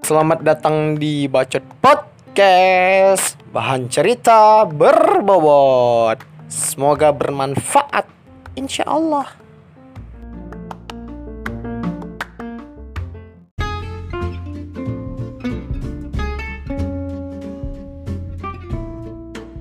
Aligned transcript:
Selamat 0.00 0.40
datang 0.40 0.96
di 0.96 1.28
Bacot 1.28 1.60
Podcast. 1.84 3.36
Bahan 3.52 3.92
cerita 3.92 4.64
berbobot. 4.64 6.16
Semoga 6.48 7.12
bermanfaat 7.12 8.08
Insya 8.56 8.88
Allah. 8.88 9.28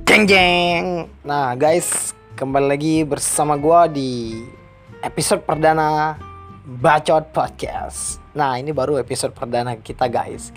Jeng 0.08 0.24
jeng. 0.32 1.12
Nah 1.28 1.60
guys 1.60 2.16
Kembali 2.42 2.74
lagi 2.74 3.04
bersama 3.06 3.54
gua 3.54 3.86
di 3.86 4.42
Episode 5.02 5.42
perdana 5.42 6.14
Bacot 6.62 7.34
Podcast. 7.34 8.22
Nah 8.38 8.62
ini 8.62 8.70
baru 8.70 9.02
episode 9.02 9.34
perdana 9.34 9.74
kita 9.74 10.06
guys. 10.06 10.54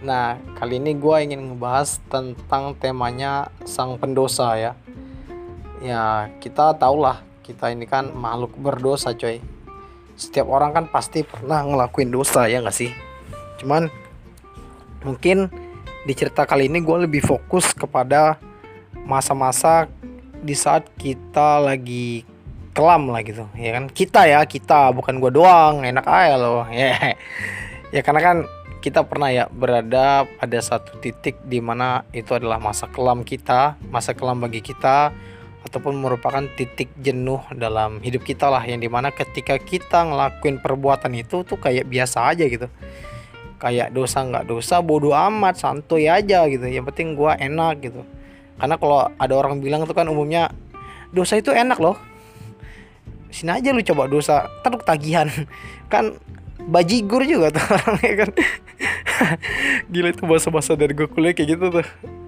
Nah 0.00 0.40
kali 0.56 0.80
ini 0.80 0.96
gua 0.96 1.20
ingin 1.20 1.52
ngebahas 1.52 2.00
tentang 2.08 2.72
temanya 2.80 3.52
Sang 3.68 4.00
pendosa 4.00 4.56
ya. 4.56 4.72
Ya 5.84 6.32
kita 6.40 6.80
tahulah 6.80 7.20
Kita 7.44 7.68
ini 7.68 7.84
kan 7.84 8.08
makhluk 8.16 8.56
berdosa 8.56 9.12
coy. 9.12 9.44
Setiap 10.16 10.48
orang 10.48 10.72
kan 10.72 10.84
pasti 10.88 11.20
pernah 11.20 11.60
ngelakuin 11.60 12.08
dosa 12.08 12.48
ya 12.48 12.64
gak 12.64 12.72
sih? 12.72 12.88
Cuman 13.60 13.92
Mungkin 15.02 15.50
di 16.06 16.12
cerita 16.14 16.46
kali 16.46 16.70
ini 16.70 16.78
gue 16.80 17.06
lebih 17.06 17.22
fokus 17.22 17.74
kepada 17.74 18.38
masa-masa 19.02 19.90
di 20.42 20.54
saat 20.54 20.86
kita 20.98 21.58
lagi 21.62 22.26
kelam 22.72 23.12
lah 23.12 23.20
gitu. 23.22 23.44
Ya 23.56 23.76
kan? 23.76 23.88
Kita 23.92 24.24
ya 24.24 24.44
kita 24.48 24.92
bukan 24.96 25.20
gue 25.20 25.30
doang 25.32 25.84
enak 25.84 26.04
aja 26.04 26.36
loh. 26.40 26.64
Ya. 26.72 27.16
Ya 27.92 28.00
karena 28.00 28.20
kan 28.24 28.36
kita 28.82 29.04
pernah 29.06 29.30
ya 29.30 29.46
berada 29.52 30.26
pada 30.26 30.58
satu 30.58 30.98
titik 30.98 31.38
di 31.46 31.62
mana 31.62 32.02
itu 32.10 32.32
adalah 32.34 32.58
masa 32.58 32.90
kelam 32.90 33.22
kita 33.22 33.78
masa 33.92 34.10
kelam 34.10 34.42
bagi 34.42 34.58
kita 34.58 35.14
ataupun 35.62 36.02
merupakan 36.02 36.42
titik 36.58 36.90
jenuh 36.98 37.38
dalam 37.54 38.02
hidup 38.02 38.26
kita 38.26 38.50
lah 38.50 38.66
yang 38.66 38.82
di 38.82 38.90
mana 38.90 39.14
ketika 39.14 39.54
kita 39.62 40.02
ngelakuin 40.02 40.58
perbuatan 40.58 41.14
itu 41.14 41.46
tuh 41.46 41.60
kayak 41.60 41.86
biasa 41.86 42.34
aja 42.34 42.44
gitu. 42.48 42.66
Kayak 43.62 43.94
dosa 43.94 44.26
nggak 44.26 44.50
dosa 44.50 44.82
bodoh 44.82 45.14
amat 45.14 45.60
santuy 45.60 46.10
aja 46.10 46.48
gitu. 46.50 46.66
Yang 46.66 46.90
penting 46.90 47.14
gua 47.14 47.38
enak 47.38 47.78
gitu. 47.84 48.02
Karena 48.58 48.74
kalau 48.80 49.06
ada 49.14 49.34
orang 49.38 49.62
bilang 49.62 49.86
tuh 49.86 49.94
kan 49.94 50.10
umumnya 50.10 50.50
dosa 51.14 51.38
itu 51.38 51.54
enak 51.54 51.78
loh 51.78 51.94
sini 53.32 53.50
aja 53.50 53.72
lu 53.72 53.82
coba 53.82 54.06
dosa. 54.06 54.46
Terus 54.62 54.84
tagihan 54.84 55.28
kan 55.92 56.14
bajigur 56.62 57.24
juga 57.26 57.50
tuh 57.50 57.64
orangnya 57.80 58.12
kan. 58.26 58.30
Gila 59.92 60.08
itu 60.12 60.22
bahasa-bahasa 60.28 60.76
dari 60.76 60.92
gue 60.92 61.08
kuliah 61.08 61.34
kayak 61.34 61.48
gitu 61.58 61.64
tuh. 61.80 61.86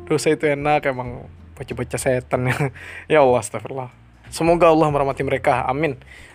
Dosa 0.08 0.32
itu 0.32 0.48
enak 0.48 0.88
emang 0.88 1.28
baca-baca 1.54 1.96
setan. 1.96 2.50
Ya 3.06 3.22
Allah 3.22 3.40
astagfirullah. 3.40 3.92
Semoga 4.34 4.72
Allah 4.72 4.90
merahmati 4.90 5.22
mereka. 5.22 5.62
Amin. 5.68 5.94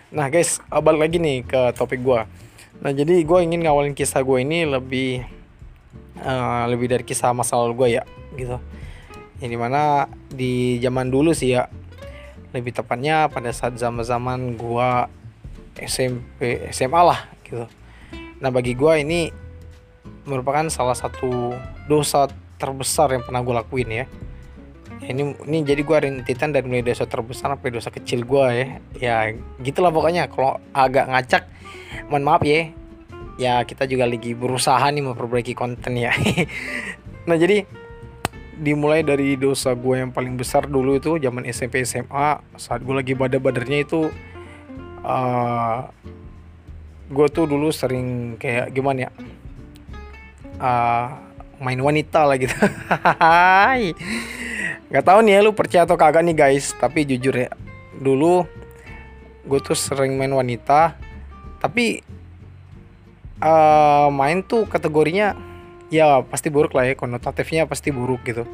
Nah 0.10 0.32
guys 0.32 0.58
balik 0.72 1.06
lagi 1.06 1.18
nih 1.22 1.46
ke 1.46 1.62
topik 1.78 2.02
gua. 2.02 2.26
Nah 2.82 2.90
jadi 2.90 3.22
gue 3.22 3.40
ingin 3.44 3.62
ngawalin 3.62 3.94
kisah 3.94 4.24
gue 4.24 4.42
ini 4.42 4.66
lebih 4.66 5.22
uh, 6.24 6.66
lebih 6.66 6.88
dari 6.90 7.04
kisah 7.06 7.36
masa 7.36 7.60
lalu 7.60 7.74
gue 7.78 7.90
ya 8.00 8.04
gitu. 8.34 8.58
Yang 9.44 9.52
di 9.54 9.60
mana 9.60 10.10
di 10.32 10.54
zaman 10.82 11.14
dulu 11.14 11.36
sih 11.36 11.54
ya 11.54 11.70
lebih 12.56 12.74
tepatnya 12.74 13.30
pada 13.30 13.54
saat 13.54 13.78
zaman-zaman 13.78 14.58
gue 14.58 14.90
SMP 15.80 16.70
SMA 16.74 17.02
lah 17.02 17.30
gitu. 17.46 17.66
Nah 18.42 18.50
bagi 18.50 18.74
gue 18.74 18.94
ini 19.02 19.30
merupakan 20.26 20.66
salah 20.68 20.98
satu 20.98 21.54
dosa 21.86 22.30
terbesar 22.60 23.14
yang 23.14 23.24
pernah 23.24 23.42
gue 23.46 23.56
lakuin 23.56 23.90
ya. 23.90 24.06
Ini 25.00 25.48
ini 25.48 25.58
jadi 25.64 25.82
gue 25.82 25.98
rintitan 26.06 26.52
dari 26.52 26.68
mulai 26.68 26.84
dosa 26.84 27.08
terbesar 27.08 27.56
sampai 27.56 27.70
dosa 27.72 27.90
kecil 27.94 28.26
gue 28.26 28.46
ya. 28.52 28.68
Ya 29.00 29.18
gitulah 29.62 29.94
pokoknya 29.94 30.28
kalau 30.28 30.60
agak 30.74 31.08
ngacak 31.08 31.44
mohon 32.10 32.26
maaf 32.26 32.42
ya 32.42 32.74
ya 33.40 33.64
kita 33.64 33.88
juga 33.88 34.04
lagi 34.04 34.36
berusaha 34.36 34.84
nih 34.92 35.00
memperbaiki 35.00 35.56
konten 35.56 35.96
ya 35.96 36.12
nah 37.30 37.40
jadi 37.40 37.64
dimulai 38.60 39.08
dari 39.08 39.40
dosa 39.40 39.72
gue 39.72 40.04
yang 40.04 40.12
paling 40.12 40.36
besar 40.36 40.68
dulu 40.68 41.00
itu 41.00 41.16
zaman 41.16 41.48
SMP 41.48 41.88
SMA 41.88 42.44
saat 42.60 42.84
gue 42.84 42.92
lagi 42.92 43.16
bader-badernya 43.16 43.88
itu 43.88 44.12
uh, 45.08 45.88
gue 47.10 47.28
tuh 47.32 47.48
dulu 47.48 47.72
sering 47.72 48.36
kayak 48.36 48.76
gimana 48.76 49.08
ya 49.08 49.12
uh, 50.60 51.08
main 51.60 51.80
wanita 51.80 52.28
lah 52.28 52.38
gitu. 52.40 52.56
Nggak 54.90 55.06
tahu 55.06 55.20
nih 55.24 55.34
ya 55.38 55.40
lu 55.44 55.52
percaya 55.56 55.84
atau 55.88 55.96
kagak 55.96 56.24
nih 56.28 56.36
guys 56.36 56.76
tapi 56.76 57.08
jujur 57.08 57.36
ya 57.36 57.50
dulu 58.00 58.44
gue 59.48 59.60
tuh 59.64 59.76
sering 59.76 60.16
main 60.16 60.32
wanita 60.32 60.96
tapi 61.60 62.00
uh, 63.44 64.08
main 64.12 64.44
tuh 64.44 64.68
kategorinya 64.68 65.36
ya 65.90 66.22
pasti 66.26 66.54
buruk 66.54 66.78
lah 66.78 66.90
ya 66.90 66.96
konotatifnya 66.98 67.66
pasti 67.66 67.90
buruk 67.90 68.22
gitu. 68.26 68.46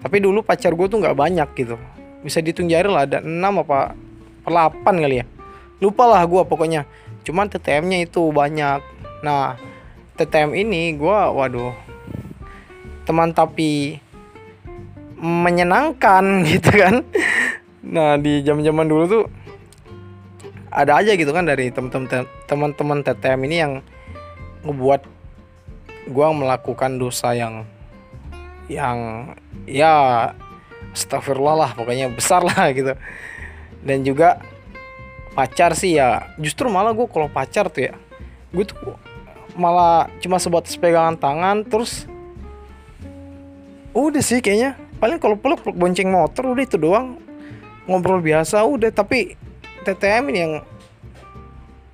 Tapi 0.00 0.16
dulu 0.20 0.44
pacar 0.44 0.76
gue 0.76 0.86
tuh 0.86 1.00
nggak 1.00 1.16
banyak 1.16 1.48
gitu. 1.56 1.76
Bisa 2.20 2.44
dihitung 2.44 2.68
jari 2.68 2.86
lah 2.86 3.08
ada 3.08 3.18
6 3.24 3.28
apa 3.64 3.96
8 4.44 4.84
kali 4.84 5.24
ya. 5.24 5.26
Lupa 5.80 6.04
lah 6.06 6.22
gue 6.24 6.42
pokoknya. 6.44 6.84
Cuman 7.26 7.50
TTM-nya 7.50 8.06
itu 8.06 8.22
banyak. 8.30 8.80
Nah 9.24 9.56
TTM 10.16 10.56
ini 10.56 10.96
gue 10.96 11.18
waduh 11.32 11.76
teman 13.08 13.32
tapi 13.32 14.00
menyenangkan 15.16 16.24
gitu 16.50 16.70
kan. 16.76 16.94
Nah 17.82 18.20
di 18.20 18.44
zaman-zaman 18.44 18.86
dulu 18.86 19.04
tuh 19.08 19.24
ada 20.76 21.00
aja 21.00 21.16
gitu 21.16 21.32
kan 21.32 21.48
dari 21.48 21.72
teman-teman 21.72 22.28
teman-teman 22.44 23.00
TTM 23.00 23.40
ini 23.48 23.56
yang 23.56 23.72
ngebuat 24.66 25.15
gue 26.06 26.26
melakukan 26.30 26.96
dosa 26.96 27.34
yang 27.34 27.66
yang 28.66 29.30
ya 29.66 30.30
astagfirullah 30.94 31.56
lah 31.58 31.70
pokoknya 31.74 32.10
besar 32.10 32.42
lah 32.46 32.70
gitu. 32.78 32.94
Dan 33.86 34.02
juga 34.02 34.42
pacar 35.34 35.76
sih 35.76 35.98
ya 35.98 36.32
justru 36.40 36.70
malah 36.72 36.96
gue 36.96 37.06
kalau 37.10 37.28
pacar 37.28 37.68
tuh 37.68 37.92
ya 37.92 37.94
gue 38.54 38.64
tuh 38.64 38.78
malah 39.52 40.08
cuma 40.24 40.40
sebatas 40.40 40.72
pegangan 40.80 41.20
tangan 41.20 41.66
terus 41.66 42.08
udah 43.92 44.22
sih 44.22 44.38
kayaknya. 44.40 44.78
Paling 44.96 45.20
kalau 45.20 45.36
peluk 45.36 45.60
peluk 45.60 45.76
bonceng 45.76 46.08
motor 46.08 46.56
udah 46.56 46.64
itu 46.64 46.80
doang. 46.80 47.20
Ngobrol 47.84 48.24
biasa 48.24 48.64
udah. 48.64 48.88
Tapi 48.88 49.36
TTM 49.84 50.24
ini 50.32 50.38
yang 50.40 50.54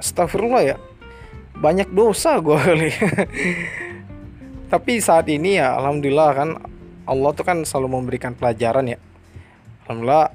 astagfirullah 0.02 0.62
ya 0.66 0.76
banyak 1.62 1.94
dosa 1.94 2.42
gue 2.42 2.58
kali 2.58 2.90
tapi 4.72 5.04
saat 5.04 5.28
ini 5.28 5.60
ya 5.60 5.76
alhamdulillah 5.76 6.30
kan 6.32 6.48
Allah 7.04 7.30
tuh 7.36 7.44
kan 7.44 7.60
selalu 7.60 8.00
memberikan 8.00 8.32
pelajaran 8.32 8.88
ya. 8.88 8.98
Alhamdulillah 9.84 10.32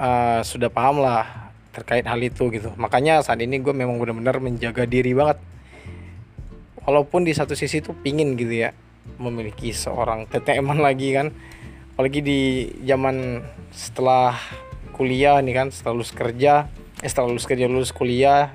uh, 0.00 0.40
sudah 0.40 0.72
paham 0.72 1.04
lah 1.04 1.52
terkait 1.76 2.08
hal 2.08 2.16
itu 2.24 2.48
gitu. 2.48 2.72
Makanya 2.80 3.20
saat 3.20 3.44
ini 3.44 3.60
gue 3.60 3.76
memang 3.76 4.00
benar-benar 4.00 4.40
menjaga 4.40 4.88
diri 4.88 5.12
banget. 5.12 5.36
Walaupun 6.88 7.28
di 7.28 7.36
satu 7.36 7.52
sisi 7.52 7.84
tuh 7.84 7.92
pingin 7.92 8.40
gitu 8.40 8.56
ya 8.56 8.72
memiliki 9.20 9.76
seorang 9.76 10.24
TTM 10.32 10.80
lagi 10.86 11.12
kan. 11.12 11.28
Apalagi 11.92 12.24
di 12.24 12.40
zaman 12.88 13.44
setelah 13.68 14.32
kuliah 14.96 15.36
nih 15.44 15.52
kan 15.52 15.68
setelah 15.68 16.00
lulus 16.00 16.12
kerja 16.16 16.72
eh 17.04 17.08
setelah 17.08 17.32
lulus 17.32 17.44
kerja 17.48 17.68
lulus 17.68 17.92
kuliah 17.92 18.52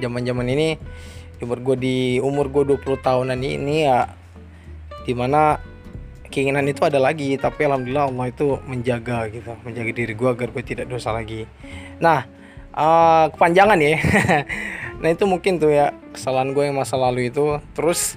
zaman 0.00 0.24
zaman 0.24 0.46
ini 0.48 0.80
umur 1.44 1.60
gue 1.60 1.76
di 1.76 1.96
umur 2.18 2.48
gue 2.50 2.74
20 2.74 3.04
tahunan 3.04 3.38
ini 3.38 3.84
ya 3.86 4.10
di 5.04 5.12
mana 5.12 5.60
keinginan 6.32 6.66
itu 6.66 6.82
ada 6.82 6.98
lagi 6.98 7.36
tapi 7.38 7.68
alhamdulillah 7.68 8.10
Allah 8.10 8.26
itu 8.32 8.58
menjaga 8.66 9.30
gitu 9.30 9.54
menjaga 9.62 9.90
diri 9.94 10.14
gue 10.16 10.28
agar 10.28 10.48
gue 10.50 10.64
tidak 10.64 10.90
dosa 10.90 11.14
lagi. 11.14 11.46
Nah 12.02 12.26
uh, 12.74 13.30
kepanjangan 13.30 13.78
ya. 13.78 13.94
Nah 14.94 15.12
itu 15.12 15.28
mungkin 15.28 15.60
tuh 15.60 15.68
ya 15.68 15.92
kesalahan 16.16 16.56
gue 16.56 16.64
yang 16.64 16.80
masa 16.80 16.96
lalu 16.96 17.28
itu. 17.28 17.60
Terus 17.76 18.16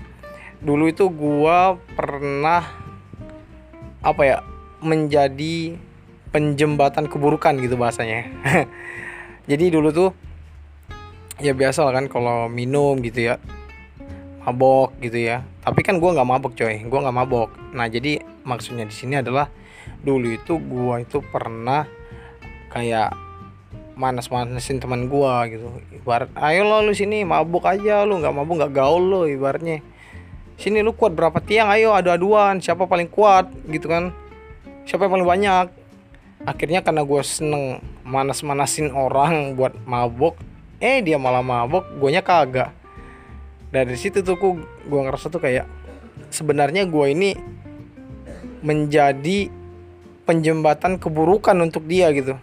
dulu 0.63 0.87
itu 0.87 1.11
gue 1.11 1.59
pernah 1.99 2.63
apa 3.99 4.21
ya 4.23 4.37
menjadi 4.79 5.75
penjembatan 6.31 7.11
keburukan 7.11 7.59
gitu 7.59 7.75
bahasanya. 7.75 8.31
Jadi 9.51 9.67
dulu 9.67 9.91
tuh 9.91 10.09
ya 11.37 11.53
biasa 11.53 11.85
lah 11.85 11.93
kan 11.97 12.05
kalau 12.09 12.49
minum 12.49 12.97
gitu 13.01 13.33
ya. 13.33 13.35
Mabok 14.47 14.95
gitu 15.03 15.19
ya. 15.19 15.43
Tapi 15.61 15.83
kan 15.83 15.99
gue 15.99 16.09
nggak 16.09 16.27
mabok 16.27 16.53
coy. 16.55 16.83
Gue 16.87 16.99
nggak 17.03 17.17
mabok. 17.17 17.49
Nah 17.75 17.85
jadi 17.91 18.23
maksudnya 18.47 18.87
di 18.87 18.95
sini 18.95 19.19
adalah 19.19 19.51
dulu 20.01 20.31
itu 20.31 20.55
gue 20.55 20.95
itu 21.03 21.19
pernah 21.19 21.83
kayak 22.71 23.27
manas-manasin 23.97 24.77
teman 24.77 25.09
gua 25.09 25.49
gitu. 25.49 25.67
Ibarat 25.89 26.29
ayo 26.37 26.69
lo 26.69 26.85
lu 26.85 26.93
sini 26.93 27.25
mabuk 27.25 27.65
aja 27.65 28.05
lu 28.05 28.21
nggak 28.21 28.31
mabuk 28.31 28.61
nggak 28.61 28.73
gaul 28.77 29.01
lo 29.01 29.21
ibaratnya. 29.25 29.81
Sini 30.57 30.85
lu 30.85 30.93
kuat 30.93 31.13
berapa 31.13 31.37
tiang? 31.41 31.69
Ayo 31.69 31.93
adu-aduan. 31.93 32.61
Siapa 32.61 32.89
paling 32.89 33.09
kuat? 33.09 33.49
Gitu 33.69 33.85
kan. 33.89 34.09
Siapa 34.89 35.05
yang 35.05 35.13
paling 35.19 35.29
banyak? 35.29 35.65
Akhirnya 36.45 36.81
karena 36.81 37.05
gue 37.05 37.21
seneng 37.25 37.81
manas-manasin 38.05 38.93
orang 38.93 39.57
buat 39.57 39.73
mabuk 39.85 40.37
eh 40.77 41.01
dia 41.01 41.17
malah 41.17 41.41
mabuk 41.41 41.85
nya 42.09 42.21
kagak. 42.21 42.73
Dari 43.73 43.97
situ 43.99 44.23
tuh 44.23 44.37
gue 44.63 44.99
ngerasa 45.01 45.27
tuh 45.27 45.41
kayak 45.41 45.67
sebenarnya 46.31 46.87
gue 46.87 47.05
ini 47.11 47.31
menjadi 48.61 49.49
penjembatan 50.23 51.01
keburukan 51.01 51.57
untuk 51.59 51.83
dia 51.85 52.13
gitu. 52.13 52.37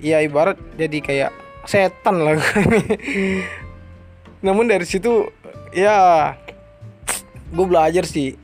Ya 0.00 0.24
ibarat 0.24 0.56
jadi 0.80 0.98
kayak 1.00 1.32
setan 1.68 2.24
lah 2.24 2.40
namun 4.46 4.64
dari 4.64 4.88
situ 4.88 5.28
ya 5.76 6.34
gue 7.52 7.66
belajar 7.66 8.08
sih. 8.08 8.34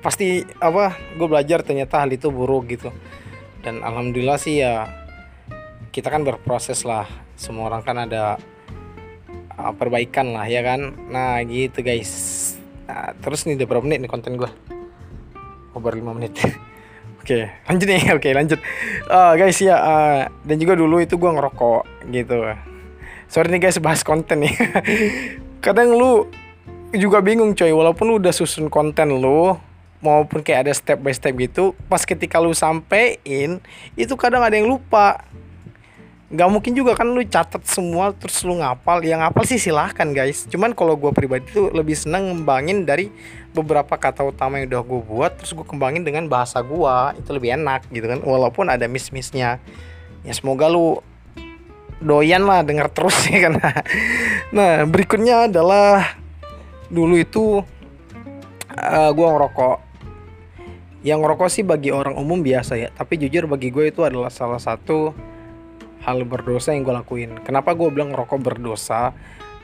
Pasti 0.00 0.40
apa 0.58 0.96
gue 1.14 1.28
belajar 1.28 1.62
ternyata 1.62 2.02
hal 2.02 2.10
itu 2.10 2.32
buruk 2.32 2.72
gitu. 2.72 2.90
Dan 3.62 3.84
alhamdulillah 3.84 4.40
sih 4.40 4.62
ya 4.62 4.88
kita 5.90 6.08
kan 6.12 6.22
berproses 6.24 6.84
lah 6.84 7.08
semua 7.34 7.72
orang 7.72 7.82
kan 7.82 7.96
ada 7.98 8.40
uh, 9.58 9.72
perbaikan 9.74 10.32
lah 10.32 10.46
ya 10.46 10.62
kan 10.62 10.94
nah 11.10 11.40
gitu 11.44 11.82
guys 11.82 12.54
nah, 12.86 13.12
terus 13.18 13.44
nih 13.44 13.58
udah 13.58 13.66
berapa 13.66 13.84
menit 13.84 14.06
nih 14.06 14.10
konten 14.10 14.38
gue 14.38 14.50
oh 15.74 15.80
baru 15.80 16.00
5 16.00 16.18
menit 16.18 16.34
Oke, 17.28 17.44
lanjut 17.68 17.88
nih. 17.92 18.02
Oke, 18.16 18.28
lanjut. 18.32 18.56
Uh, 19.04 19.36
guys 19.36 19.60
ya, 19.60 19.76
uh, 19.76 20.32
dan 20.48 20.56
juga 20.56 20.72
dulu 20.80 20.96
itu 20.96 21.20
gue 21.20 21.28
ngerokok 21.28 22.08
gitu. 22.08 22.56
Sorry 23.28 23.52
nih 23.52 23.68
guys 23.68 23.76
bahas 23.84 24.00
konten 24.00 24.48
nih. 24.48 24.56
Kadang 25.64 25.92
lu 25.92 26.24
juga 26.96 27.20
bingung 27.20 27.52
coy, 27.52 27.68
walaupun 27.68 28.08
lu 28.08 28.16
udah 28.16 28.32
susun 28.32 28.72
konten 28.72 29.12
lu 29.12 29.52
maupun 30.00 30.40
kayak 30.40 30.64
ada 30.64 30.72
step 30.72 31.04
by 31.04 31.12
step 31.12 31.36
gitu, 31.36 31.76
pas 31.92 32.00
ketika 32.00 32.40
lu 32.40 32.56
sampein 32.56 33.60
itu 33.92 34.14
kadang 34.16 34.40
ada 34.40 34.56
yang 34.56 34.64
lupa. 34.64 35.20
Gak 36.28 36.52
mungkin 36.52 36.76
juga 36.76 36.92
kan 36.92 37.08
lu 37.08 37.24
catat 37.24 37.64
semua 37.64 38.12
terus 38.12 38.44
lu 38.44 38.60
ngapal. 38.60 39.00
Yang 39.00 39.20
ngapal 39.24 39.42
sih 39.48 39.56
silahkan 39.56 40.12
guys. 40.12 40.44
Cuman 40.44 40.76
kalau 40.76 40.92
gue 41.00 41.08
pribadi 41.08 41.48
tuh 41.48 41.72
lebih 41.72 41.96
seneng 41.96 42.28
ngembangin 42.28 42.84
dari 42.84 43.08
beberapa 43.56 43.96
kata 43.96 44.28
utama 44.28 44.60
yang 44.60 44.68
udah 44.68 44.82
gue 44.84 45.00
buat 45.08 45.32
terus 45.40 45.56
gue 45.56 45.64
kembangin 45.64 46.04
dengan 46.04 46.28
bahasa 46.28 46.60
gue 46.60 46.96
itu 47.16 47.30
lebih 47.32 47.56
enak 47.56 47.88
gitu 47.88 48.12
kan. 48.12 48.20
Walaupun 48.20 48.68
ada 48.68 48.84
miss-missnya. 48.84 49.56
Ya 50.20 50.32
semoga 50.36 50.68
lu 50.68 51.00
doyan 52.04 52.44
lah 52.44 52.60
denger 52.60 52.92
terus 52.92 53.16
ya 53.32 53.48
kan. 53.48 53.64
Nah 54.52 54.84
berikutnya 54.84 55.48
adalah 55.48 56.12
dulu 56.92 57.16
itu 57.16 57.64
uh, 58.76 59.10
gue 59.16 59.28
ngerokok. 59.32 59.78
Yang 61.08 61.18
ngerokok 61.24 61.48
sih 61.48 61.64
bagi 61.64 61.88
orang 61.88 62.20
umum 62.20 62.44
biasa 62.44 62.76
ya. 62.76 62.92
Tapi 62.92 63.16
jujur 63.16 63.48
bagi 63.48 63.72
gue 63.72 63.88
itu 63.88 64.04
adalah 64.04 64.28
salah 64.28 64.60
satu 64.60 65.27
hal 66.02 66.22
berdosa 66.26 66.74
yang 66.74 66.86
gue 66.86 66.94
lakuin 66.94 67.30
kenapa 67.42 67.74
gue 67.74 67.88
bilang 67.90 68.14
ngerokok 68.14 68.38
berdosa 68.38 69.12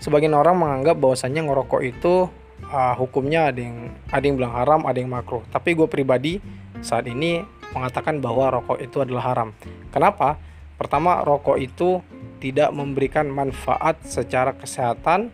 sebagian 0.02 0.36
orang 0.36 0.58
menganggap 0.58 1.00
bahwasannya 1.00 1.42
ngerokok 1.48 1.80
itu 1.84 2.28
uh, 2.70 2.94
hukumnya 2.96 3.50
ada 3.50 3.60
yang 3.60 3.92
ada 4.08 4.24
yang 4.24 4.36
bilang 4.38 4.54
haram, 4.54 4.80
ada 4.84 4.98
yang 5.00 5.10
makruh. 5.10 5.42
Tapi 5.50 5.74
gue 5.74 5.88
pribadi 5.90 6.38
saat 6.84 7.08
ini 7.08 7.42
mengatakan 7.74 8.22
bahwa 8.22 8.60
rokok 8.60 8.78
itu 8.78 9.02
adalah 9.02 9.34
haram. 9.34 9.48
Kenapa? 9.90 10.38
Pertama, 10.78 11.22
rokok 11.24 11.58
itu 11.58 12.04
tidak 12.38 12.70
memberikan 12.76 13.26
manfaat 13.26 13.98
secara 14.04 14.52
kesehatan 14.52 15.32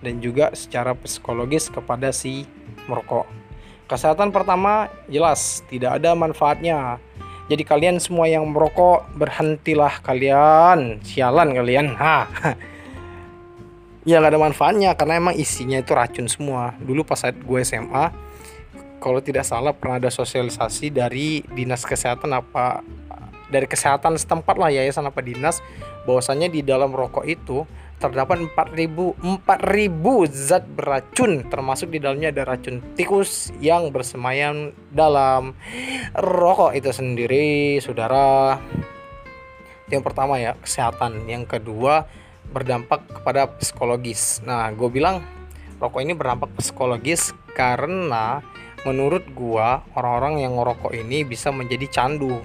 dan 0.00 0.14
juga 0.22 0.54
secara 0.54 0.96
psikologis 0.96 1.68
kepada 1.68 2.14
si 2.14 2.46
merokok. 2.88 3.28
Kesehatan 3.88 4.32
pertama 4.32 4.88
jelas 5.08 5.60
tidak 5.68 6.00
ada 6.00 6.16
manfaatnya. 6.16 7.00
Jadi 7.48 7.62
kalian 7.64 7.96
semua 7.96 8.28
yang 8.28 8.44
merokok 8.44 9.08
berhentilah 9.16 10.04
kalian, 10.04 11.00
sialan 11.00 11.56
kalian. 11.56 11.96
Ha. 11.96 12.18
ya 14.08 14.24
nggak 14.24 14.32
ada 14.32 14.40
manfaatnya 14.40 14.90
karena 14.96 15.20
emang 15.20 15.36
isinya 15.36 15.76
itu 15.76 15.92
racun 15.92 16.32
semua 16.32 16.72
dulu 16.80 17.04
pas 17.04 17.20
saat 17.20 17.36
gue 17.36 17.60
SMA 17.60 18.08
kalau 19.04 19.20
tidak 19.20 19.44
salah 19.44 19.76
pernah 19.76 20.00
ada 20.00 20.08
sosialisasi 20.08 20.88
dari 20.88 21.44
dinas 21.52 21.84
kesehatan 21.84 22.32
apa 22.32 22.80
dari 23.52 23.68
kesehatan 23.68 24.16
setempat 24.16 24.56
lah 24.56 24.72
yayasan 24.72 25.04
apa 25.04 25.20
dinas 25.20 25.60
bahwasanya 26.08 26.48
di 26.48 26.64
dalam 26.64 26.88
rokok 26.88 27.28
itu 27.28 27.68
terdapat 27.98 28.46
4000 28.54 29.42
4000 29.42 29.42
zat 30.30 30.64
beracun 30.70 31.42
termasuk 31.50 31.90
di 31.90 31.98
dalamnya 31.98 32.30
ada 32.30 32.46
racun 32.46 32.78
tikus 32.94 33.50
yang 33.58 33.90
bersemayam 33.90 34.70
dalam 34.94 35.58
rokok 36.14 36.78
itu 36.78 36.94
sendiri 36.94 37.82
saudara 37.82 38.58
yang 39.88 40.04
pertama 40.04 40.38
ya 40.38 40.54
kesehatan 40.60 41.26
yang 41.26 41.48
kedua 41.48 42.04
berdampak 42.48 43.04
kepada 43.08 43.48
psikologis. 43.60 44.40
Nah, 44.44 44.72
gue 44.72 44.88
bilang 44.88 45.20
rokok 45.80 46.00
ini 46.00 46.16
berdampak 46.16 46.52
psikologis 46.60 47.32
karena 47.52 48.40
menurut 48.86 49.24
gue 49.32 49.68
orang-orang 49.96 50.44
yang 50.44 50.56
ngerokok 50.56 50.92
ini 50.96 51.24
bisa 51.24 51.52
menjadi 51.52 51.88
candu. 51.88 52.40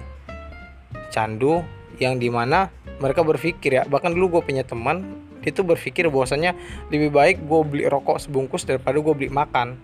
Candu 1.08 1.64
yang 2.00 2.18
di 2.18 2.28
mana 2.28 2.68
mereka 2.98 3.22
berpikir 3.22 3.80
ya, 3.80 3.82
bahkan 3.86 4.12
dulu 4.12 4.38
gue 4.38 4.52
punya 4.52 4.64
teman 4.66 5.23
itu 5.44 5.60
berpikir 5.60 6.08
bahwasanya 6.08 6.56
lebih 6.88 7.12
baik 7.12 7.44
gue 7.44 7.60
beli 7.64 7.84
rokok 7.88 8.20
sebungkus 8.20 8.64
daripada 8.64 8.96
gue 8.96 9.14
beli 9.14 9.30
makan. 9.30 9.76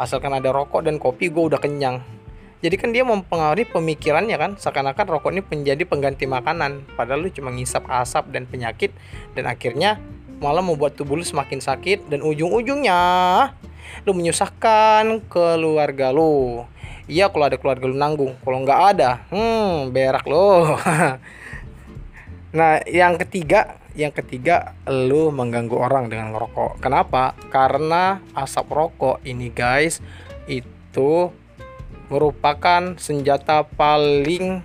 Asalkan 0.00 0.34
ada 0.34 0.50
rokok 0.50 0.82
dan 0.84 0.96
kopi 0.96 1.30
gue 1.30 1.44
udah 1.52 1.60
kenyang. 1.60 2.02
Jadi 2.64 2.80
kan 2.80 2.90
dia 2.96 3.04
mempengaruhi 3.04 3.68
pemikirannya 3.68 4.36
kan 4.40 4.50
seakan-akan 4.56 5.04
rokok 5.04 5.30
ini 5.36 5.44
menjadi 5.44 5.84
pengganti 5.84 6.24
makanan. 6.24 6.88
Padahal 6.96 7.28
lu 7.28 7.28
cuma 7.28 7.52
ngisap 7.52 7.84
asap 7.86 8.32
dan 8.32 8.48
penyakit 8.48 8.90
dan 9.36 9.44
akhirnya 9.44 10.00
malah 10.40 10.64
membuat 10.64 10.96
tubuh 10.96 11.20
lu 11.20 11.24
semakin 11.24 11.60
sakit 11.60 12.08
dan 12.08 12.24
ujung-ujungnya 12.24 13.00
lu 14.08 14.16
menyusahkan 14.16 15.28
keluarga 15.28 16.08
lu. 16.10 16.64
Iya 17.04 17.28
kalau 17.28 17.44
ada 17.52 17.60
keluarga 17.60 17.84
lu 17.84 18.00
nanggung 18.00 18.32
kalau 18.40 18.64
nggak 18.64 18.80
ada 18.96 19.10
hmm 19.28 19.92
berak 19.92 20.24
lo 20.24 20.72
nah 22.56 22.80
yang 22.88 23.20
ketiga 23.20 23.76
yang 23.94 24.10
ketiga 24.10 24.74
lu 24.90 25.30
mengganggu 25.30 25.78
orang 25.78 26.10
dengan 26.10 26.34
ngerokok. 26.34 26.82
Kenapa? 26.82 27.38
Karena 27.48 28.18
asap 28.34 28.66
rokok 28.74 29.22
ini 29.22 29.54
guys 29.54 30.02
itu 30.50 31.30
merupakan 32.10 32.98
senjata 32.98 33.64
paling 33.64 34.60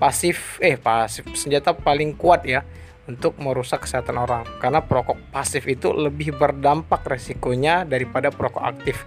pasif 0.00 0.56
eh 0.64 0.80
pasif 0.80 1.28
senjata 1.36 1.76
paling 1.76 2.16
kuat 2.16 2.48
ya 2.48 2.64
untuk 3.04 3.36
merusak 3.36 3.84
kesehatan 3.84 4.16
orang. 4.16 4.48
Karena 4.58 4.80
perokok 4.80 5.20
pasif 5.28 5.68
itu 5.68 5.92
lebih 5.92 6.34
berdampak 6.40 7.04
resikonya 7.04 7.84
daripada 7.84 8.32
perokok 8.32 8.64
aktif. 8.64 9.04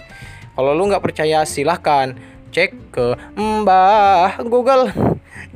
Kalau 0.53 0.77
lu 0.77 0.85
nggak 0.85 1.01
percaya 1.01 1.41
silahkan 1.49 2.13
cek 2.53 2.93
ke 2.93 3.17
mbah 3.33 4.37
Google 4.45 4.93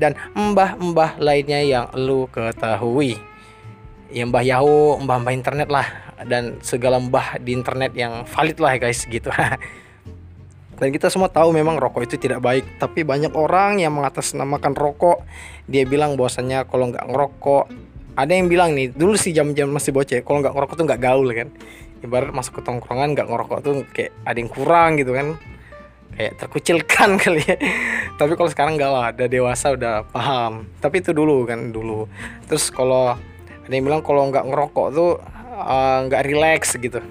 dan 0.02 0.18
mbah-mbah 0.34 1.22
lainnya 1.22 1.62
yang 1.62 1.86
lu 1.94 2.26
ketahui 2.34 3.22
ya 4.12 4.24
mbah 4.28 4.44
Yahoo 4.44 5.00
mbah-mbah 5.04 5.34
internet 5.36 5.68
lah 5.68 5.88
dan 6.26 6.58
segala 6.64 6.98
mbah 6.98 7.38
di 7.44 7.54
internet 7.54 7.94
yang 7.94 8.24
valid 8.26 8.58
lah 8.58 8.80
guys 8.80 9.04
gitu 9.06 9.30
Dan 10.78 10.94
kita 10.94 11.10
semua 11.10 11.26
tahu 11.26 11.50
memang 11.58 11.82
rokok 11.82 12.06
itu 12.06 12.22
tidak 12.22 12.38
baik, 12.38 12.78
tapi 12.78 13.02
banyak 13.02 13.34
orang 13.34 13.82
yang 13.82 13.98
mengatasnamakan 13.98 14.78
rokok. 14.78 15.26
Dia 15.66 15.90
bilang 15.90 16.14
bahwasannya 16.14 16.70
kalau 16.70 16.94
nggak 16.94 17.02
ngerokok, 17.10 17.66
ada 18.14 18.30
yang 18.30 18.46
bilang 18.46 18.78
nih, 18.78 18.94
dulu 18.94 19.18
sih 19.18 19.34
jam-jam 19.34 19.74
masih 19.74 19.90
bocah, 19.90 20.22
kalau 20.22 20.38
nggak 20.46 20.54
ngerokok 20.54 20.76
tuh 20.78 20.86
nggak 20.86 21.02
gaul 21.02 21.28
kan. 21.34 21.50
Ibarat 22.06 22.30
masuk 22.30 22.62
ke 22.62 22.62
tongkrongan 22.62 23.18
nggak 23.18 23.26
ngerokok 23.26 23.60
tuh 23.66 23.74
kayak 23.90 24.14
ada 24.22 24.38
yang 24.38 24.52
kurang 24.54 25.02
gitu 25.02 25.18
kan. 25.18 25.28
Kayak 26.14 26.34
terkucilkan 26.46 27.10
kali 27.26 27.42
ya. 27.42 27.58
tapi 28.18 28.34
kalau 28.38 28.50
sekarang 28.54 28.74
nggak 28.78 28.92
lah, 28.94 29.06
ada 29.10 29.26
dewasa 29.26 29.74
udah 29.74 30.06
paham. 30.14 30.70
Tapi 30.78 31.02
itu 31.02 31.10
dulu 31.10 31.42
kan 31.50 31.74
dulu. 31.74 32.06
Terus 32.46 32.70
kalau 32.70 33.18
ada 33.68 33.74
yang 33.76 33.84
bilang 33.84 34.00
kalau 34.00 34.32
nggak 34.32 34.48
ngerokok 34.48 34.88
tuh 34.96 35.20
eh, 35.60 35.98
nggak 36.08 36.22
uh, 36.24 36.26
relax 36.26 36.80
gitu. 36.80 37.04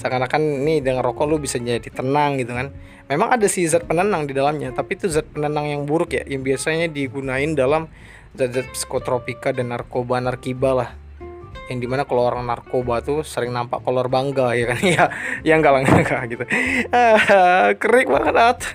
Seakan-akan 0.00 0.64
nih 0.64 0.80
dengan 0.80 1.04
rokok 1.04 1.28
lu 1.28 1.36
bisa 1.36 1.60
jadi 1.60 1.84
tenang 1.92 2.40
gitu 2.40 2.56
kan. 2.56 2.72
Memang 3.12 3.36
ada 3.36 3.44
sih 3.44 3.68
zat 3.68 3.84
penenang 3.84 4.24
di 4.24 4.32
dalamnya 4.32 4.72
tapi 4.72 4.96
itu 4.96 5.12
zat 5.12 5.28
penenang 5.28 5.68
yang 5.68 5.82
buruk 5.84 6.16
ya 6.16 6.24
yang 6.24 6.40
biasanya 6.40 6.88
digunain 6.88 7.52
dalam 7.52 7.92
zat-zat 8.32 8.70
psikotropika 8.72 9.52
dan 9.52 9.76
narkoba 9.76 10.24
narkiba 10.24 10.70
lah. 10.72 10.90
Yang 11.68 11.84
di 11.84 11.88
mana 11.92 12.08
kalau 12.08 12.24
orang 12.24 12.48
narkoba 12.48 13.04
tuh 13.04 13.20
sering 13.20 13.52
nampak 13.52 13.84
kolor 13.84 14.08
bangga 14.08 14.56
ya 14.56 14.72
kan? 14.72 14.80
Ya 14.96 15.04
yang 15.44 15.60
enggak 15.60 15.72
lah 15.76 15.80
enggak 15.84 16.20
gitu. 16.32 16.44
Ah, 16.96 17.76
kerik 17.76 18.08
banget. 18.08 18.72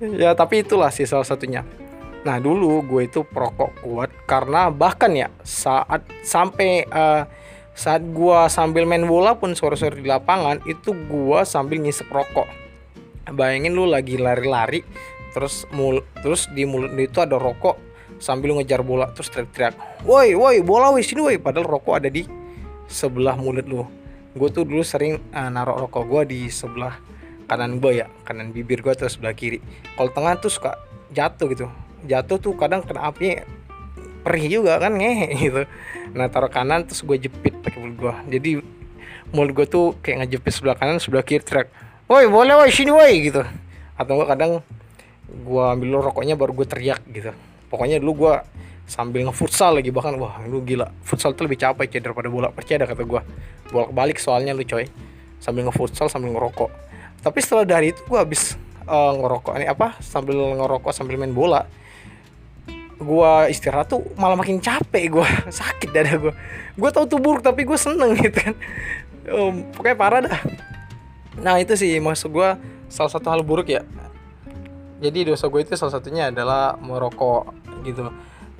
Ya 0.00 0.32
tapi 0.32 0.64
itulah 0.64 0.88
sih 0.88 1.04
salah 1.04 1.28
satunya 1.28 1.68
Nah 2.24 2.40
dulu 2.40 2.80
gue 2.88 3.04
itu 3.04 3.20
perokok 3.20 3.84
kuat 3.84 4.10
karena 4.24 4.72
bahkan 4.72 5.12
ya 5.12 5.28
saat 5.44 6.08
sampai 6.24 6.88
uh, 6.88 7.28
saat 7.76 8.00
gue 8.00 8.38
sambil 8.48 8.88
main 8.88 9.04
bola 9.04 9.36
pun 9.36 9.52
sore-sore 9.52 10.00
di 10.00 10.08
lapangan 10.08 10.64
itu 10.64 10.96
gue 10.96 11.40
sambil 11.44 11.84
ngisep 11.84 12.08
rokok. 12.08 12.48
Bayangin 13.28 13.76
lu 13.76 13.84
lagi 13.84 14.16
lari-lari 14.16 14.80
terus 15.36 15.68
mul 15.74 16.00
terus 16.24 16.48
di 16.54 16.64
mulut 16.64 16.96
itu 16.96 17.20
ada 17.20 17.36
rokok 17.36 17.76
sambil 18.22 18.56
ngejar 18.56 18.80
bola 18.86 19.10
terus 19.10 19.28
teriak-teriak, 19.28 20.06
woi 20.06 20.38
woi 20.38 20.62
bola 20.62 20.94
woi 20.94 21.02
sini 21.02 21.20
woi 21.20 21.36
padahal 21.36 21.66
rokok 21.66 21.98
ada 21.98 22.08
di 22.08 22.24
sebelah 22.88 23.36
mulut 23.36 23.68
lu. 23.68 23.84
Gue 24.32 24.48
tuh 24.48 24.64
dulu 24.64 24.80
sering 24.80 25.20
uh, 25.34 25.50
naruh 25.52 25.76
rokok 25.84 26.08
gue 26.08 26.22
di 26.32 26.40
sebelah 26.48 26.96
kanan 27.50 27.84
gue 27.84 28.00
ya 28.00 28.06
kanan 28.24 28.54
bibir 28.54 28.80
gue 28.80 28.96
terus 28.96 29.20
sebelah 29.20 29.36
kiri. 29.36 29.60
Kalau 29.98 30.08
tengah 30.08 30.40
tuh 30.40 30.48
suka 30.48 30.78
jatuh 31.12 31.52
gitu 31.52 31.66
jatuh 32.04 32.38
tuh 32.38 32.52
kadang 32.54 32.84
kena 32.84 33.08
api 33.08 33.40
perih 34.24 34.60
juga 34.60 34.80
kan 34.80 34.96
ngehe 34.96 35.28
gitu. 35.48 35.62
Nah 36.16 36.26
taruh 36.32 36.48
kanan 36.48 36.88
terus 36.88 37.04
gue 37.04 37.28
jepit 37.28 37.52
pakai 37.60 37.78
mulut 37.80 37.96
gue 38.00 38.14
jadi 38.38 38.50
mulut 39.34 39.52
gue 39.52 39.66
tuh 39.68 39.86
kayak 40.00 40.24
ngejepit 40.24 40.52
sebelah 40.52 40.76
kanan 40.78 40.96
sebelah 40.96 41.24
kiri 41.26 41.44
track 41.44 41.68
woi 42.08 42.28
boleh 42.28 42.56
woi 42.56 42.70
sini 42.72 42.92
woi 42.92 43.28
gitu. 43.28 43.42
Atau 43.96 44.16
enggak 44.16 44.36
kadang 44.36 44.52
gue 45.28 45.64
ambil 45.64 46.00
rokoknya 46.00 46.34
baru 46.36 46.52
gue 46.56 46.66
teriak 46.68 47.00
gitu. 47.12 47.32
Pokoknya 47.68 48.00
dulu 48.00 48.28
gue 48.28 48.34
sambil 48.84 49.24
ngefutsal 49.24 49.80
lagi 49.80 49.88
bahkan 49.88 50.20
wah 50.20 50.44
lu 50.44 50.60
gila 50.60 50.92
futsal 51.00 51.32
tuh 51.32 51.48
lebih 51.48 51.60
capek 51.60 52.00
ya 52.00 52.00
daripada 52.10 52.28
bola. 52.28 52.48
Percaya 52.52 52.84
kata 52.84 53.04
gue 53.04 53.20
bolak 53.72 53.90
balik 53.92 54.16
soalnya 54.20 54.56
lu 54.56 54.64
coy. 54.64 54.88
Sambil 55.40 55.68
ngefutsal 55.68 56.08
sambil 56.08 56.32
ngerokok. 56.32 56.70
Tapi 57.20 57.38
setelah 57.40 57.64
dari 57.64 57.92
itu 57.92 58.00
gue 58.04 58.20
habis 58.20 58.56
uh, 58.88 59.12
ngerokok 59.16 59.52
ini 59.56 59.66
apa 59.68 59.96
sambil 60.00 60.36
ngerokok 60.56 60.92
sambil 60.92 61.16
main 61.16 61.32
bola 61.32 61.64
gua 63.04 63.46
istirahat 63.52 63.92
tuh 63.92 64.02
malah 64.16 64.34
makin 64.34 64.58
capek 64.58 65.20
gua 65.20 65.28
sakit 65.60 65.92
dada 65.92 66.16
gua. 66.16 66.32
Gua 66.74 66.90
tahu 66.90 67.04
tuh 67.06 67.20
buruk 67.20 67.44
tapi 67.44 67.68
gua 67.68 67.76
seneng 67.76 68.16
gitu 68.24 68.34
kan. 68.34 68.54
Um, 69.28 69.68
pokoknya 69.76 69.96
parah 69.96 70.20
dah. 70.24 70.40
Nah 71.38 71.60
itu 71.60 71.76
sih 71.76 72.00
maksud 72.00 72.32
gua 72.32 72.56
salah 72.88 73.12
satu 73.12 73.28
hal 73.30 73.44
buruk 73.44 73.68
ya. 73.68 73.84
Jadi 75.02 75.28
dosa 75.28 75.50
gue 75.50 75.60
itu 75.60 75.74
salah 75.74 75.92
satunya 75.98 76.30
adalah 76.30 76.78
merokok 76.78 77.50
gitu. 77.82 78.08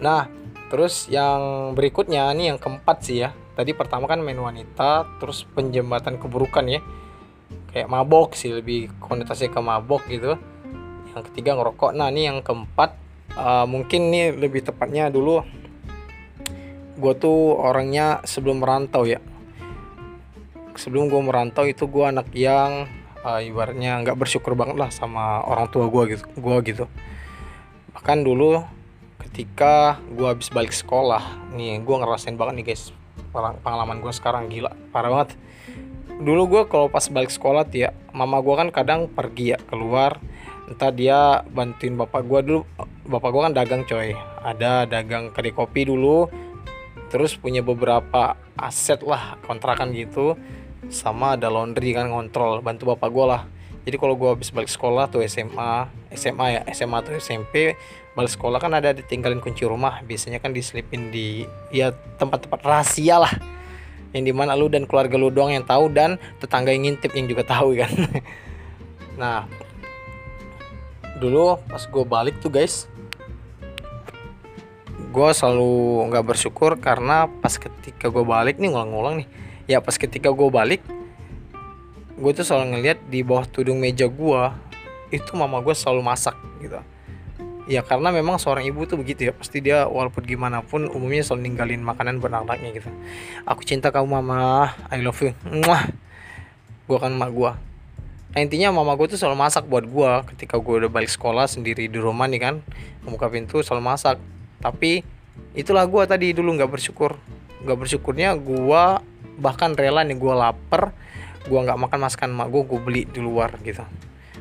Nah 0.02 0.26
terus 0.68 1.06
yang 1.06 1.72
berikutnya 1.78 2.28
nih 2.34 2.52
yang 2.52 2.58
keempat 2.58 2.98
sih 3.00 3.22
ya. 3.24 3.30
Tadi 3.54 3.70
pertama 3.70 4.10
kan 4.10 4.18
main 4.18 4.36
wanita 4.36 5.06
terus 5.22 5.46
penjembatan 5.54 6.18
keburukan 6.18 6.66
ya. 6.66 6.82
Kayak 7.70 7.88
mabok 7.88 8.34
sih 8.34 8.50
lebih 8.50 8.90
konotasinya 8.98 9.54
ke 9.54 9.60
mabok 9.62 10.02
gitu. 10.10 10.34
Yang 11.14 11.22
ketiga 11.30 11.54
ngerokok. 11.54 11.94
Nah 11.94 12.10
ini 12.10 12.26
yang 12.26 12.42
keempat 12.42 12.98
uh, 13.38 13.66
mungkin 13.66 14.10
nih 14.10 14.34
lebih 14.34 14.66
tepatnya 14.66 15.10
dulu 15.10 15.42
gue 16.94 17.12
tuh 17.18 17.58
orangnya 17.58 18.22
sebelum 18.22 18.62
merantau 18.62 19.02
ya. 19.02 19.18
Sebelum 20.74 21.10
gue 21.10 21.22
merantau 21.22 21.66
itu 21.66 21.86
gue 21.86 22.04
anak 22.06 22.30
yang 22.34 22.86
uh, 23.22 23.40
ibaratnya 23.42 24.02
nggak 24.02 24.18
bersyukur 24.18 24.54
banget 24.54 24.78
lah 24.78 24.90
sama 24.94 25.42
orang 25.42 25.66
tua 25.70 25.90
gue 25.90 26.18
gitu 26.18 26.24
gue 26.38 26.56
gitu. 26.70 26.84
Bahkan 27.94 28.22
dulu 28.22 28.62
ketika 29.26 29.98
gue 30.14 30.26
habis 30.26 30.50
balik 30.54 30.70
sekolah 30.70 31.50
nih 31.54 31.82
gue 31.82 31.96
ngerasain 31.98 32.38
banget 32.38 32.54
nih 32.62 32.66
guys 32.70 32.94
pengalaman 33.34 33.98
gue 33.98 34.12
sekarang 34.14 34.46
gila 34.46 34.70
parah 34.94 35.10
banget. 35.10 35.30
Dulu 36.14 36.42
gue 36.46 36.62
kalau 36.70 36.86
pas 36.86 37.02
balik 37.10 37.34
sekolah 37.34 37.66
ya 37.74 37.90
mama 38.14 38.38
gue 38.38 38.54
kan 38.54 38.70
kadang 38.70 39.10
pergi 39.10 39.54
ya 39.54 39.58
keluar 39.66 40.22
entah 40.68 40.90
dia 40.90 41.44
bantuin 41.52 41.94
bapak 41.96 42.22
gua 42.24 42.40
dulu. 42.40 42.62
Bapak 43.04 43.30
gua 43.30 43.40
kan 43.50 43.54
dagang 43.54 43.82
coy. 43.84 44.16
Ada 44.40 44.88
dagang 44.88 45.32
kedai 45.32 45.52
kopi 45.52 45.88
dulu. 45.88 46.28
Terus 47.12 47.36
punya 47.36 47.60
beberapa 47.60 48.34
aset 48.56 49.04
lah 49.04 49.36
kontrakan 49.44 49.92
gitu. 49.92 50.34
Sama 50.88 51.36
ada 51.36 51.52
laundry 51.52 51.92
kan 51.92 52.08
ngontrol. 52.08 52.64
Bantu 52.64 52.96
bapak 52.96 53.10
gua 53.12 53.26
lah. 53.28 53.42
Jadi 53.84 53.96
kalau 54.00 54.16
gua 54.16 54.32
habis 54.32 54.48
balik 54.48 54.72
sekolah 54.72 55.12
tuh 55.12 55.20
SMA 55.28 55.86
SMA 56.16 56.46
ya 56.56 56.60
SMA 56.72 56.96
atau 57.04 57.12
SMP 57.20 57.76
balik 58.14 58.30
sekolah 58.30 58.62
kan 58.62 58.72
ada 58.72 58.96
ditinggalin 58.96 59.44
kunci 59.44 59.68
rumah. 59.68 60.00
Biasanya 60.00 60.40
kan 60.40 60.56
diselipin 60.56 61.12
di 61.12 61.44
ya 61.68 61.92
tempat-tempat 62.16 62.60
rahasia 62.64 63.20
lah. 63.20 63.34
Yang 64.14 64.30
di 64.30 64.32
mana 64.32 64.54
lu 64.54 64.70
dan 64.70 64.86
keluarga 64.86 65.18
lu 65.18 65.28
doang 65.28 65.50
yang 65.50 65.66
tahu 65.66 65.90
dan 65.90 66.16
tetangga 66.38 66.70
yang 66.70 66.86
ngintip 66.86 67.10
yang 67.12 67.26
juga 67.28 67.44
tahu 67.44 67.76
kan. 67.76 67.92
Nah 69.14 69.46
dulu 71.22 71.58
pas 71.70 71.82
gue 71.82 72.04
balik 72.04 72.38
tuh 72.42 72.50
guys 72.50 72.90
gue 75.14 75.28
selalu 75.30 76.10
nggak 76.10 76.24
bersyukur 76.26 76.74
karena 76.82 77.30
pas 77.38 77.54
ketika 77.54 78.10
gue 78.10 78.24
balik 78.26 78.58
nih 78.58 78.74
ngulang-ngulang 78.74 79.22
nih 79.22 79.28
ya 79.70 79.78
pas 79.78 79.94
ketika 79.94 80.34
gue 80.34 80.48
balik 80.50 80.82
gue 82.14 82.30
tuh 82.34 82.46
selalu 82.46 82.78
ngeliat 82.78 82.98
di 83.10 83.22
bawah 83.22 83.46
tudung 83.46 83.78
meja 83.78 84.10
gue 84.10 84.42
itu 85.14 85.30
mama 85.38 85.62
gue 85.62 85.74
selalu 85.74 86.02
masak 86.02 86.34
gitu. 86.58 86.78
Ya 87.64 87.80
karena 87.80 88.12
memang 88.12 88.36
seorang 88.36 88.66
ibu 88.66 88.84
tuh 88.84 89.00
begitu 89.00 89.30
ya 89.30 89.32
pasti 89.32 89.64
dia 89.64 89.88
walaupun 89.88 90.20
gimana 90.26 90.60
pun 90.60 90.84
umumnya 90.90 91.24
selalu 91.24 91.48
ninggalin 91.48 91.80
makanan 91.80 92.20
buat 92.20 92.34
gitu. 92.60 92.90
Aku 93.48 93.64
cinta 93.64 93.88
kamu 93.88 94.20
mama. 94.20 94.74
I 94.92 95.00
love 95.00 95.16
you. 95.24 95.32
Gue 96.84 96.98
kan 97.00 97.14
mak 97.16 97.32
gue 97.32 97.52
nah, 98.34 98.42
intinya 98.42 98.74
mama 98.74 98.98
gue 98.98 99.14
tuh 99.14 99.18
selalu 99.18 99.38
masak 99.38 99.64
buat 99.70 99.86
gue 99.86 100.10
ketika 100.34 100.58
gue 100.58 100.74
udah 100.82 100.90
balik 100.90 101.06
sekolah 101.06 101.46
sendiri 101.46 101.86
di 101.86 101.98
rumah 102.02 102.26
nih 102.26 102.42
kan 102.42 102.54
membuka 103.06 103.30
pintu 103.30 103.62
selalu 103.62 103.94
masak. 103.94 104.18
Tapi 104.58 105.06
itulah 105.54 105.86
gue 105.86 106.02
tadi 106.02 106.34
dulu 106.34 106.58
nggak 106.58 106.70
bersyukur. 106.72 107.14
Nggak 107.62 107.78
bersyukurnya 107.78 108.34
gue 108.34 108.84
bahkan 109.38 109.78
rela 109.78 110.02
nih 110.02 110.18
gue 110.18 110.34
lapar 110.34 110.94
gue 111.44 111.58
nggak 111.60 111.76
makan 111.76 111.98
masakan 112.00 112.30
mak 112.32 112.48
gue 112.48 112.62
gue 112.64 112.80
beli 112.80 113.02
di 113.06 113.20
luar 113.20 113.54
gitu. 113.60 113.84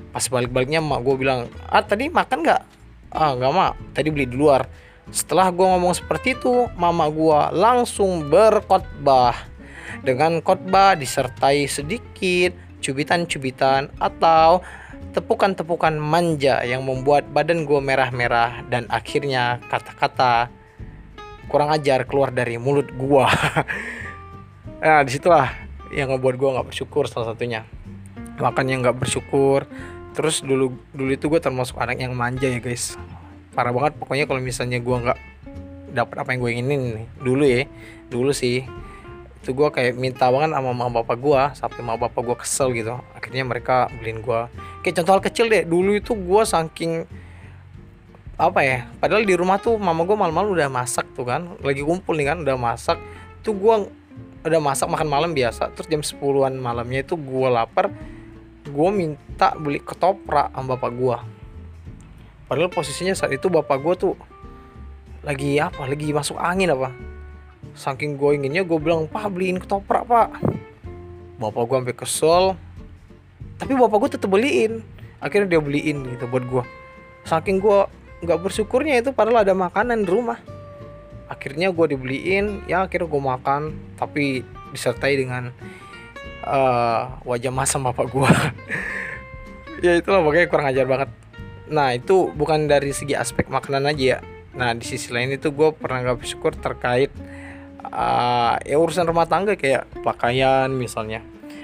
Pas 0.10 0.26
balik-baliknya 0.26 0.80
mak 0.80 1.04
gue 1.04 1.16
bilang 1.20 1.52
ah 1.68 1.84
tadi 1.84 2.08
makan 2.08 2.48
nggak? 2.48 2.62
Ah 3.12 3.36
nggak 3.36 3.52
mak. 3.52 3.74
Tadi 3.92 4.08
beli 4.10 4.26
di 4.26 4.40
luar. 4.40 4.66
Setelah 5.12 5.52
gue 5.52 5.68
ngomong 5.68 5.94
seperti 5.94 6.40
itu 6.40 6.72
mama 6.80 7.12
gue 7.12 7.40
langsung 7.60 8.26
berkhotbah. 8.32 9.36
Dengan 10.02 10.40
khotbah 10.40 10.96
disertai 10.96 11.68
sedikit 11.68 12.63
cubitan-cubitan 12.84 13.88
atau 13.98 14.60
tepukan-tepukan 15.16 15.96
manja 15.96 16.60
yang 16.68 16.84
membuat 16.84 17.30
badan 17.32 17.64
gue 17.64 17.80
merah-merah 17.80 18.68
dan 18.68 18.84
akhirnya 18.92 19.64
kata-kata 19.72 20.52
kurang 21.48 21.72
ajar 21.72 22.04
keluar 22.04 22.36
dari 22.36 22.60
mulut 22.60 22.92
gue. 22.92 23.26
nah 24.84 25.00
di 25.08 25.12
situlah 25.16 25.48
yang 25.96 26.12
ngebuat 26.12 26.36
gue 26.36 26.50
nggak 26.60 26.68
bersyukur 26.74 27.08
salah 27.08 27.32
satunya. 27.32 27.64
Makanya 28.42 28.90
nggak 28.90 28.98
bersyukur. 29.00 29.64
Terus 30.14 30.42
dulu 30.44 30.76
dulu 30.92 31.10
itu 31.14 31.32
gue 31.32 31.42
termasuk 31.42 31.78
anak 31.80 32.02
yang 32.04 32.14
manja 32.18 32.50
ya 32.50 32.60
guys. 32.60 33.00
Parah 33.54 33.72
banget 33.72 33.96
pokoknya 34.02 34.26
kalau 34.26 34.42
misalnya 34.42 34.82
gue 34.82 34.98
nggak 34.98 35.20
dapat 35.94 36.16
apa 36.26 36.30
yang 36.34 36.40
gue 36.42 36.52
inginin 36.58 36.84
dulu 37.22 37.46
ya 37.46 37.70
dulu 38.10 38.34
sih 38.34 38.66
itu 39.44 39.52
gue 39.52 39.68
kayak 39.76 40.00
minta 40.00 40.32
banget 40.32 40.56
sama 40.56 40.72
mama 40.72 41.04
bapak 41.04 41.20
gue 41.20 41.42
sampai 41.60 41.80
mama 41.84 42.08
bapak 42.08 42.22
gue 42.24 42.38
kesel 42.40 42.72
gitu. 42.72 42.96
Akhirnya 43.12 43.44
mereka 43.44 43.92
beliin 44.00 44.24
gue 44.24 44.40
kayak 44.88 45.04
contoh 45.04 45.20
hal 45.20 45.24
kecil 45.28 45.52
deh 45.52 45.68
dulu 45.68 46.00
itu 46.00 46.16
gue 46.16 46.42
saking 46.48 47.04
apa 48.34 48.60
ya 48.66 48.90
padahal 48.98 49.28
di 49.28 49.36
rumah 49.38 49.60
tuh 49.60 49.76
mama 49.76 50.08
gue 50.08 50.16
malam-malam 50.16 50.56
udah 50.56 50.72
masak 50.72 51.06
tuh 51.12 51.28
kan 51.28 51.60
lagi 51.60 51.84
kumpul 51.84 52.16
nih 52.16 52.32
kan 52.32 52.40
udah 52.40 52.56
masak. 52.56 52.96
Tuh 53.44 53.52
gue 53.52 53.76
udah 54.44 54.60
masak 54.60 54.92
makan 54.92 55.08
malam 55.08 55.32
biasa 55.32 55.72
terus 55.72 55.88
jam 55.88 56.04
10-an 56.04 56.56
malamnya 56.60 57.04
itu 57.04 57.16
gue 57.16 57.48
lapar 57.48 57.88
gue 58.68 58.90
minta 58.92 59.56
beli 59.56 59.80
ketoprak 59.80 60.52
sama 60.52 60.76
bapak 60.76 60.92
gue 60.92 61.18
padahal 62.52 62.68
posisinya 62.68 63.16
saat 63.16 63.32
itu 63.32 63.48
bapak 63.48 63.80
gue 63.80 63.94
tuh 63.96 64.14
lagi 65.24 65.56
apa 65.64 65.88
lagi 65.88 66.12
masuk 66.12 66.36
angin 66.36 66.76
apa 66.76 66.92
saking 67.74 68.16
gue 68.18 68.38
inginnya 68.38 68.62
gue 68.66 68.78
bilang 68.78 69.10
pak 69.10 69.30
beliin 69.30 69.58
ketoprak 69.58 70.06
pak. 70.06 70.30
Bapak 71.38 71.62
gue 71.66 71.78
sampai 71.82 71.98
kesel. 71.98 72.44
Tapi 73.58 73.74
bapak 73.78 73.98
gue 74.08 74.10
tetep 74.18 74.30
beliin. 74.30 74.86
Akhirnya 75.24 75.58
dia 75.58 75.62
beliin 75.62 76.04
gitu 76.08 76.26
buat 76.30 76.46
gue 76.46 76.64
saking 77.24 77.64
gue 77.64 77.80
nggak 78.24 78.40
bersyukurnya 78.40 79.04
itu 79.04 79.12
padahal 79.12 79.44
ada 79.44 79.56
makanan 79.56 80.04
di 80.04 80.10
rumah. 80.12 80.40
Akhirnya 81.28 81.72
gue 81.72 81.96
dibeliin 81.96 82.68
ya 82.68 82.86
akhirnya 82.86 83.08
gue 83.08 83.22
makan. 83.24 83.62
Tapi 84.00 84.44
disertai 84.76 85.16
dengan 85.16 85.52
uh, 86.46 87.20
wajah 87.24 87.54
masam 87.54 87.86
bapak 87.86 88.10
gue 88.10 88.30
ya 89.86 90.00
itulah 90.00 90.24
pokoknya 90.24 90.48
kurang 90.52 90.68
ajar 90.72 90.86
banget. 90.88 91.10
Nah 91.72 91.96
itu 91.96 92.32
bukan 92.36 92.68
dari 92.68 92.92
segi 92.92 93.16
aspek 93.16 93.48
makanan 93.48 93.92
aja 93.92 94.04
ya. 94.04 94.20
Nah 94.54 94.76
di 94.78 94.86
sisi 94.86 95.10
lain 95.10 95.34
itu 95.34 95.50
gue 95.50 95.74
pernah 95.74 96.14
gak 96.14 96.22
bersyukur 96.22 96.54
terkait 96.54 97.10
uh, 97.88 98.56
ya 98.64 98.76
urusan 98.80 99.08
rumah 99.08 99.28
tangga 99.28 99.60
kayak 99.60 99.88
pakaian 100.06 100.72
misalnya. 100.72 101.24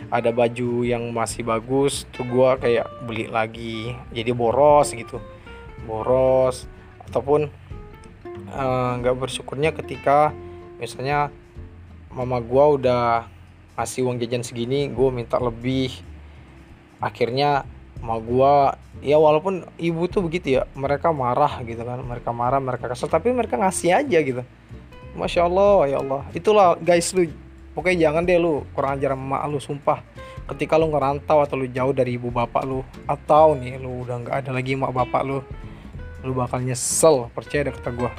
Ada 0.10 0.34
baju 0.34 0.82
yang 0.82 1.06
masih 1.14 1.46
bagus 1.46 2.10
tuh 2.10 2.26
gue 2.26 2.50
kayak 2.58 2.86
beli 3.06 3.30
lagi. 3.30 3.94
Jadi 4.10 4.32
boros 4.34 4.90
gitu. 4.90 5.22
Boros. 5.86 6.66
Ataupun 7.06 7.46
eh, 8.50 8.92
nggak 9.02 9.14
uh, 9.14 9.20
bersyukurnya 9.22 9.70
ketika 9.78 10.34
misalnya 10.82 11.30
mama 12.10 12.42
gue 12.42 12.66
udah 12.82 13.30
ngasih 13.78 14.10
uang 14.10 14.18
jajan 14.18 14.42
segini 14.42 14.90
gue 14.90 15.10
minta 15.14 15.38
lebih. 15.38 15.94
Akhirnya 16.98 17.70
sama 18.02 18.18
gue 18.18 18.54
ya 19.06 19.22
walaupun 19.22 19.62
ibu 19.78 20.10
tuh 20.10 20.26
begitu 20.26 20.58
ya 20.58 20.66
mereka 20.74 21.14
marah 21.14 21.62
gitu 21.62 21.86
kan. 21.86 22.02
Mereka 22.02 22.34
marah 22.34 22.58
mereka 22.58 22.90
kesel 22.90 23.14
tapi 23.14 23.30
mereka 23.30 23.62
ngasih 23.62 23.94
aja 23.94 24.18
gitu 24.26 24.42
masya 25.20 25.52
allah 25.52 25.84
ya 25.92 26.00
allah. 26.00 26.24
Itulah 26.32 26.80
guys 26.80 27.12
lu 27.12 27.28
pokoknya 27.76 28.10
jangan 28.10 28.24
deh 28.24 28.40
lu 28.40 28.64
kurang 28.72 28.96
ajar 28.96 29.14
sama 29.14 29.44
lu 29.52 29.60
sumpah. 29.60 30.00
Ketika 30.48 30.80
lu 30.80 30.90
ngerantau 30.90 31.44
atau 31.44 31.60
lu 31.60 31.68
jauh 31.68 31.92
dari 31.92 32.16
ibu 32.16 32.32
bapak 32.32 32.64
lu 32.64 32.82
atau 33.06 33.54
nih 33.60 33.78
lu 33.78 34.08
udah 34.08 34.24
nggak 34.24 34.36
ada 34.48 34.52
lagi 34.56 34.74
mak 34.80 34.96
bapak 34.96 35.22
lu 35.28 35.44
lu 36.24 36.32
bakal 36.36 36.60
nyesel 36.60 37.32
percaya 37.32 37.68
deh 37.68 37.72
kata 37.72 37.96
gue 37.96 38.12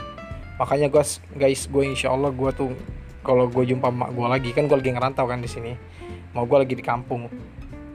makanya 0.56 0.88
guys 0.88 1.20
guys 1.36 1.68
gue 1.68 1.84
insya 1.84 2.08
allah 2.08 2.32
gue 2.32 2.48
tuh 2.56 2.72
kalau 3.20 3.44
gue 3.44 3.60
jumpa 3.68 3.92
mak 3.92 4.16
gue 4.16 4.24
lagi 4.24 4.50
kan 4.56 4.64
gue 4.64 4.76
lagi 4.76 4.88
ngerantau 4.96 5.28
kan 5.28 5.44
di 5.44 5.50
sini 5.52 5.76
mau 6.30 6.46
gue 6.46 6.58
lagi 6.62 6.74
di 6.78 6.84
kampung. 6.84 7.26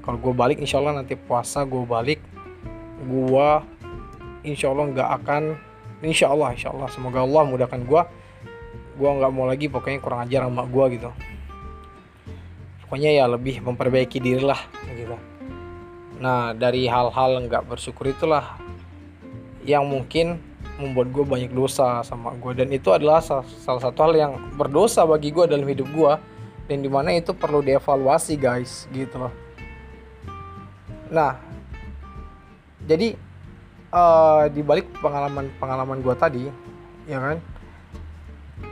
Kalau 0.03 0.21
gue 0.21 0.33
balik 0.37 0.61
insya 0.61 0.77
Allah 0.77 1.01
nanti 1.01 1.17
puasa 1.17 1.65
gue 1.65 1.81
balik 1.81 2.21
gue 3.09 3.49
insya 4.45 4.69
Allah 4.69 4.85
nggak 4.93 5.09
akan 5.21 5.43
insya 6.05 6.29
Allah 6.29 6.53
insya 6.53 6.69
Allah 6.69 6.85
semoga 6.93 7.25
Allah 7.25 7.41
mudahkan 7.41 7.81
gue 7.81 8.01
gue 8.95 9.09
nggak 9.09 9.31
mau 9.35 9.45
lagi 9.45 9.67
pokoknya 9.67 9.99
kurang 9.99 10.23
ajar 10.25 10.47
sama 10.47 10.63
gue 10.63 10.85
gitu. 10.99 11.11
Pokoknya 12.85 13.11
ya 13.11 13.25
lebih 13.27 13.59
memperbaiki 13.59 14.23
diri 14.23 14.43
lah 14.43 14.59
gitu. 14.87 15.17
Nah 16.23 16.55
dari 16.55 16.87
hal-hal 16.87 17.43
nggak 17.45 17.67
bersyukur 17.67 18.07
itulah 18.07 18.55
yang 19.67 19.83
mungkin 19.83 20.39
membuat 20.75 21.07
gue 21.11 21.23
banyak 21.23 21.51
dosa 21.55 22.03
sama 22.03 22.35
gue 22.35 22.51
dan 22.55 22.67
itu 22.71 22.91
adalah 22.91 23.23
salah, 23.23 23.47
satu 23.63 23.99
hal 24.03 24.13
yang 24.15 24.33
berdosa 24.59 25.07
bagi 25.07 25.31
gue 25.31 25.47
dalam 25.47 25.63
hidup 25.63 25.87
gue 25.91 26.13
dan 26.67 26.77
di 26.83 26.89
mana 26.91 27.15
itu 27.15 27.31
perlu 27.31 27.63
dievaluasi 27.63 28.35
guys 28.35 28.89
gitu 28.91 29.15
loh. 29.21 29.33
Nah, 31.13 31.37
jadi 32.83 33.13
uh, 33.93 34.49
di 34.49 34.61
balik 34.65 34.89
pengalaman-pengalaman 34.99 36.01
gue 36.01 36.15
tadi, 36.17 36.43
ya 37.05 37.21
kan, 37.21 37.37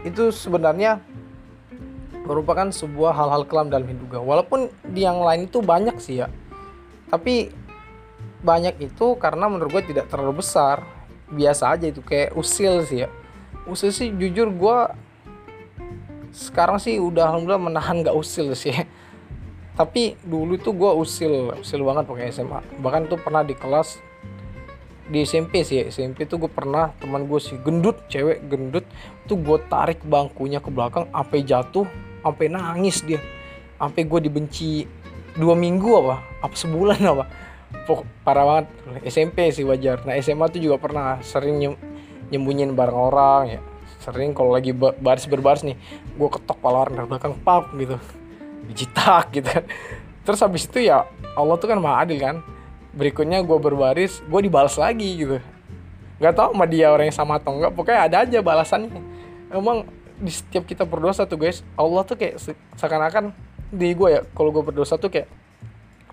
itu 0.03 0.31
sebenarnya 0.31 0.99
merupakan 2.23 2.71
sebuah 2.71 3.11
hal-hal 3.11 3.43
kelam 3.47 3.67
dalam 3.67 3.87
hidup 3.87 4.15
gue. 4.15 4.21
Walaupun 4.21 4.71
di 4.83 5.03
yang 5.03 5.19
lain 5.19 5.51
itu 5.51 5.59
banyak 5.59 5.99
sih 5.99 6.23
ya, 6.23 6.31
tapi 7.11 7.51
banyak 8.43 8.79
itu 8.79 9.15
karena 9.19 9.47
menurut 9.51 9.79
gue 9.79 9.95
tidak 9.95 10.07
terlalu 10.07 10.39
besar, 10.43 10.83
biasa 11.31 11.75
aja 11.75 11.91
itu 11.91 11.99
kayak 11.99 12.35
usil 12.35 12.83
sih 12.87 13.03
ya. 13.03 13.09
Usil 13.67 13.91
sih 13.95 14.11
jujur 14.11 14.51
gue 14.51 14.77
sekarang 16.33 16.81
sih 16.81 16.97
udah 16.97 17.29
alhamdulillah 17.29 17.69
menahan 17.69 18.01
gak 18.01 18.17
usil 18.17 18.57
sih 18.57 18.73
tapi 19.79 20.17
dulu 20.25 20.57
tuh 20.57 20.73
gue 20.73 20.91
usil 20.97 21.61
usil 21.61 21.79
banget 21.85 22.09
pakai 22.09 22.33
SMA 22.33 22.59
bahkan 22.81 23.05
tuh 23.05 23.21
pernah 23.21 23.45
di 23.45 23.53
kelas 23.53 24.01
di 25.13 25.21
SMP 25.21 25.61
sih. 25.61 25.85
SMP 25.85 26.25
tuh 26.25 26.41
gue 26.41 26.51
pernah 26.51 26.89
teman 26.97 27.29
gue 27.29 27.37
sih 27.37 27.53
gendut 27.61 28.09
cewek 28.09 28.49
gendut 28.49 28.81
tuh 29.29 29.37
gue 29.37 29.61
tarik 29.69 30.01
bangkunya 30.01 30.57
ke 30.57 30.73
belakang 30.73 31.05
sampai 31.13 31.45
jatuh 31.45 31.85
sampai 32.25 32.49
nangis 32.49 33.05
dia. 33.05 33.21
Sampai 33.77 34.09
gue 34.09 34.19
dibenci 34.25 34.89
dua 35.37 35.53
minggu 35.53 35.89
apa 36.01 36.15
apa 36.41 36.55
sebulan 36.57 36.99
apa. 37.13 37.25
Parah 38.25 38.45
banget. 38.49 38.65
SMP 39.05 39.53
sih 39.53 39.61
wajar. 39.61 40.01
Nah 40.01 40.17
SMA 40.17 40.49
tuh 40.49 40.61
juga 40.61 40.81
pernah 40.81 41.21
sering 41.21 41.61
nyem, 41.61 41.73
nyembunyiin 42.33 42.73
bareng 42.73 42.97
orang 42.97 43.43
ya. 43.53 43.61
Sering 44.01 44.33
kalau 44.33 44.57
lagi 44.57 44.73
baris 44.73 45.29
berbaris 45.29 45.61
nih 45.61 45.77
gue 46.17 46.29
ketok 46.33 46.57
pala 46.57 46.89
orang 46.89 46.97
dari 46.97 47.07
belakang 47.07 47.37
pap 47.45 47.69
gitu. 47.77 48.01
Dijitak 48.65 49.29
gitu. 49.37 49.53
Terus 50.25 50.39
habis 50.41 50.65
itu 50.65 50.89
ya 50.89 51.05
Allah 51.37 51.55
tuh 51.61 51.69
kan 51.69 51.77
maha 51.77 52.01
adil 52.01 52.17
kan 52.17 52.41
berikutnya 52.93 53.41
gue 53.41 53.57
berbaris 53.57 54.21
gue 54.23 54.41
dibalas 54.45 54.77
lagi 54.77 55.09
gitu. 55.17 55.37
Nggak 56.21 56.33
tau 56.37 56.49
sama 56.53 56.65
dia 56.69 56.93
orang 56.93 57.09
yang 57.09 57.17
sama 57.17 57.41
atau 57.41 57.57
enggak 57.57 57.73
pokoknya 57.73 58.01
ada 58.07 58.17
aja 58.23 58.39
balasannya. 58.39 59.01
Emang 59.49 59.85
di 60.17 60.31
setiap 60.31 60.63
kita 60.63 60.85
berdosa 60.85 61.25
tuh 61.25 61.41
guys 61.41 61.65
Allah 61.75 62.05
tuh 62.05 62.15
kayak 62.15 62.37
seakan-akan 62.77 63.33
di 63.73 63.91
gue 63.97 64.09
ya 64.13 64.21
kalau 64.37 64.53
gue 64.53 64.61
berdosa 64.61 64.95
tuh 64.95 65.09
kayak 65.09 65.27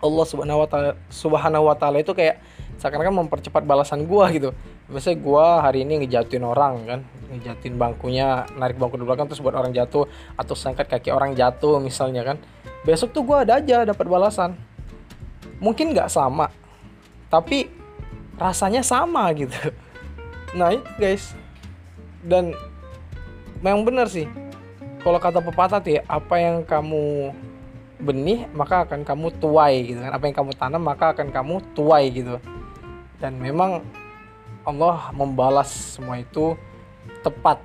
Allah 0.00 0.24
subhanahu 0.24 0.64
wa 0.64 0.68
taala 0.68 0.96
subhanahu 1.12 1.68
wa 1.68 1.76
taala 1.76 2.00
itu 2.00 2.16
kayak 2.16 2.40
seakan-akan 2.80 3.28
mempercepat 3.28 3.68
balasan 3.68 4.08
gue 4.08 4.24
gitu. 4.32 4.50
Biasanya 4.88 5.18
gue 5.20 5.46
hari 5.60 5.78
ini 5.84 6.02
ngejatuhin 6.02 6.40
orang 6.40 6.74
kan. 6.88 7.00
Ngejatuhin 7.28 7.76
bangkunya 7.76 8.48
narik 8.56 8.80
bangku 8.80 8.96
di 8.96 9.04
belakang 9.04 9.28
terus 9.28 9.44
buat 9.44 9.52
orang 9.52 9.76
jatuh 9.76 10.08
atau 10.40 10.54
sangkat 10.56 10.88
kaki 10.88 11.12
orang 11.12 11.36
jatuh 11.36 11.76
misalnya 11.84 12.24
kan. 12.24 12.40
Besok 12.88 13.12
tuh 13.12 13.28
gue 13.28 13.36
ada 13.44 13.60
aja 13.60 13.84
dapat 13.84 14.08
balasan. 14.08 14.56
Mungkin 15.60 15.92
nggak 15.92 16.08
sama 16.08 16.48
tapi 17.30 17.70
rasanya 18.36 18.82
sama 18.82 19.30
gitu. 19.32 19.54
Nah 20.58 20.74
itu 20.74 20.90
guys. 20.98 21.32
Dan 22.20 22.52
memang 23.64 23.86
benar 23.86 24.10
sih. 24.10 24.28
Kalau 25.00 25.16
kata 25.16 25.40
pepatah 25.40 25.80
tuh 25.80 25.96
ya 25.96 26.02
apa 26.04 26.36
yang 26.36 26.60
kamu 26.66 27.32
benih 28.00 28.48
maka 28.56 28.84
akan 28.84 29.06
kamu 29.06 29.32
tuai 29.40 29.94
gitu 29.94 30.00
kan. 30.02 30.12
Apa 30.12 30.24
yang 30.28 30.36
kamu 30.36 30.52
tanam 30.58 30.82
maka 30.82 31.16
akan 31.16 31.30
kamu 31.32 31.54
tuai 31.72 32.10
gitu. 32.12 32.36
Dan 33.22 33.40
memang 33.40 33.80
Allah 34.66 35.08
membalas 35.16 35.96
semua 35.96 36.20
itu 36.20 36.58
tepat 37.24 37.62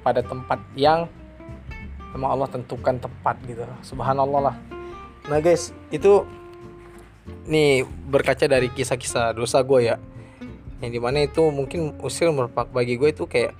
pada 0.00 0.24
tempat 0.24 0.62
yang 0.78 1.10
memang 2.16 2.38
Allah 2.38 2.48
tentukan 2.48 2.96
tepat 2.96 3.36
gitu. 3.44 3.66
Subhanallah 3.84 4.52
lah. 4.52 4.56
Nah 5.28 5.42
guys 5.44 5.76
itu 5.92 6.24
nih 7.48 7.84
berkaca 7.84 8.44
dari 8.44 8.68
kisah-kisah 8.68 9.32
dosa 9.32 9.64
gue 9.64 9.94
ya. 9.94 9.96
Yang 10.78 10.90
di 10.94 11.00
mana 11.02 11.18
itu 11.26 11.42
mungkin 11.50 11.98
usil 11.98 12.30
merupakan 12.30 12.70
bagi 12.70 12.94
gue 12.94 13.10
itu 13.10 13.26
kayak 13.26 13.56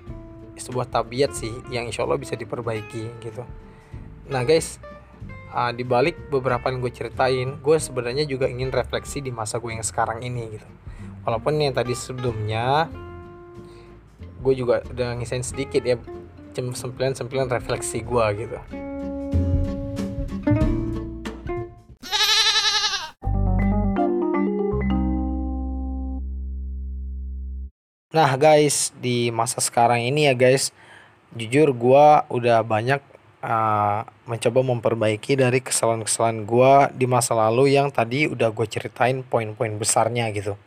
sebuah 0.59 0.91
tabiat 0.91 1.35
sih 1.35 1.51
yang 1.71 1.87
insya 1.87 2.05
Allah 2.07 2.19
bisa 2.19 2.35
diperbaiki 2.35 3.23
gitu. 3.23 3.43
Nah 4.31 4.43
guys 4.45 4.79
uh, 5.55 5.71
di 5.75 5.83
balik 5.83 6.31
beberapa 6.31 6.71
yang 6.71 6.83
gue 6.83 6.93
ceritain 6.93 7.59
gue 7.59 7.77
sebenarnya 7.79 8.27
juga 8.27 8.47
ingin 8.51 8.71
refleksi 8.75 9.23
di 9.23 9.31
masa 9.31 9.59
gue 9.59 9.75
yang 9.75 9.87
sekarang 9.87 10.23
ini 10.23 10.59
gitu. 10.59 10.69
Walaupun 11.27 11.59
yang 11.59 11.75
tadi 11.75 11.93
sebelumnya 11.93 12.87
gue 14.39 14.55
juga 14.55 14.83
udah 14.87 15.19
ngisain 15.19 15.43
sedikit 15.43 15.83
ya 15.83 15.99
sempilan-sempilan 16.59 17.47
refleksi 17.51 18.03
gue 18.03 18.27
gitu 18.35 18.88
Nah 28.19 28.35
guys 28.35 28.91
di 28.99 29.31
masa 29.31 29.63
sekarang 29.63 30.03
ini 30.03 30.27
ya 30.27 30.35
guys 30.35 30.75
Jujur 31.39 31.71
gue 31.71 32.07
udah 32.35 32.67
banyak 32.67 32.99
uh, 33.47 34.03
mencoba 34.27 34.61
memperbaiki 34.67 35.39
dari 35.39 35.63
kesalahan-kesalahan 35.63 36.43
gue 36.43 36.73
di 36.99 37.07
masa 37.07 37.39
lalu 37.39 37.79
yang 37.79 37.95
tadi 37.95 38.27
udah 38.27 38.51
gue 38.51 38.67
ceritain 38.67 39.23
poin-poin 39.23 39.71
besarnya 39.79 40.35
gitu. 40.35 40.59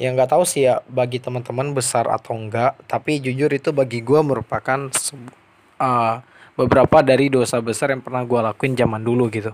Yang 0.00 0.12
nggak 0.16 0.30
tahu 0.32 0.44
sih 0.48 0.64
ya 0.64 0.80
bagi 0.88 1.20
teman-teman 1.20 1.76
besar 1.76 2.08
atau 2.08 2.40
enggak 2.40 2.80
tapi 2.88 3.20
jujur 3.20 3.52
itu 3.52 3.76
bagi 3.76 4.00
gue 4.00 4.20
merupakan 4.24 4.88
uh, 5.76 6.14
beberapa 6.56 7.04
dari 7.04 7.28
dosa 7.28 7.60
besar 7.60 7.92
yang 7.92 8.00
pernah 8.00 8.24
gue 8.24 8.40
lakuin 8.48 8.72
zaman 8.72 9.04
dulu 9.04 9.28
gitu. 9.28 9.52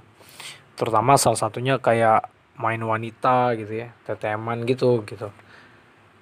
Terutama 0.78 1.18
salah 1.18 1.40
satunya 1.40 1.82
kayak 1.82 2.30
main 2.62 2.78
wanita 2.78 3.58
gitu 3.58 3.80
ya 3.80 3.90
teteman 4.06 4.62
gitu 4.70 5.02
gitu. 5.02 5.34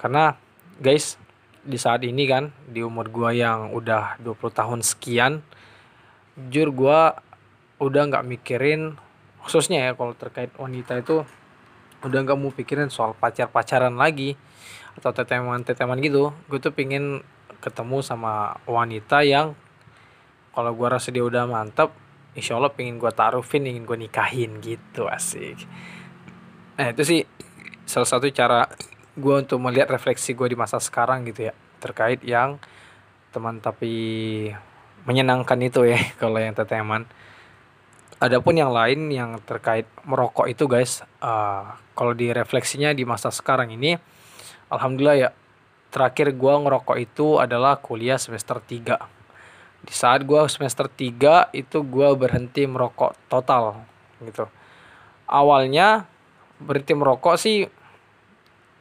Karena 0.00 0.38
guys 0.80 1.20
di 1.60 1.76
saat 1.76 2.00
ini 2.08 2.24
kan 2.24 2.56
di 2.64 2.80
umur 2.80 3.12
gue 3.12 3.36
yang 3.36 3.76
udah 3.76 4.16
20 4.24 4.32
tahun 4.48 4.80
sekian 4.80 5.44
jujur 6.48 6.72
gue 6.72 7.00
udah 7.84 8.02
nggak 8.08 8.24
mikirin 8.24 8.96
khususnya 9.44 9.88
ya 9.88 9.92
kalau 9.92 10.16
terkait 10.16 10.48
wanita 10.56 10.96
itu 10.96 11.20
udah 12.00 12.18
nggak 12.24 12.38
mau 12.40 12.48
pikirin 12.48 12.88
soal 12.88 13.12
pacar 13.12 13.52
pacaran 13.52 13.92
lagi 14.00 14.40
atau 14.96 15.12
teteman 15.12 15.60
teteman 15.62 16.00
gitu. 16.00 16.32
Gue 16.48 16.58
tuh 16.60 16.72
pingin 16.72 17.20
ketemu 17.60 18.00
sama 18.00 18.56
wanita 18.64 19.20
yang 19.20 19.52
kalau 20.56 20.72
gue 20.72 20.88
rasa 20.88 21.12
dia 21.12 21.20
udah 21.20 21.44
mantap 21.44 21.92
insya 22.32 22.56
Allah 22.56 22.72
pingin 22.72 22.96
gue 22.96 23.12
taruhin 23.12 23.68
ingin 23.68 23.84
gue 23.84 23.98
nikahin 24.00 24.64
gitu 24.64 25.04
asik. 25.06 25.60
Nah 26.80 26.88
itu 26.88 27.02
sih 27.04 27.20
salah 27.84 28.08
satu 28.08 28.32
cara 28.32 28.64
gue 29.18 29.34
untuk 29.34 29.58
melihat 29.58 29.90
refleksi 29.90 30.34
gue 30.34 30.52
di 30.52 30.58
masa 30.58 30.78
sekarang 30.78 31.26
gitu 31.26 31.50
ya 31.50 31.54
terkait 31.80 32.22
yang 32.22 32.60
teman 33.30 33.58
tapi 33.58 33.92
menyenangkan 35.08 35.58
itu 35.62 35.88
ya 35.88 35.98
kalau 36.20 36.38
yang 36.38 36.54
teteman. 36.54 37.08
Adapun 38.20 38.52
yang 38.52 38.68
lain 38.68 39.08
yang 39.08 39.40
terkait 39.48 39.88
merokok 40.04 40.44
itu 40.44 40.68
guys, 40.68 41.00
uh, 41.24 41.72
kalau 41.96 42.12
di 42.12 42.28
refleksinya 42.28 42.92
di 42.92 43.08
masa 43.08 43.32
sekarang 43.32 43.72
ini, 43.72 43.96
alhamdulillah 44.68 45.16
ya, 45.16 45.30
terakhir 45.88 46.36
gue 46.36 46.54
ngerokok 46.68 46.96
itu 47.00 47.40
adalah 47.40 47.80
kuliah 47.80 48.20
semester 48.20 48.60
3 48.60 49.20
di 49.80 49.96
saat 49.96 50.28
gue 50.28 50.36
semester 50.52 50.92
3 50.92 51.56
itu 51.56 51.78
gue 51.80 52.08
berhenti 52.12 52.68
merokok 52.68 53.16
total 53.32 53.80
gitu. 54.20 54.44
Awalnya 55.24 56.04
berhenti 56.60 56.92
merokok 56.92 57.40
sih 57.40 57.64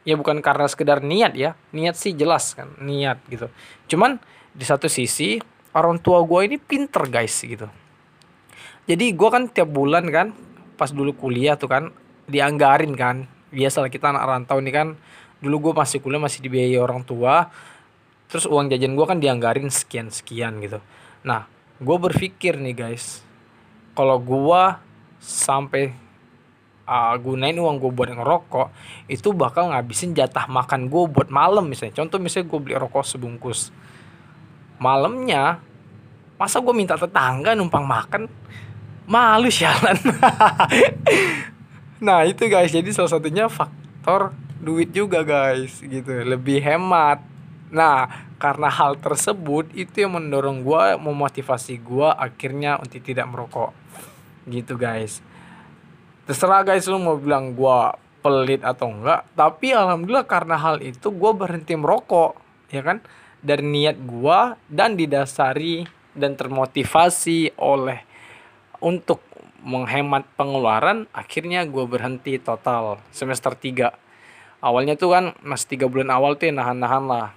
ya 0.04 0.14
bukan 0.16 0.40
karena 0.40 0.66
sekedar 0.66 1.04
niat 1.04 1.32
ya. 1.36 1.56
Niat 1.72 1.96
sih 1.96 2.16
jelas 2.16 2.56
kan 2.56 2.72
niat 2.80 3.20
gitu. 3.28 3.48
Cuman 3.90 4.20
di 4.52 4.64
satu 4.66 4.90
sisi 4.90 5.38
orang 5.76 6.02
tua 6.02 6.22
gue 6.26 6.40
ini 6.50 6.56
pinter 6.58 7.06
guys 7.06 7.36
gitu. 7.40 7.68
Jadi 8.88 9.06
gue 9.14 9.28
kan 9.30 9.46
tiap 9.46 9.70
bulan 9.70 10.08
kan 10.10 10.34
pas 10.74 10.90
dulu 10.90 11.14
kuliah 11.14 11.54
tuh 11.54 11.70
kan 11.70 11.94
dianggarin 12.26 12.96
kan. 12.96 13.28
Biasalah 13.50 13.90
kita 13.90 14.14
anak 14.14 14.24
rantau 14.26 14.58
nih 14.62 14.74
kan 14.74 14.88
dulu 15.40 15.70
gue 15.70 15.72
masih 15.78 15.98
kuliah 16.04 16.20
masih 16.20 16.44
dibiayai 16.44 16.76
orang 16.76 17.00
tua 17.00 17.48
terus 18.30 18.46
uang 18.46 18.70
jajan 18.70 18.94
gue 18.94 19.06
kan 19.08 19.18
dianggarin 19.18 19.72
sekian 19.72 20.12
sekian 20.12 20.60
gitu. 20.62 20.78
Nah 21.26 21.48
gue 21.80 21.96
berpikir 21.96 22.60
nih 22.60 22.76
guys 22.76 23.24
kalau 23.96 24.20
gue 24.20 24.62
sampai 25.20 25.92
uh, 26.90 27.14
gunain 27.22 27.54
uang 27.54 27.78
gue 27.78 27.90
buat 27.94 28.10
ngerokok 28.10 28.68
itu 29.06 29.30
bakal 29.30 29.70
ngabisin 29.70 30.10
jatah 30.10 30.50
makan 30.50 30.90
gue 30.90 31.06
buat 31.06 31.30
malam 31.30 31.70
misalnya. 31.70 32.02
Contoh 32.02 32.18
misalnya 32.18 32.50
gue 32.50 32.58
beli 32.58 32.74
rokok 32.74 33.06
sebungkus. 33.06 33.70
Malamnya 34.82 35.62
masa 36.34 36.58
gue 36.58 36.74
minta 36.74 36.98
tetangga 36.98 37.54
numpang 37.54 37.86
makan? 37.86 38.26
Malu 39.06 39.48
sialan. 39.48 39.96
Nah 42.00 42.24
itu 42.24 42.48
guys 42.48 42.72
jadi 42.72 42.88
salah 42.96 43.12
satunya 43.12 43.44
faktor 43.52 44.32
duit 44.56 44.88
juga 44.88 45.20
guys 45.20 45.84
gitu. 45.84 46.08
Lebih 46.08 46.64
hemat. 46.64 47.20
Nah 47.68 48.24
karena 48.40 48.72
hal 48.72 48.96
tersebut 48.96 49.68
itu 49.76 50.08
yang 50.08 50.16
mendorong 50.16 50.64
gue 50.64 50.96
memotivasi 50.96 51.76
gue 51.76 52.08
akhirnya 52.08 52.80
untuk 52.80 53.04
tidak 53.04 53.28
merokok. 53.28 53.76
Gitu 54.48 54.80
guys 54.80 55.20
terserah 56.30 56.62
guys 56.62 56.86
lu 56.86 57.02
mau 57.02 57.18
bilang 57.18 57.58
gua 57.58 57.98
pelit 58.22 58.62
atau 58.62 58.86
enggak 58.86 59.26
tapi 59.34 59.74
alhamdulillah 59.74 60.30
karena 60.30 60.54
hal 60.54 60.78
itu 60.78 61.10
gua 61.10 61.34
berhenti 61.34 61.74
merokok 61.74 62.38
ya 62.70 62.86
kan? 62.86 63.02
Dari 63.42 63.66
niat 63.66 63.98
gua 64.06 64.54
dan 64.70 64.94
didasari 64.94 65.82
dan 66.14 66.38
termotivasi 66.38 67.58
oleh 67.58 68.06
untuk 68.78 69.26
menghemat 69.66 70.24
pengeluaran 70.38 71.04
akhirnya 71.12 71.68
gue 71.68 71.84
berhenti 71.84 72.40
total 72.40 72.96
semester 73.12 73.52
3 73.52 73.92
awalnya 74.64 74.96
tuh 74.96 75.12
kan 75.12 75.24
masih 75.44 75.76
tiga 75.76 75.86
bulan 75.88 76.08
awal 76.08 76.36
tuh 76.36 76.48
ya 76.48 76.54
nahan-nahan 76.56 77.04
lah. 77.04 77.28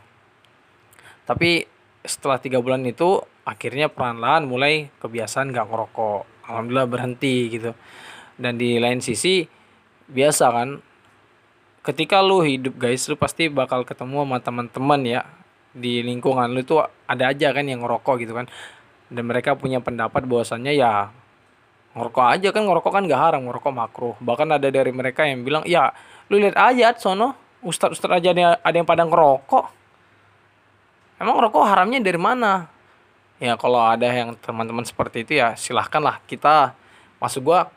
Tapi 1.24 1.68
setelah 2.04 2.40
tiga 2.40 2.60
bulan 2.60 2.84
itu 2.84 3.24
akhirnya 3.48 3.88
pelan-pelan 3.88 4.48
mulai 4.48 4.92
kebiasaan 5.00 5.56
gak 5.56 5.68
ngerokok. 5.72 6.48
Alhamdulillah 6.48 6.88
berhenti 6.92 7.36
gitu 7.48 7.72
dan 8.38 8.58
di 8.58 8.82
lain 8.82 9.00
sisi 9.00 9.46
biasa 10.10 10.46
kan 10.52 10.70
ketika 11.84 12.24
lu 12.24 12.40
hidup 12.42 12.80
guys 12.80 13.06
lu 13.12 13.20
pasti 13.20 13.52
bakal 13.52 13.84
ketemu 13.84 14.24
sama 14.24 14.38
teman-teman 14.40 15.02
ya 15.04 15.22
di 15.74 16.06
lingkungan 16.06 16.54
lu 16.54 16.62
tuh 16.64 16.86
ada 17.10 17.34
aja 17.34 17.50
kan 17.52 17.66
yang 17.66 17.84
ngerokok 17.84 18.16
gitu 18.24 18.34
kan. 18.38 18.48
Dan 19.14 19.30
mereka 19.30 19.54
punya 19.54 19.78
pendapat 19.84 20.26
bahwasannya 20.26 20.74
ya 20.74 21.12
ngerokok 21.94 22.26
aja 22.26 22.50
kan 22.50 22.64
ngerokok 22.66 22.92
kan 22.94 23.04
gak 23.06 23.22
haram 23.22 23.42
ngerokok 23.46 23.74
makruh. 23.74 24.16
Bahkan 24.22 24.58
ada 24.58 24.70
dari 24.70 24.90
mereka 24.96 25.28
yang 25.28 25.44
bilang 25.44 25.66
ya 25.68 25.92
lu 26.32 26.40
lihat 26.40 26.56
aja 26.56 26.96
sono 26.96 27.36
ustadz 27.62 28.00
ustadz 28.00 28.16
aja 28.22 28.30
ada, 28.32 28.46
ada 28.64 28.76
yang 28.80 28.88
pada 28.88 29.04
ngerokok. 29.04 29.66
Emang 31.20 31.36
ngerokok 31.42 31.64
haramnya 31.68 32.00
dari 32.00 32.18
mana? 32.22 32.70
Ya 33.42 33.60
kalau 33.60 33.84
ada 33.84 34.08
yang 34.08 34.40
teman-teman 34.40 34.88
seperti 34.88 35.28
itu 35.28 35.36
ya 35.42 35.58
silahkan 35.60 36.00
lah 36.00 36.18
kita 36.26 36.74
masuk 37.20 37.52
gua 37.52 37.68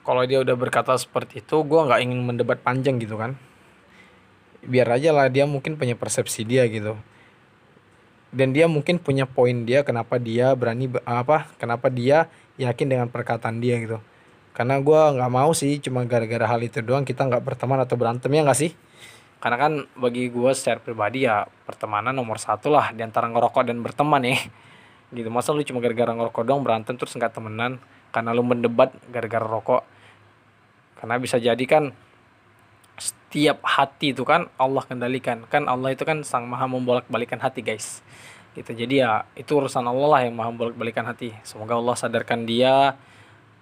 kalau 0.00 0.24
dia 0.24 0.40
udah 0.40 0.56
berkata 0.56 0.96
seperti 0.96 1.44
itu 1.44 1.60
gue 1.60 1.80
nggak 1.80 2.00
ingin 2.00 2.20
mendebat 2.24 2.58
panjang 2.64 2.96
gitu 2.96 3.20
kan. 3.20 3.36
Biar 4.64 4.88
aja 4.88 5.12
lah 5.12 5.28
dia 5.28 5.44
mungkin 5.44 5.76
punya 5.76 5.96
persepsi 5.96 6.44
dia 6.44 6.64
gitu. 6.68 6.96
Dan 8.30 8.54
dia 8.54 8.70
mungkin 8.70 9.02
punya 9.02 9.26
poin 9.26 9.66
dia 9.66 9.82
kenapa 9.82 10.16
dia 10.16 10.54
berani 10.54 10.86
apa 11.02 11.50
kenapa 11.58 11.90
dia 11.90 12.30
yakin 12.56 12.86
dengan 12.86 13.06
perkataan 13.10 13.58
dia 13.58 13.76
gitu. 13.80 13.98
Karena 14.56 14.80
gue 14.80 15.00
nggak 15.16 15.32
mau 15.32 15.50
sih 15.52 15.78
cuma 15.82 16.04
gara-gara 16.06 16.46
hal 16.48 16.60
itu 16.62 16.80
doang 16.80 17.04
kita 17.04 17.26
nggak 17.26 17.42
berteman 17.42 17.82
atau 17.84 17.96
berantem 17.98 18.30
ya 18.32 18.42
nggak 18.46 18.58
sih? 18.58 18.72
Karena 19.40 19.56
kan 19.56 19.72
bagi 19.96 20.28
gue 20.28 20.52
secara 20.52 20.80
pribadi 20.80 21.24
ya 21.24 21.48
pertemanan 21.64 22.12
nomor 22.12 22.36
satu 22.36 22.68
lah 22.68 22.92
di 22.92 23.00
antara 23.00 23.28
ngerokok 23.28 23.62
dan 23.68 23.80
berteman 23.80 24.22
ya. 24.24 24.36
Gitu 25.10 25.26
masa 25.28 25.50
lu 25.50 25.64
cuma 25.66 25.82
gara-gara 25.82 26.12
ngerokok 26.14 26.42
doang 26.46 26.62
berantem 26.62 26.94
terus 26.94 27.12
nggak 27.16 27.34
temenan 27.34 27.82
karena 28.10 28.34
lu 28.34 28.42
mendebat 28.46 28.94
gara-gara 29.10 29.46
rokok. 29.46 29.82
Karena 31.00 31.16
bisa 31.16 31.40
jadi 31.40 31.64
kan 31.64 31.96
setiap 33.00 33.64
hati 33.64 34.12
itu 34.12 34.26
kan 34.26 34.52
Allah 34.60 34.84
kendalikan. 34.84 35.48
Kan 35.48 35.70
Allah 35.70 35.96
itu 35.96 36.04
kan 36.04 36.20
sang 36.26 36.44
maha 36.50 36.68
membolak-balikan 36.68 37.40
hati 37.40 37.64
guys. 37.64 38.04
Gitu. 38.52 38.74
Jadi 38.74 39.00
ya 39.00 39.24
itu 39.38 39.56
urusan 39.56 39.86
Allah 39.86 40.08
lah 40.10 40.20
yang 40.26 40.34
maha 40.36 40.52
membolak-balikan 40.52 41.06
hati. 41.08 41.32
Semoga 41.46 41.78
Allah 41.78 41.96
sadarkan 41.96 42.44
dia 42.44 42.98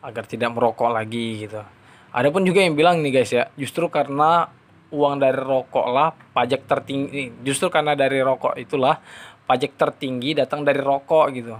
agar 0.03 0.25
tidak 0.27 0.51
merokok 0.57 0.91
lagi 0.91 1.47
gitu. 1.47 1.63
Ada 2.09 2.33
pun 2.33 2.43
juga 2.43 2.65
yang 2.65 2.75
bilang 2.75 3.05
nih 3.05 3.13
guys 3.21 3.31
ya 3.31 3.53
justru 3.55 3.93
karena 3.93 4.49
uang 4.89 5.21
dari 5.21 5.37
rokok 5.37 5.87
lah 5.93 6.17
pajak 6.33 6.65
tertinggi 6.65 7.45
justru 7.45 7.69
karena 7.69 7.93
dari 7.93 8.25
rokok 8.25 8.57
itulah 8.57 8.97
pajak 9.45 9.77
tertinggi 9.77 10.33
datang 10.33 10.65
dari 10.65 10.81
rokok 10.81 11.27
gitu. 11.37 11.55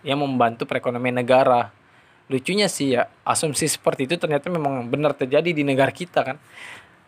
Yang 0.00 0.18
membantu 0.24 0.62
perekonomian 0.64 1.20
negara 1.20 1.83
lucunya 2.28 2.72
sih 2.72 2.96
ya 2.96 3.10
asumsi 3.22 3.68
seperti 3.68 4.08
itu 4.08 4.16
ternyata 4.16 4.48
memang 4.48 4.88
benar 4.88 5.12
terjadi 5.12 5.50
di 5.52 5.62
negara 5.66 5.92
kita 5.92 6.24
kan. 6.24 6.36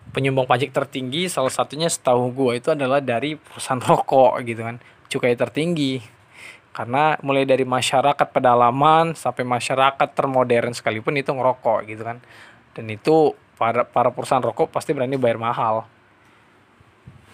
Penyumbang 0.07 0.47
pajak 0.47 0.71
tertinggi 0.71 1.27
salah 1.27 1.51
satunya 1.51 1.91
setahu 1.91 2.31
gue 2.31 2.63
itu 2.63 2.69
adalah 2.71 3.03
dari 3.03 3.35
perusahaan 3.35 3.83
rokok 3.83 4.39
gitu 4.47 4.63
kan. 4.63 4.77
Cukai 5.11 5.35
tertinggi. 5.35 5.99
Karena 6.71 7.17
mulai 7.25 7.49
dari 7.49 7.65
masyarakat 7.65 8.29
pedalaman 8.31 9.17
sampai 9.17 9.49
masyarakat 9.49 10.09
termodern 10.13 10.77
sekalipun 10.77 11.17
itu 11.17 11.33
ngerokok 11.33 11.89
gitu 11.89 12.05
kan. 12.05 12.21
Dan 12.77 12.93
itu 12.93 13.33
para 13.57 13.89
para 13.89 14.13
perusahaan 14.13 14.45
rokok 14.45 14.69
pasti 14.69 14.93
berani 14.93 15.17
bayar 15.17 15.41
mahal. 15.41 15.89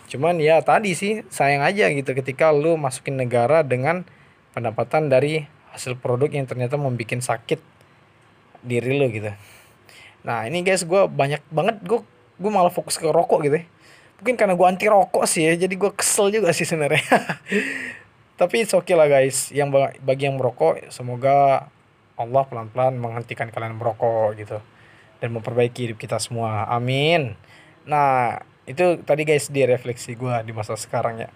Cuman 0.06 0.38
ya 0.38 0.62
tadi 0.62 0.94
sih 0.94 1.26
sayang 1.28 1.66
aja 1.66 1.90
gitu 1.90 2.14
ketika 2.14 2.54
lu 2.54 2.78
masukin 2.78 3.18
negara 3.18 3.66
dengan 3.66 4.06
pendapatan 4.52 5.08
dari 5.08 5.48
hasil 5.72 5.96
produk 5.98 6.28
yang 6.28 6.44
ternyata 6.44 6.76
membuat 6.76 7.20
sakit 7.24 7.60
diri 8.62 8.94
lo 8.96 9.10
gitu. 9.10 9.32
Nah 10.22 10.46
ini 10.46 10.62
guys 10.62 10.86
gue 10.86 11.02
banyak 11.10 11.42
banget 11.50 11.82
gue 11.82 12.00
gue 12.38 12.50
malah 12.50 12.70
fokus 12.70 12.96
ke 12.96 13.06
rokok 13.10 13.46
gitu 13.46 13.58
ya. 13.62 13.66
mungkin 14.22 14.38
karena 14.38 14.54
gue 14.54 14.66
anti 14.70 14.86
rokok 14.86 15.26
sih 15.26 15.50
ya 15.50 15.66
jadi 15.66 15.74
gue 15.74 15.90
kesel 15.98 16.30
juga 16.30 16.54
sih 16.54 16.62
sebenarnya. 16.62 17.02
Tapi 18.40 18.62
it's 18.62 18.74
okay 18.74 18.94
lah 18.94 19.10
guys 19.10 19.50
yang 19.50 19.74
bagi 19.74 20.30
yang 20.30 20.38
merokok 20.38 20.78
semoga 20.94 21.66
Allah 22.14 22.42
pelan-pelan 22.46 23.02
menghentikan 23.02 23.50
kalian 23.50 23.74
merokok 23.74 24.38
gitu. 24.38 24.62
Dan 25.18 25.34
memperbaiki 25.34 25.90
hidup 25.90 25.98
kita 25.98 26.22
semua 26.22 26.70
amin. 26.70 27.34
Nah 27.82 28.38
itu 28.62 29.02
tadi 29.02 29.26
guys 29.26 29.50
di 29.50 29.66
refleksi 29.66 30.14
gue 30.14 30.34
di 30.46 30.52
masa 30.54 30.78
sekarang 30.78 31.26
ya. 31.26 31.30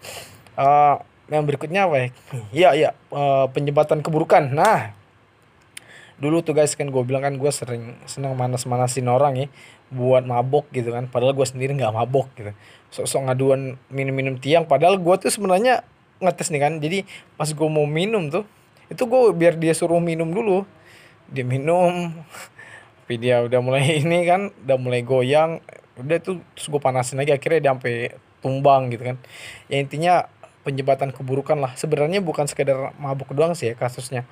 Uh, 0.54 1.02
yang 1.26 1.42
berikutnya 1.42 1.90
apa 1.90 1.96
ya? 1.98 2.08
Iya 2.54 2.70
iya. 2.74 2.90
Uh, 3.10 3.50
penyebatan 3.50 4.02
keburukan. 4.02 4.46
Nah 4.54 4.94
dulu 6.16 6.40
tuh 6.40 6.56
guys 6.56 6.72
kan 6.72 6.88
gue 6.88 7.02
bilang 7.04 7.20
kan 7.20 7.36
gue 7.36 7.52
sering 7.52 7.92
seneng 8.08 8.32
manas-manasin 8.40 9.04
orang 9.04 9.36
ya 9.36 9.46
buat 9.90 10.22
mabok 10.22 10.70
gitu 10.70 10.94
kan. 10.94 11.10
Padahal 11.10 11.34
gue 11.34 11.46
sendiri 11.46 11.74
nggak 11.74 11.94
mabok 11.94 12.30
gitu. 12.38 12.54
Sok-sok 12.94 13.30
ngaduan 13.30 13.76
minum-minum 13.90 14.38
tiang. 14.38 14.64
Padahal 14.66 14.98
gue 14.98 15.14
tuh 15.18 15.30
sebenarnya 15.30 15.82
ngetes 16.22 16.48
nih 16.54 16.62
kan. 16.62 16.72
Jadi 16.78 16.98
pas 17.34 17.50
gue 17.50 17.68
mau 17.68 17.84
minum 17.84 18.30
tuh 18.30 18.46
itu 18.86 19.02
gue 19.02 19.20
biar 19.34 19.58
dia 19.58 19.74
suruh 19.74 19.98
minum 19.98 20.30
dulu. 20.30 20.62
Dia 21.30 21.42
minum 21.42 22.14
tapi 23.02 23.22
dia 23.22 23.42
udah 23.42 23.60
mulai 23.62 23.98
ini 24.02 24.22
kan 24.26 24.54
udah 24.62 24.76
mulai 24.78 25.02
goyang. 25.02 25.58
Udah 25.98 26.22
tuh 26.22 26.38
terus 26.54 26.66
gue 26.70 26.80
panasin 26.80 27.18
lagi. 27.18 27.34
Akhirnya 27.34 27.60
dia 27.60 27.70
sampai 27.74 27.94
tumbang 28.40 28.88
gitu 28.94 29.10
kan. 29.10 29.16
Ya 29.66 29.82
intinya 29.82 30.14
penyebatan 30.66 31.14
keburukan 31.14 31.54
lah. 31.62 31.78
Sebenarnya 31.78 32.18
bukan 32.18 32.50
sekedar 32.50 32.90
mabuk 32.98 33.30
doang 33.30 33.54
sih 33.54 33.70
ya 33.70 33.74
kasusnya. 33.78 34.26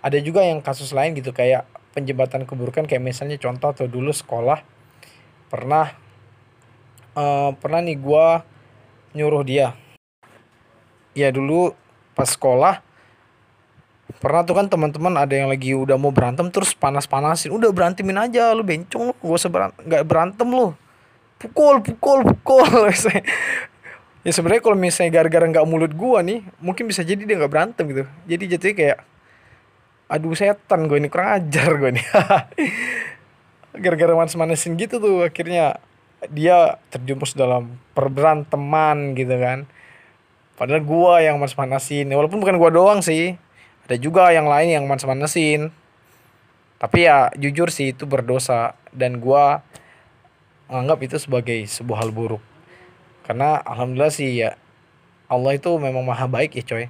Ada 0.00 0.24
juga 0.24 0.40
yang 0.40 0.64
kasus 0.64 0.96
lain 0.96 1.12
gitu 1.12 1.36
kayak 1.36 1.68
penjembatan 1.92 2.48
keburukan 2.48 2.88
kayak 2.88 3.04
misalnya 3.04 3.36
contoh 3.36 3.76
atau 3.76 3.84
dulu 3.84 4.16
sekolah 4.16 4.64
pernah 5.52 5.92
uh, 7.12 7.52
pernah 7.60 7.80
nih 7.84 8.00
gue 8.00 8.26
nyuruh 9.20 9.44
dia. 9.44 9.76
Ya 11.12 11.28
dulu 11.28 11.76
pas 12.16 12.32
sekolah 12.32 12.80
pernah 14.16 14.48
tuh 14.48 14.56
kan 14.56 14.66
teman-teman 14.72 15.12
ada 15.20 15.36
yang 15.36 15.52
lagi 15.52 15.76
udah 15.76 16.00
mau 16.00 16.08
berantem 16.08 16.48
terus 16.48 16.72
panas-panasin 16.72 17.52
udah 17.52 17.68
berantemin 17.68 18.16
aja 18.16 18.54
lu 18.56 18.64
bencong 18.64 19.12
lu 19.12 19.14
gak 19.20 19.36
usah 19.36 19.50
berantem, 19.52 19.82
gak 19.84 20.04
berantem 20.08 20.48
lu. 20.48 20.72
Pukul 21.36 21.84
pukul 21.84 22.24
pukul 22.24 22.88
ya 24.26 24.34
sebenarnya 24.34 24.58
kalau 24.58 24.74
misalnya 24.74 25.22
gara-gara 25.22 25.46
nggak 25.46 25.66
mulut 25.70 25.94
gua 25.94 26.18
nih 26.18 26.42
mungkin 26.58 26.90
bisa 26.90 27.06
jadi 27.06 27.22
dia 27.22 27.38
nggak 27.38 27.52
berantem 27.52 27.86
gitu. 27.86 28.04
Jadi 28.26 28.44
jatuhnya 28.50 28.74
kayak 28.74 28.98
aduh 30.06 30.34
setan 30.34 30.86
gue 30.90 30.98
ini 30.98 31.06
kurang 31.06 31.30
ajar 31.38 31.70
gue 31.78 31.90
nih. 31.94 32.06
Gara-gara 33.86 34.18
manas-manasin 34.18 34.74
gitu 34.74 34.98
tuh 34.98 35.22
akhirnya 35.22 35.78
dia 36.26 36.82
terjumus 36.90 37.38
dalam 37.38 37.78
perberanteman 37.94 39.14
gitu 39.14 39.38
kan. 39.38 39.70
Padahal 40.58 40.82
gua 40.82 41.22
yang 41.22 41.38
manas-manasin 41.38 42.10
walaupun 42.10 42.42
bukan 42.42 42.58
gua 42.58 42.74
doang 42.74 43.06
sih 43.06 43.38
ada 43.86 43.94
juga 43.94 44.34
yang 44.34 44.50
lain 44.50 44.74
yang 44.74 44.84
manas-manasin. 44.90 45.70
Tapi 46.82 47.06
ya 47.06 47.30
jujur 47.38 47.70
sih 47.70 47.94
itu 47.94 48.10
berdosa. 48.10 48.74
Dan 48.90 49.22
gua 49.22 49.62
menganggap 50.66 50.98
itu 51.06 51.16
sebagai 51.22 51.62
sebuah 51.70 52.02
hal 52.02 52.10
buruk 52.10 52.55
karena 53.26 53.58
alhamdulillah 53.66 54.14
sih 54.14 54.46
ya 54.46 54.54
Allah 55.26 55.58
itu 55.58 55.74
memang 55.74 56.06
maha 56.06 56.30
baik 56.30 56.54
ya 56.54 56.62
coy. 56.62 56.86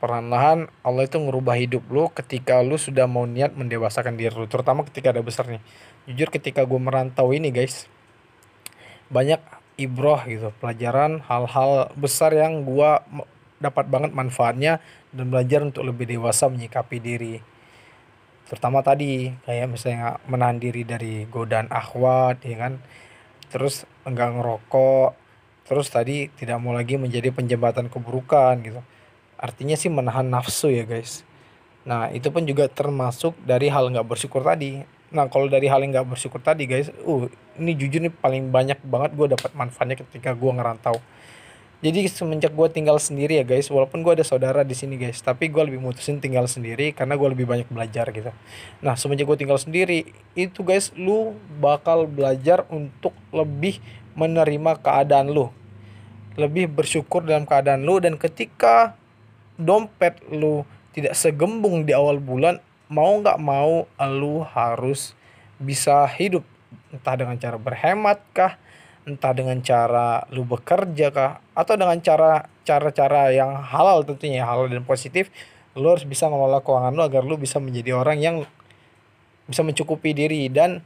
Perlahan-lahan 0.00 0.68
Allah 0.80 1.04
itu 1.04 1.16
ngerubah 1.20 1.56
hidup 1.56 1.84
lu 1.92 2.08
ketika 2.12 2.64
lu 2.64 2.80
sudah 2.80 3.04
mau 3.04 3.28
niat 3.28 3.52
mendewasakan 3.52 4.16
diri 4.16 4.32
lu 4.32 4.48
terutama 4.48 4.84
ketika 4.88 5.12
ada 5.12 5.20
besar 5.20 5.44
nih. 5.48 5.60
Jujur 6.08 6.32
ketika 6.32 6.64
gue 6.64 6.80
merantau 6.80 7.32
ini 7.36 7.52
guys 7.52 7.88
banyak 9.12 9.38
ibroh 9.76 10.18
gitu 10.24 10.50
pelajaran 10.58 11.20
hal-hal 11.28 11.92
besar 11.94 12.32
yang 12.32 12.64
gue 12.64 12.90
dapat 13.60 13.86
banget 13.88 14.12
manfaatnya 14.16 14.80
dan 15.12 15.28
belajar 15.28 15.60
untuk 15.64 15.84
lebih 15.84 16.08
dewasa 16.08 16.48
menyikapi 16.48 16.96
diri. 17.00 17.36
Terutama 18.48 18.80
tadi 18.80 19.32
kayak 19.44 19.68
misalnya 19.68 20.16
menahan 20.24 20.56
diri 20.56 20.86
dari 20.86 21.28
godaan 21.28 21.68
akhwat 21.68 22.40
ya 22.46 22.56
kan. 22.56 22.80
Terus 23.52 23.84
enggak 24.08 24.32
ngerokok 24.38 25.25
terus 25.66 25.90
tadi 25.90 26.30
tidak 26.38 26.62
mau 26.62 26.72
lagi 26.72 26.94
menjadi 26.94 27.34
penjembatan 27.34 27.90
keburukan 27.90 28.54
gitu. 28.62 28.80
Artinya 29.36 29.76
sih 29.76 29.90
menahan 29.90 30.24
nafsu 30.24 30.70
ya 30.72 30.86
guys. 30.86 31.26
Nah 31.86 32.10
itu 32.10 32.30
pun 32.30 32.46
juga 32.46 32.70
termasuk 32.70 33.34
dari 33.42 33.70
hal 33.70 33.90
nggak 33.90 34.06
bersyukur 34.06 34.46
tadi. 34.46 34.82
Nah 35.10 35.26
kalau 35.30 35.46
dari 35.50 35.66
hal 35.70 35.82
yang 35.82 35.94
nggak 35.94 36.08
bersyukur 36.16 36.42
tadi 36.42 36.66
guys 36.66 36.90
uh 37.04 37.30
ini 37.58 37.72
jujur 37.74 38.00
nih 38.02 38.14
paling 38.14 38.50
banyak 38.50 38.78
banget 38.86 39.10
gue 39.14 39.26
dapat 39.34 39.50
manfaatnya 39.54 39.98
ketika 40.02 40.34
gue 40.34 40.52
ngerantau. 40.54 40.98
Jadi 41.76 42.08
semenjak 42.08 42.56
gue 42.56 42.68
tinggal 42.72 42.96
sendiri 42.96 43.36
ya 43.36 43.44
guys 43.44 43.68
walaupun 43.68 44.00
gue 44.00 44.16
ada 44.16 44.24
saudara 44.24 44.64
di 44.64 44.72
sini 44.72 44.96
guys 44.96 45.20
tapi 45.20 45.52
gue 45.52 45.60
lebih 45.60 45.78
mutusin 45.78 46.18
tinggal 46.18 46.48
sendiri 46.48 46.90
karena 46.96 47.20
gue 47.20 47.28
lebih 47.36 47.46
banyak 47.46 47.68
belajar 47.68 48.08
gitu. 48.16 48.32
Nah 48.80 48.96
semenjak 48.96 49.28
gue 49.28 49.38
tinggal 49.38 49.60
sendiri 49.60 50.08
itu 50.32 50.64
guys 50.64 50.90
lu 50.96 51.36
bakal 51.60 52.08
belajar 52.08 52.64
untuk 52.72 53.12
lebih 53.28 53.78
menerima 54.16 54.80
keadaan 54.80 55.30
lu. 55.30 55.52
Lebih 56.34 56.72
bersyukur 56.72 57.24
dalam 57.24 57.44
keadaan 57.44 57.84
lu 57.84 58.00
dan 58.00 58.16
ketika 58.16 58.96
dompet 59.60 60.20
lu 60.32 60.64
tidak 60.96 61.12
segembung 61.16 61.84
di 61.84 61.92
awal 61.92 62.20
bulan 62.20 62.60
mau 62.88 63.20
nggak 63.20 63.38
mau 63.40 63.84
lu 64.00 64.42
harus 64.42 65.12
bisa 65.60 66.08
hidup. 66.08 66.42
Entah 66.92 67.14
dengan 67.14 67.36
cara 67.36 67.56
berhemat 67.60 68.18
kah 68.32 68.56
entah 69.06 69.30
dengan 69.30 69.62
cara 69.62 70.26
lu 70.34 70.42
bekerja 70.42 71.14
kah 71.14 71.38
atau 71.54 71.78
dengan 71.78 71.94
cara 72.02 72.50
cara-cara 72.66 73.30
yang 73.30 73.54
halal 73.54 74.02
tentunya 74.02 74.42
halal 74.42 74.66
dan 74.66 74.82
positif 74.82 75.30
lu 75.78 75.94
harus 75.94 76.02
bisa 76.02 76.26
mengelola 76.26 76.58
keuangan 76.58 76.90
lu 76.90 77.06
agar 77.06 77.22
lu 77.22 77.38
bisa 77.38 77.62
menjadi 77.62 77.94
orang 77.94 78.18
yang 78.18 78.36
bisa 79.46 79.62
mencukupi 79.62 80.10
diri 80.10 80.50
dan 80.50 80.82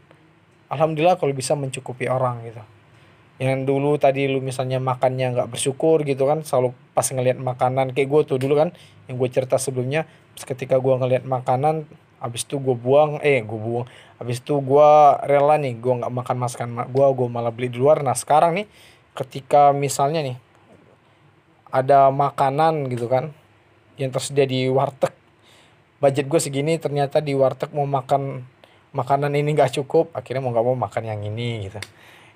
alhamdulillah 0.69 1.17
kalau 1.17 1.33
bisa 1.33 1.57
mencukupi 1.57 2.13
orang 2.13 2.45
gitu 2.45 2.61
yang 3.41 3.65
dulu 3.65 3.97
tadi 3.97 4.29
lu 4.29 4.45
misalnya 4.45 4.77
makannya 4.77 5.33
nggak 5.33 5.49
bersyukur 5.49 6.05
gitu 6.05 6.29
kan 6.29 6.45
selalu 6.45 6.77
pas 6.93 7.09
ngelihat 7.09 7.41
makanan 7.41 7.97
kayak 7.97 8.09
gue 8.13 8.21
tuh 8.29 8.37
dulu 8.37 8.61
kan 8.61 8.69
yang 9.09 9.17
gue 9.17 9.29
cerita 9.33 9.57
sebelumnya 9.57 10.05
ketika 10.37 10.77
gue 10.77 10.95
ngelihat 11.01 11.25
makanan 11.25 11.89
habis 12.21 12.45
itu 12.45 12.61
gue 12.61 12.77
buang 12.77 13.17
eh 13.25 13.41
gue 13.41 13.57
buang 13.57 13.89
habis 14.21 14.45
itu 14.45 14.61
gue 14.61 14.91
rela 15.25 15.57
nih 15.57 15.73
gue 15.81 15.93
nggak 16.05 16.13
makan 16.13 16.37
masakan 16.37 16.69
gue 16.93 17.07
gue 17.17 17.29
malah 17.33 17.49
beli 17.49 17.73
di 17.73 17.81
luar. 17.81 18.05
Nah 18.05 18.13
sekarang 18.13 18.61
nih 18.61 18.69
ketika 19.17 19.73
misalnya 19.73 20.21
nih 20.21 20.37
ada 21.73 22.13
makanan 22.13 22.93
gitu 22.93 23.09
kan 23.09 23.33
yang 23.97 24.13
tersedia 24.13 24.45
di 24.45 24.69
warteg 24.69 25.17
budget 25.97 26.29
gue 26.29 26.41
segini 26.41 26.77
ternyata 26.77 27.25
di 27.25 27.33
warteg 27.33 27.73
mau 27.73 27.89
makan 27.89 28.45
makanan 28.93 29.33
ini 29.33 29.57
nggak 29.57 29.81
cukup 29.81 30.13
akhirnya 30.13 30.45
mau 30.45 30.53
nggak 30.53 30.67
mau 30.67 30.77
makan 30.77 31.03
yang 31.09 31.21
ini 31.25 31.73
gitu 31.73 31.81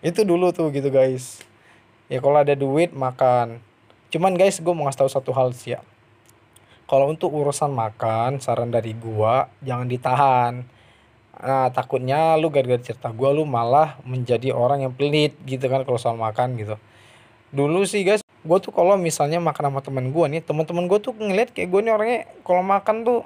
itu 0.04 0.20
dulu 0.22 0.52
tuh 0.52 0.68
gitu 0.68 0.92
guys. 0.92 1.40
Ya 2.12 2.20
kalau 2.20 2.44
ada 2.44 2.52
duit 2.52 2.92
makan. 2.92 3.64
Cuman 4.12 4.36
guys 4.36 4.60
gue 4.60 4.70
mau 4.76 4.84
ngasih 4.84 5.00
tahu 5.00 5.10
satu 5.10 5.32
hal 5.32 5.56
sih 5.56 5.74
ya. 5.74 5.80
Kalau 6.84 7.08
untuk 7.08 7.32
urusan 7.32 7.72
makan 7.72 8.44
saran 8.44 8.68
dari 8.68 8.92
gua 8.92 9.48
jangan 9.64 9.88
ditahan. 9.88 10.52
Nah 11.40 11.72
takutnya 11.72 12.36
lu 12.36 12.52
gara-gara 12.52 12.76
cerita 12.76 13.08
gua 13.08 13.32
lu 13.32 13.48
malah 13.48 13.96
menjadi 14.04 14.52
orang 14.52 14.84
yang 14.84 14.92
pelit 14.92 15.32
gitu 15.48 15.64
kan 15.72 15.88
kalau 15.88 15.96
soal 15.96 16.20
makan 16.20 16.60
gitu. 16.60 16.76
Dulu 17.56 17.88
sih 17.88 18.04
guys 18.04 18.20
gua 18.44 18.60
tuh 18.60 18.76
kalau 18.76 19.00
misalnya 19.00 19.40
makan 19.40 19.72
sama 19.72 19.80
temen 19.80 20.12
gua 20.12 20.28
nih 20.28 20.44
teman-teman 20.44 20.84
gua 20.84 21.00
tuh 21.00 21.16
ngeliat 21.16 21.56
kayak 21.56 21.72
gua 21.72 21.80
nih 21.80 21.92
orangnya 21.96 22.20
kalau 22.44 22.60
makan 22.60 22.96
tuh 23.00 23.20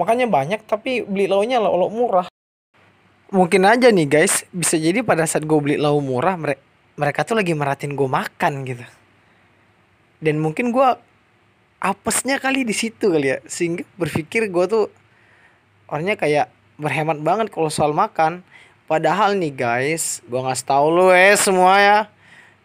makannya 0.00 0.26
banyak 0.30 0.64
tapi 0.64 1.04
beli 1.04 1.28
lauknya 1.28 1.60
lauk 1.60 1.92
murah 1.92 2.27
mungkin 3.32 3.62
aja 3.64 3.88
nih 3.92 4.08
guys. 4.08 4.44
Bisa 4.52 4.76
jadi 4.76 5.04
pada 5.04 5.24
saat 5.24 5.44
gue 5.44 5.58
beli 5.58 5.76
lauk 5.80 6.04
murah 6.04 6.36
mereka 6.36 6.62
mereka 6.98 7.22
tuh 7.22 7.38
lagi 7.38 7.54
meratin 7.54 7.94
gue 7.94 8.08
makan 8.10 8.52
gitu. 8.66 8.86
Dan 10.18 10.42
mungkin 10.42 10.74
gue 10.74 10.88
apesnya 11.78 12.42
kali 12.42 12.66
di 12.66 12.74
situ 12.74 13.12
kali 13.12 13.34
ya. 13.34 13.38
Sehingga 13.46 13.86
berpikir 13.94 14.50
gue 14.50 14.64
tuh 14.66 14.84
orangnya 15.86 16.18
kayak 16.18 16.50
berhemat 16.78 17.22
banget 17.22 17.46
kalau 17.54 17.70
soal 17.70 17.94
makan. 17.94 18.42
Padahal 18.90 19.36
nih 19.36 19.54
guys 19.54 20.24
gue 20.26 20.40
ngasih 20.40 20.66
tau 20.66 20.90
lo 20.90 21.14
eh 21.14 21.38
semua 21.38 21.78
ya. 21.78 21.98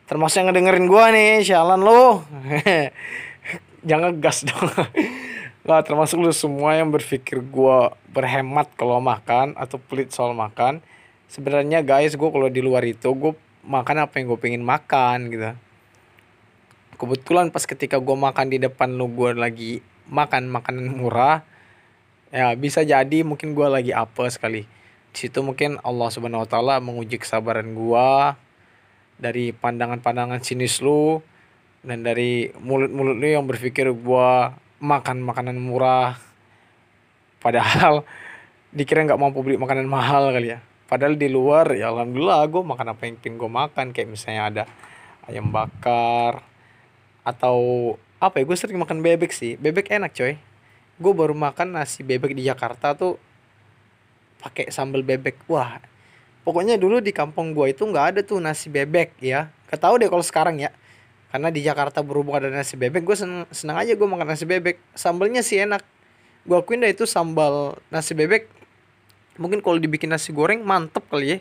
Termasuk 0.09 0.43
yang 0.43 0.47
ngedengerin 0.51 0.87
gue 0.89 1.05
nih 1.13 1.31
sialan 1.45 1.79
lo 1.79 2.25
jangan 3.89 4.19
gas 4.23 4.47
dong 4.47 4.71
Lah 5.63 5.79
termasuk 5.79 6.19
lu 6.19 6.35
semua 6.35 6.75
yang 6.75 6.91
berpikir 6.91 7.39
gue 7.39 7.77
berhemat 8.11 8.67
kalau 8.75 8.99
makan 8.99 9.55
atau 9.55 9.79
pelit 9.79 10.11
soal 10.11 10.35
makan. 10.35 10.83
Sebenarnya 11.31 11.79
guys 11.79 12.19
gue 12.19 12.29
kalau 12.29 12.51
di 12.51 12.59
luar 12.59 12.83
itu 12.83 13.07
gue 13.15 13.31
makan 13.63 14.03
apa 14.03 14.19
yang 14.19 14.35
gue 14.35 14.39
pengen 14.43 14.63
makan 14.63 15.31
gitu. 15.31 15.55
Kebetulan 16.99 17.47
pas 17.47 17.63
ketika 17.63 17.95
gue 17.95 18.11
makan 18.11 18.51
di 18.51 18.59
depan 18.59 18.91
lu 18.91 19.07
gue 19.07 19.39
lagi 19.39 19.79
makan 20.11 20.51
makanan 20.51 20.99
murah. 20.99 21.47
Ya 22.27 22.51
bisa 22.59 22.83
jadi 22.83 23.23
mungkin 23.23 23.55
gue 23.55 23.67
lagi 23.71 23.95
apa 23.95 24.27
sekali. 24.27 24.67
Situ 25.15 25.39
mungkin 25.39 25.79
Allah 25.79 26.11
subhanahu 26.11 26.43
wa 26.43 26.49
ta'ala 26.49 26.83
menguji 26.83 27.23
kesabaran 27.23 27.71
gue. 27.71 28.09
Dari 29.15 29.55
pandangan-pandangan 29.55 30.43
sinis 30.43 30.83
lu. 30.83 31.23
Dan 31.87 32.03
dari 32.03 32.51
mulut-mulut 32.59 33.15
lu 33.15 33.27
yang 33.31 33.47
berpikir 33.47 33.87
gue 33.87 34.31
makan 34.83 35.23
makanan 35.23 35.55
murah 35.55 36.19
padahal 37.39 38.03
dikira 38.75 39.07
nggak 39.07 39.21
mampu 39.21 39.39
beli 39.39 39.55
makanan 39.55 39.87
mahal 39.87 40.35
kali 40.35 40.57
ya. 40.57 40.59
Padahal 40.83 41.15
di 41.15 41.31
luar 41.31 41.71
ya 41.73 41.89
alhamdulillah 41.89 42.43
gue 42.51 42.61
makan 42.61 42.87
apa 42.91 43.01
yang 43.07 43.15
pin 43.15 43.39
gue 43.39 43.47
makan. 43.47 43.95
Kayak 43.95 44.09
misalnya 44.11 44.43
ada 44.51 44.63
ayam 45.29 45.47
bakar 45.53 46.43
atau 47.23 47.95
apa 48.19 48.41
ya 48.41 48.43
gue 48.43 48.57
sering 48.59 48.75
makan 48.75 48.99
bebek 48.99 49.31
sih. 49.31 49.55
Bebek 49.55 49.93
enak 49.93 50.11
coy. 50.11 50.35
Gue 50.99 51.13
baru 51.15 51.31
makan 51.33 51.79
nasi 51.79 52.03
bebek 52.03 52.35
di 52.35 52.45
Jakarta 52.45 52.97
tuh 52.97 53.15
pakai 54.43 54.73
sambal 54.73 55.05
bebek. 55.05 55.47
Wah 55.47 55.79
pokoknya 56.43 56.75
dulu 56.75 56.99
di 56.99 57.15
kampung 57.15 57.55
gue 57.55 57.71
itu 57.71 57.87
nggak 57.87 58.05
ada 58.17 58.19
tuh 58.25 58.41
nasi 58.43 58.67
bebek 58.67 59.15
ya. 59.23 59.53
Ketau 59.69 59.95
deh 59.95 60.09
kalau 60.09 60.25
sekarang 60.25 60.59
ya 60.59 60.73
karena 61.33 61.49
di 61.49 61.65
Jakarta 61.65 62.05
berhubung 62.05 62.37
ada 62.37 62.45
nasi 62.53 62.77
bebek 62.77 63.01
gue 63.01 63.17
seneng, 63.17 63.49
seneng 63.49 63.73
aja 63.81 63.97
gue 63.97 64.05
makan 64.05 64.37
nasi 64.37 64.45
bebek. 64.45 64.77
Sambalnya 64.93 65.41
sih 65.41 65.65
enak. 65.65 65.81
Gue 66.45 66.61
akuin 66.61 66.85
dah 66.85 66.93
itu 66.93 67.09
sambal 67.09 67.81
nasi 67.89 68.13
bebek. 68.13 68.45
Mungkin 69.41 69.65
kalau 69.65 69.81
dibikin 69.81 70.13
nasi 70.13 70.29
goreng 70.29 70.61
mantep 70.61 71.01
kali 71.09 71.33
ya. 71.33 71.37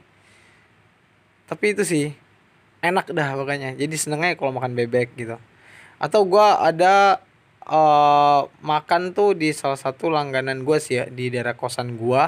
Tapi 1.44 1.76
itu 1.76 1.85
sih 1.85 2.09
enak 2.81 3.12
dah 3.12 3.37
pokoknya. 3.37 3.76
Jadi 3.76 3.92
senengnya 4.00 4.33
kalau 4.33 4.57
makan 4.57 4.72
bebek 4.72 5.12
gitu. 5.12 5.37
Atau 6.00 6.24
gue 6.24 6.40
ada 6.40 7.20
uh, 7.68 8.48
makan 8.64 9.12
tuh 9.12 9.37
di 9.37 9.52
salah 9.52 9.76
satu 9.76 10.09
langganan 10.09 10.64
gue 10.64 10.81
sih 10.81 11.05
ya 11.05 11.12
di 11.12 11.28
daerah 11.28 11.52
kosan 11.52 12.00
gue 12.00 12.22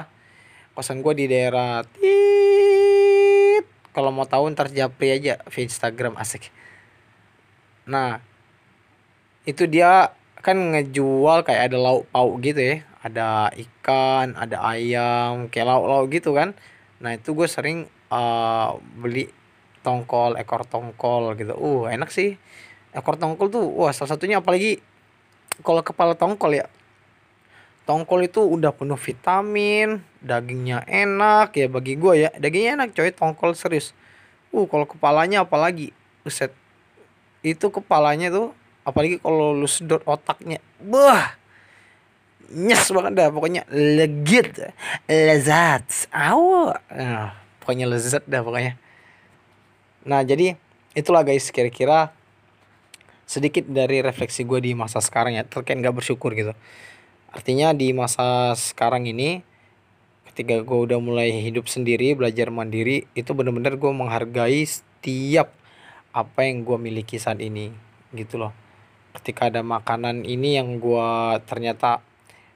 kosan 0.77 1.01
gue 1.01 1.13
di 1.17 1.25
daerah 1.25 1.81
tit. 1.81 3.65
Kalau 3.89 4.13
mau 4.13 4.29
tahu 4.29 4.53
ntar 4.53 4.69
japri 4.69 5.17
aja 5.17 5.41
di 5.41 5.59
Instagram 5.65 6.13
asik 6.21 6.53
Nah, 7.85 8.21
itu 9.45 9.65
dia 9.69 10.13
kan 10.41 10.57
ngejual 10.57 11.41
kayak 11.45 11.73
ada 11.73 11.77
lauk 11.81 12.05
pauk 12.13 12.41
gitu 12.41 12.61
ya. 12.61 12.75
Ada 13.05 13.53
ikan, 13.53 14.33
ada 14.33 14.65
ayam, 14.65 15.49
kayak 15.53 15.69
lauk-lauk 15.69 16.09
gitu 16.09 16.33
kan. 16.33 16.57
Nah, 17.01 17.13
itu 17.13 17.37
gue 17.37 17.45
sering 17.45 17.85
uh, 18.09 18.77
beli 18.97 19.29
tongkol, 19.85 20.37
ekor 20.41 20.65
tongkol 20.65 21.37
gitu. 21.37 21.53
Uh, 21.53 21.85
enak 21.89 22.09
sih. 22.09 22.37
ekor 22.95 23.19
tongkol 23.19 23.51
tuh 23.51 23.67
wah 23.75 23.91
salah 23.91 24.15
satunya 24.15 24.39
apalagi 24.39 24.79
kalau 25.67 25.83
kepala 25.83 26.15
tongkol 26.15 26.55
ya 26.55 26.71
tongkol 27.83 28.25
itu 28.25 28.41
udah 28.41 28.73
penuh 28.73 28.97
vitamin 28.97 30.01
dagingnya 30.23 30.87
enak 30.89 31.53
ya 31.53 31.67
bagi 31.69 31.99
gue 31.99 32.13
ya 32.27 32.29
dagingnya 32.39 32.81
enak 32.81 32.89
coy 32.97 33.11
tongkol 33.13 33.51
serius 33.53 33.91
uh 34.55 34.65
kalau 34.65 34.87
kepalanya 34.89 35.43
apalagi 35.45 35.93
buset 36.25 36.55
itu 37.45 37.69
kepalanya 37.69 38.33
tuh 38.33 38.57
apalagi 38.81 39.21
kalau 39.21 39.53
lu 39.53 39.69
sedot 39.69 40.01
otaknya. 40.09 40.57
Wah 40.81 41.37
nyes 42.45 42.89
banget 42.93 43.13
dah 43.17 43.29
pokoknya 43.29 43.69
legit 43.69 44.73
lezat. 45.05 46.09
Aw 46.09 46.73
nah, 46.89 47.37
pokoknya 47.61 47.85
lezat 47.85 48.25
dah 48.25 48.41
pokoknya. 48.41 48.73
Nah 50.09 50.25
jadi 50.25 50.57
itulah 50.97 51.21
guys 51.21 51.53
kira-kira 51.53 52.09
sedikit 53.25 53.65
dari 53.65 54.05
refleksi 54.05 54.45
gue 54.45 54.61
di 54.61 54.73
masa 54.73 54.97
sekarang 55.01 55.37
ya. 55.37 55.45
Terkait 55.45 55.77
nggak 55.77 56.01
bersyukur 56.01 56.33
gitu. 56.33 56.57
Artinya 57.29 57.73
di 57.77 57.93
masa 57.93 58.57
sekarang 58.57 59.05
ini 59.05 59.45
ketika 60.33 60.61
gue 60.61 60.79
udah 60.91 60.99
mulai 60.99 61.31
hidup 61.31 61.65
sendiri 61.71 62.11
belajar 62.11 62.51
mandiri 62.51 63.07
itu 63.15 63.31
bener-bener 63.31 63.79
gue 63.79 63.91
menghargai 63.91 64.67
setiap 64.67 65.53
apa 66.15 66.47
yang 66.47 66.63
gue 66.63 66.79
miliki 66.79 67.19
saat 67.19 67.43
ini 67.43 67.75
gitu 68.15 68.39
loh. 68.39 68.55
Ketika 69.19 69.51
ada 69.51 69.59
makanan 69.59 70.23
ini 70.23 70.55
yang 70.55 70.79
gue 70.79 71.09
ternyata 71.43 71.99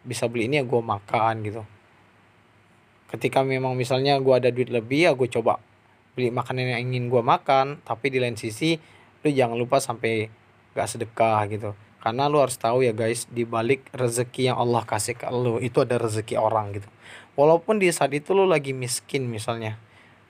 bisa 0.07 0.31
beli 0.31 0.47
ini 0.47 0.63
ya 0.63 0.65
gue 0.65 0.79
makan 0.79 1.43
gitu. 1.43 1.67
Ketika 3.11 3.43
memang 3.43 3.75
misalnya 3.75 4.15
gue 4.23 4.31
ada 4.31 4.47
duit 4.47 4.71
lebih 4.71 4.99
ya 5.03 5.11
gue 5.11 5.27
coba 5.27 5.59
beli 6.15 6.31
makanan 6.31 6.79
yang 6.79 6.81
ingin 6.87 7.11
gue 7.11 7.19
makan 7.19 7.83
tapi 7.83 8.07
di 8.07 8.23
lain 8.23 8.39
sisi 8.39 8.79
lu 9.19 9.27
jangan 9.27 9.59
lupa 9.59 9.83
sampai 9.83 10.31
gak 10.71 10.87
sedekah 10.87 11.43
gitu. 11.51 11.75
Karena 11.99 12.31
lu 12.31 12.39
harus 12.39 12.55
tahu 12.55 12.87
ya 12.87 12.95
guys 12.95 13.27
di 13.27 13.43
balik 13.43 13.91
rezeki 13.91 14.55
yang 14.55 14.57
Allah 14.57 14.87
kasih 14.87 15.19
ke 15.19 15.27
lu 15.35 15.59
itu 15.59 15.83
ada 15.83 15.99
rezeki 15.99 16.39
orang 16.39 16.79
gitu. 16.79 16.87
Walaupun 17.35 17.83
di 17.83 17.91
saat 17.91 18.15
itu 18.15 18.31
lu 18.31 18.47
lagi 18.47 18.71
miskin 18.71 19.27
misalnya 19.27 19.75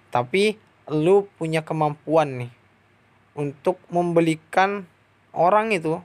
tapi 0.10 0.58
lu 0.90 1.30
punya 1.38 1.62
kemampuan 1.62 2.42
nih 2.42 2.52
untuk 3.38 3.82
membelikan 3.94 4.86
orang 5.34 5.74
itu 5.74 6.02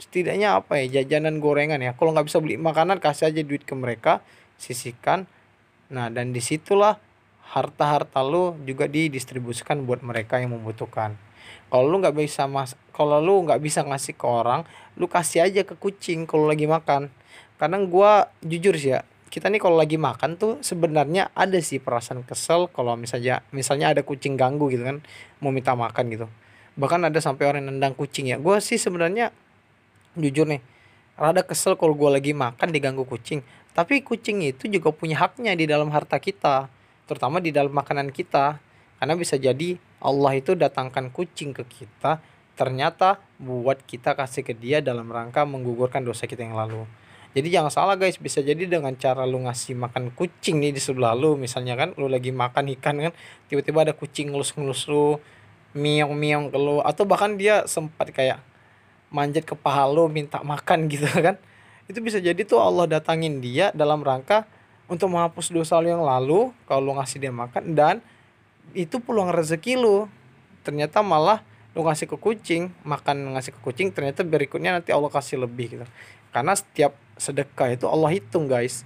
setidaknya 0.00 0.58
apa 0.58 0.82
ya 0.82 1.00
jajanan 1.00 1.38
gorengan 1.38 1.78
ya. 1.78 1.94
Kalau 1.94 2.10
nggak 2.16 2.26
bisa 2.26 2.38
beli 2.42 2.58
makanan 2.58 2.98
kasih 2.98 3.30
aja 3.30 3.40
duit 3.44 3.62
ke 3.62 3.74
mereka 3.76 4.24
sisihkan. 4.58 5.30
Nah 5.92 6.08
dan 6.08 6.32
di 6.32 6.40
situlah 6.40 6.98
harta-harta 7.52 8.24
lu 8.24 8.56
juga 8.64 8.88
didistribusikan 8.88 9.84
buat 9.84 10.00
mereka 10.00 10.40
yang 10.40 10.56
membutuhkan. 10.56 11.14
Kalau 11.68 11.84
lu 11.88 12.00
nggak 12.00 12.16
bisa 12.16 12.48
mas 12.48 12.74
kalau 12.90 13.20
lu 13.20 13.44
nggak 13.44 13.60
bisa 13.60 13.84
ngasih 13.84 14.16
ke 14.16 14.26
orang 14.28 14.64
lu 14.96 15.08
kasih 15.08 15.44
aja 15.48 15.62
ke 15.64 15.76
kucing 15.76 16.24
kalau 16.24 16.48
lagi 16.48 16.64
makan. 16.64 17.12
Karena 17.60 17.78
gua 17.86 18.32
jujur 18.42 18.74
sih 18.74 18.96
ya 18.98 19.06
kita 19.32 19.48
nih 19.48 19.64
kalau 19.64 19.80
lagi 19.80 19.96
makan 19.96 20.36
tuh 20.36 20.60
sebenarnya 20.60 21.32
ada 21.32 21.56
sih 21.64 21.80
perasaan 21.80 22.20
kesel 22.20 22.68
kalau 22.68 23.00
misalnya 23.00 23.40
misalnya 23.48 23.96
ada 23.96 24.04
kucing 24.04 24.36
ganggu 24.36 24.68
gitu 24.68 24.84
kan 24.84 25.00
mau 25.40 25.48
minta 25.48 25.72
makan 25.72 26.04
gitu 26.12 26.28
bahkan 26.78 27.02
ada 27.04 27.18
sampai 27.20 27.48
orang 27.48 27.68
nendang 27.68 27.92
kucing 27.92 28.32
ya. 28.32 28.36
Gue 28.40 28.58
sih 28.64 28.80
sebenarnya 28.80 29.32
jujur 30.16 30.48
nih 30.48 30.60
rada 31.16 31.44
kesel 31.44 31.76
kalau 31.76 31.92
gue 31.92 32.10
lagi 32.10 32.32
makan 32.32 32.68
diganggu 32.72 33.04
kucing. 33.04 33.44
Tapi 33.72 34.04
kucing 34.04 34.44
itu 34.44 34.68
juga 34.68 34.92
punya 34.92 35.16
haknya 35.20 35.56
di 35.56 35.64
dalam 35.64 35.88
harta 35.92 36.20
kita 36.20 36.68
terutama 37.08 37.40
di 37.40 37.52
dalam 37.52 37.72
makanan 37.72 38.12
kita. 38.12 38.60
Karena 39.02 39.14
bisa 39.18 39.34
jadi 39.34 39.76
Allah 39.98 40.32
itu 40.38 40.54
datangkan 40.54 41.10
kucing 41.10 41.50
ke 41.50 41.66
kita 41.66 42.22
ternyata 42.52 43.18
buat 43.40 43.80
kita 43.82 44.12
kasih 44.12 44.44
ke 44.44 44.52
dia 44.52 44.84
dalam 44.84 45.08
rangka 45.08 45.42
menggugurkan 45.42 46.04
dosa 46.04 46.28
kita 46.28 46.44
yang 46.44 46.54
lalu. 46.54 46.84
Jadi 47.32 47.48
jangan 47.48 47.72
salah 47.72 47.96
guys. 47.96 48.20
Bisa 48.20 48.44
jadi 48.44 48.68
dengan 48.68 48.92
cara 48.94 49.24
lu 49.24 49.40
ngasih 49.48 49.72
makan 49.74 50.12
kucing 50.12 50.60
nih 50.60 50.76
di 50.76 50.80
sebelah 50.80 51.16
lu 51.16 51.40
misalnya 51.40 51.74
kan 51.74 51.96
lu 51.96 52.06
lagi 52.06 52.28
makan 52.28 52.76
ikan 52.78 53.10
kan 53.10 53.12
tiba-tiba 53.48 53.88
ada 53.88 53.94
kucing 53.96 54.30
ngelus-ngelus 54.30 54.84
lu 54.92 55.16
miong-miong 55.72 56.52
ke 56.52 56.58
lu. 56.60 56.80
Atau 56.84 57.04
bahkan 57.08 57.36
dia 57.36 57.64
sempat 57.68 58.12
kayak 58.12 58.40
manjat 59.12 59.44
ke 59.44 59.52
paha 59.52 59.84
lu 59.88 60.08
minta 60.08 60.40
makan 60.40 60.86
gitu 60.92 61.08
kan. 61.08 61.36
Itu 61.90 62.00
bisa 62.00 62.22
jadi 62.22 62.38
tuh 62.46 62.62
Allah 62.62 62.88
datangin 62.88 63.42
dia 63.42 63.74
dalam 63.76 64.00
rangka 64.00 64.48
untuk 64.88 65.12
menghapus 65.12 65.52
dosa 65.52 65.80
lu 65.80 65.92
yang 65.92 66.04
lalu 66.04 66.52
kalau 66.64 66.92
lu 66.92 66.92
ngasih 66.96 67.18
dia 67.20 67.32
makan 67.32 67.72
dan 67.76 68.00
itu 68.72 69.00
peluang 69.02 69.32
rezeki 69.32 69.76
lu. 69.76 70.08
Ternyata 70.62 71.02
malah 71.02 71.42
lu 71.72 71.82
ngasih 71.84 72.04
ke 72.04 72.16
kucing 72.20 72.68
makan 72.84 73.32
ngasih 73.32 73.56
ke 73.56 73.60
kucing 73.64 73.88
ternyata 73.96 74.20
berikutnya 74.20 74.76
nanti 74.76 74.92
Allah 74.92 75.08
kasih 75.08 75.40
lebih 75.40 75.76
gitu. 75.76 75.86
Karena 76.32 76.56
setiap 76.56 76.96
sedekah 77.16 77.72
itu 77.72 77.88
Allah 77.88 78.12
hitung 78.12 78.48
guys. 78.48 78.84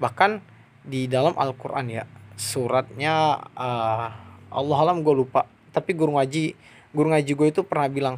Bahkan 0.00 0.40
di 0.82 1.06
dalam 1.06 1.36
Al-Quran 1.38 1.86
ya 1.92 2.04
suratnya 2.34 3.38
uh, 3.54 4.08
Allah 4.52 4.78
alam 4.82 5.00
gue 5.06 5.14
lupa 5.14 5.46
tapi 5.72 5.96
guru 5.96 6.20
ngaji 6.20 6.54
guru 6.92 7.10
ngaji 7.16 7.32
gue 7.32 7.48
itu 7.48 7.60
pernah 7.64 7.88
bilang 7.88 8.16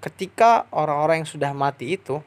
ketika 0.00 0.64
orang-orang 0.72 1.22
yang 1.22 1.30
sudah 1.30 1.52
mati 1.52 1.94
itu 1.96 2.24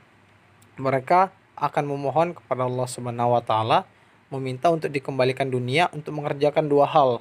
mereka 0.77 1.33
akan 1.57 1.89
memohon 1.89 2.37
kepada 2.37 2.69
Allah 2.69 2.85
Subhanahu 2.85 3.33
wa 3.33 3.41
taala 3.41 3.89
meminta 4.29 4.69
untuk 4.69 4.93
dikembalikan 4.93 5.49
dunia 5.49 5.89
untuk 5.89 6.13
mengerjakan 6.13 6.69
dua 6.69 6.85
hal 6.85 7.19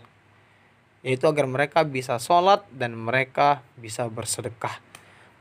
yaitu 1.01 1.25
agar 1.25 1.49
mereka 1.49 1.87
bisa 1.87 2.21
sholat 2.21 2.67
dan 2.75 2.91
mereka 2.99 3.63
bisa 3.79 4.11
bersedekah. 4.11 4.83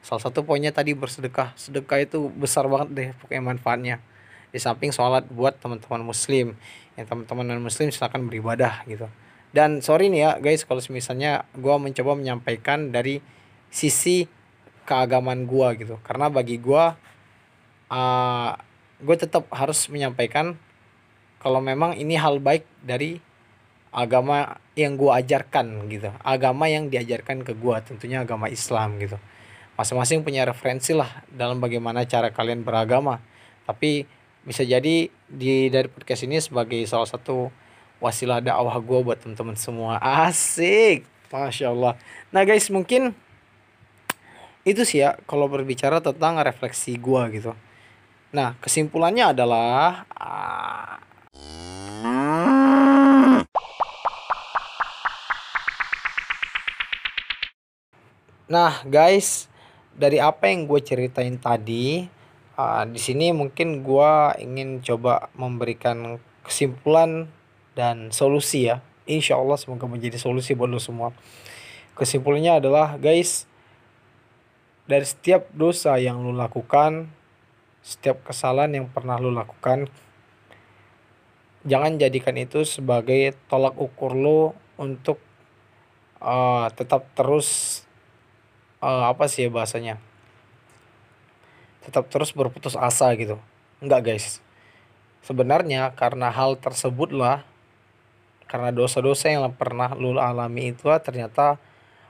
Salah 0.06 0.22
satu 0.22 0.46
poinnya 0.46 0.70
tadi 0.70 0.94
bersedekah. 0.94 1.58
Sedekah 1.58 2.06
itu 2.06 2.30
besar 2.38 2.70
banget 2.70 2.90
deh 2.94 3.10
pokoknya 3.18 3.42
manfaatnya. 3.42 3.96
Di 4.54 4.62
samping 4.62 4.94
sholat 4.94 5.26
buat 5.26 5.58
teman-teman 5.58 6.06
muslim. 6.06 6.54
Yang 6.94 7.06
teman-teman 7.10 7.50
non 7.50 7.66
muslim 7.66 7.90
silakan 7.90 8.30
beribadah 8.30 8.86
gitu 8.86 9.10
dan 9.56 9.80
sorry 9.80 10.12
nih 10.12 10.20
ya 10.20 10.32
guys 10.44 10.68
kalau 10.68 10.84
misalnya 10.92 11.48
gue 11.56 11.76
mencoba 11.80 12.12
menyampaikan 12.20 12.92
dari 12.92 13.24
sisi 13.72 14.28
keagamaan 14.84 15.48
gue 15.48 15.68
gitu. 15.80 15.96
Karena 16.04 16.28
bagi 16.28 16.60
gue 16.60 16.84
uh, 17.88 18.52
gue 19.00 19.16
tetap 19.16 19.48
harus 19.56 19.88
menyampaikan 19.88 20.60
kalau 21.40 21.64
memang 21.64 21.96
ini 21.96 22.20
hal 22.20 22.44
baik 22.44 22.68
dari 22.84 23.24
agama 23.96 24.60
yang 24.76 25.00
gue 25.00 25.08
ajarkan 25.08 25.88
gitu. 25.88 26.12
Agama 26.20 26.68
yang 26.68 26.92
diajarkan 26.92 27.48
ke 27.48 27.56
gue 27.56 27.76
tentunya 27.88 28.28
agama 28.28 28.52
Islam 28.52 29.00
gitu. 29.00 29.16
Masing-masing 29.80 30.28
punya 30.28 30.44
referensi 30.44 30.92
lah 30.92 31.24
dalam 31.32 31.64
bagaimana 31.64 32.04
cara 32.04 32.28
kalian 32.28 32.68
beragama. 32.68 33.24
Tapi 33.64 34.04
bisa 34.44 34.68
jadi 34.68 35.08
di 35.32 35.54
dari 35.72 35.88
podcast 35.88 36.28
ini 36.28 36.44
sebagai 36.44 36.84
salah 36.92 37.08
satu 37.08 37.64
wasilah 38.00 38.44
dakwah 38.44 38.78
gue 38.80 39.00
buat 39.02 39.18
teman-teman 39.22 39.58
semua. 39.58 40.00
Asik. 40.00 41.08
Masya 41.30 41.74
Allah. 41.74 41.94
Nah 42.32 42.44
guys 42.48 42.72
mungkin 42.72 43.12
itu 44.66 44.82
sih 44.82 45.04
ya 45.04 45.20
kalau 45.30 45.46
berbicara 45.52 46.00
tentang 46.00 46.40
refleksi 46.40 46.96
gue 46.96 47.22
gitu. 47.36 47.52
Nah 48.32 48.56
kesimpulannya 48.64 49.36
adalah 49.36 50.08
ah, 50.16 50.98
Nah, 58.46 58.86
guys, 58.86 59.50
dari 59.98 60.22
apa 60.22 60.46
yang 60.46 60.70
gue 60.70 60.78
ceritain 60.78 61.34
tadi, 61.42 62.06
uh, 62.62 62.86
di 62.86 63.02
sini 63.02 63.34
mungkin 63.34 63.82
gue 63.82 64.12
ingin 64.38 64.86
coba 64.86 65.34
memberikan 65.34 66.22
kesimpulan 66.46 67.26
dan 67.78 68.10
solusi 68.10 68.72
ya. 68.72 68.82
Insya 69.06 69.38
Allah 69.38 69.60
semoga 69.60 69.86
menjadi 69.86 70.18
solusi 70.18 70.58
buat 70.58 70.72
lo 70.72 70.82
semua. 70.82 71.14
Kesimpulannya 71.94 72.58
adalah, 72.58 72.98
guys, 72.98 73.46
dari 74.90 75.06
setiap 75.06 75.48
dosa 75.54 75.96
yang 76.02 76.26
lo 76.26 76.34
lakukan, 76.34 77.12
setiap 77.86 78.26
kesalahan 78.26 78.82
yang 78.82 78.88
pernah 78.90 79.22
lo 79.22 79.30
lakukan, 79.30 79.86
jangan 81.66 81.98
jadikan 82.02 82.38
itu 82.38 82.66
sebagai 82.66 83.38
tolak 83.46 83.78
ukur 83.78 84.18
lo 84.18 84.58
untuk 84.78 85.18
uh, 86.22 86.70
tetap 86.74 87.10
terus 87.18 87.82
uh, 88.86 89.10
apa 89.10 89.26
sih 89.26 89.48
ya 89.48 89.50
bahasanya 89.50 89.98
tetap 91.86 92.10
terus 92.10 92.34
berputus 92.34 92.78
asa 92.78 93.10
gitu 93.18 93.42
enggak 93.82 94.14
guys 94.14 94.42
sebenarnya 95.26 95.94
karena 95.98 96.30
hal 96.30 96.58
tersebut 96.62 97.10
lah 97.10 97.42
karena 98.46 98.70
dosa-dosa 98.70 99.32
yang 99.32 99.50
pernah 99.54 99.94
lu 99.98 100.16
alami 100.18 100.74
itu 100.74 100.86
lah, 100.88 101.02
ternyata 101.02 101.58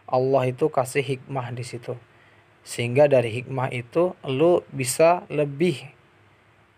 Allah 0.05 0.43
itu 0.45 0.69
kasih 0.69 1.01
hikmah 1.01 1.49
di 1.55 1.65
situ 1.65 1.97
sehingga 2.65 3.05
dari 3.05 3.29
hikmah 3.29 3.69
itu 3.69 4.17
lu 4.25 4.65
bisa 4.73 5.21
lebih 5.29 5.85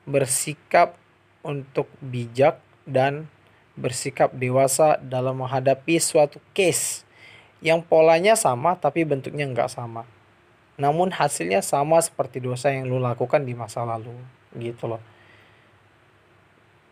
bersikap 0.04 1.00
untuk 1.48 1.88
bijak 2.04 2.60
dan 2.84 3.32
bersikap 3.80 4.36
dewasa 4.36 5.00
dalam 5.00 5.40
menghadapi 5.40 5.96
suatu 5.96 6.44
case 6.52 7.08
yang 7.64 7.80
polanya 7.80 8.36
sama 8.36 8.76
tapi 8.76 9.08
bentuknya 9.08 9.48
nggak 9.48 9.72
sama. 9.72 10.04
namun 10.78 11.10
hasilnya 11.10 11.66
sama 11.66 11.98
seperti 11.98 12.38
dosa 12.38 12.70
yang 12.70 12.86
lu 12.86 13.02
lakukan 13.02 13.42
di 13.42 13.58
masa 13.58 13.82
lalu 13.82 14.14
gitu 14.54 14.86
loh 14.86 15.02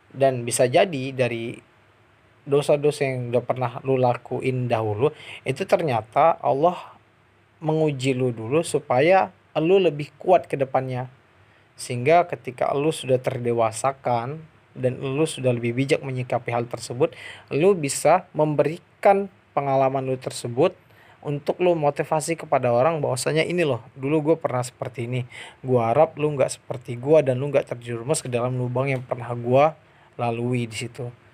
dan 0.10 0.42
bisa 0.42 0.66
jadi 0.66 1.14
dari 1.14 1.62
dosa-dosa 2.46 3.04
yang 3.04 3.34
udah 3.34 3.44
pernah 3.44 3.72
lu 3.82 3.98
lakuin 3.98 4.70
dahulu 4.70 5.10
itu 5.44 5.66
ternyata 5.66 6.38
Allah 6.40 6.96
menguji 7.60 8.14
lu 8.14 8.30
dulu 8.30 8.62
supaya 8.62 9.34
lu 9.58 9.82
lebih 9.82 10.14
kuat 10.22 10.46
ke 10.46 10.56
depannya. 10.56 11.10
Sehingga 11.76 12.24
ketika 12.30 12.72
lu 12.72 12.94
sudah 12.94 13.20
terdewasakan 13.20 14.40
dan 14.78 14.94
lu 15.02 15.26
sudah 15.28 15.52
lebih 15.52 15.76
bijak 15.76 16.04
menyikapi 16.04 16.52
hal 16.52 16.68
tersebut 16.68 17.16
lu 17.48 17.76
bisa 17.76 18.28
memberikan 18.36 19.32
pengalaman 19.56 20.04
lu 20.04 20.20
tersebut 20.20 20.76
untuk 21.24 21.58
lu 21.64 21.74
motivasi 21.74 22.36
kepada 22.38 22.70
orang 22.70 23.00
bahwasanya 23.00 23.48
ini 23.48 23.66
loh 23.66 23.82
dulu 23.98 24.32
gue 24.32 24.36
pernah 24.38 24.62
seperti 24.62 25.10
ini. 25.10 25.26
Gue 25.66 25.82
harap 25.82 26.16
lu 26.22 26.32
nggak 26.38 26.62
seperti 26.62 26.96
gue 26.96 27.26
dan 27.26 27.42
lu 27.42 27.50
nggak 27.50 27.76
terjerumus 27.76 28.22
ke 28.22 28.30
dalam 28.30 28.56
lubang 28.56 28.92
yang 28.92 29.02
pernah 29.02 29.34
gue 29.34 29.66
lalui 30.16 30.70
di 30.70 30.78
situ 30.80 31.25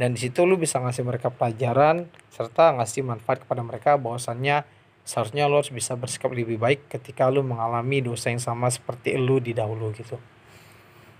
dan 0.00 0.16
di 0.16 0.20
situ 0.24 0.48
lu 0.48 0.56
bisa 0.56 0.80
ngasih 0.80 1.04
mereka 1.04 1.28
pelajaran 1.28 2.08
serta 2.32 2.72
ngasih 2.72 3.04
manfaat 3.04 3.44
kepada 3.44 3.60
mereka 3.60 4.00
bahwasannya 4.00 4.64
seharusnya 5.04 5.44
lu 5.44 5.60
harus 5.60 5.68
bisa 5.68 5.92
bersikap 5.92 6.32
lebih 6.32 6.56
baik 6.56 6.88
ketika 6.88 7.28
lu 7.28 7.44
mengalami 7.44 8.00
dosa 8.00 8.32
yang 8.32 8.40
sama 8.40 8.72
seperti 8.72 9.20
lu 9.20 9.44
di 9.44 9.52
dahulu 9.52 9.92
gitu. 9.92 10.16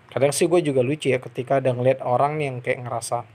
Kadang 0.09 0.33
sih 0.33 0.49
gue 0.49 0.65
juga 0.65 0.81
lucu 0.81 1.13
ya 1.13 1.21
ketika 1.21 1.61
ada 1.61 1.77
ngeliat 1.77 2.01
orang 2.01 2.41
nih 2.41 2.47
yang 2.49 2.59
kayak 2.65 2.81
ngerasa 2.89 3.29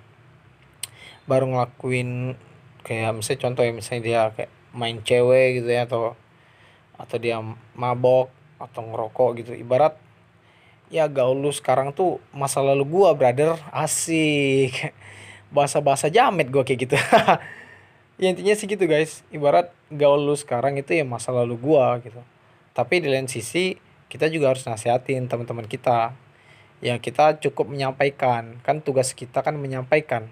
baru 1.29 1.45
ngelakuin 1.53 2.33
kayak 2.81 3.13
misalnya 3.13 3.41
contoh 3.45 3.61
ya 3.61 3.71
misalnya 3.77 4.01
dia 4.01 4.21
kayak 4.33 4.51
main 4.73 4.97
cewek 5.05 5.61
gitu 5.61 5.69
ya 5.69 5.85
atau 5.85 6.17
atau 6.97 7.17
dia 7.21 7.37
mabok 7.77 8.33
atau 8.57 8.81
ngerokok 8.81 9.29
gitu. 9.45 9.51
Ibarat 9.53 9.93
ya 10.89 11.05
gaul 11.05 11.37
lu 11.37 11.53
sekarang 11.53 11.93
tuh 11.93 12.17
masa 12.33 12.65
lalu 12.65 12.81
gua 12.89 13.13
brother. 13.13 13.61
Asik 13.69 14.89
bahasa-bahasa 15.55 16.11
jamet 16.11 16.51
gua 16.51 16.67
kayak 16.67 16.79
gitu. 16.85 16.97
Ya 18.15 18.31
intinya 18.31 18.55
sih 18.55 18.63
gitu 18.63 18.87
guys. 18.87 19.27
Ibarat 19.27 19.75
gaul 19.91 20.23
lu 20.23 20.39
sekarang 20.39 20.79
itu 20.79 20.95
ya 20.95 21.03
masa 21.03 21.35
lalu 21.35 21.59
gua 21.59 21.99
gitu. 21.99 22.23
Tapi 22.71 23.03
di 23.03 23.11
lain 23.11 23.27
sisi 23.27 23.75
kita 24.07 24.31
juga 24.31 24.55
harus 24.55 24.63
nasihatin 24.63 25.27
teman-teman 25.27 25.67
kita. 25.67 26.15
Ya 26.79 26.95
kita 26.95 27.43
cukup 27.43 27.75
menyampaikan. 27.75 28.63
Kan 28.63 28.79
tugas 28.79 29.11
kita 29.11 29.43
kan 29.43 29.59
menyampaikan 29.59 30.31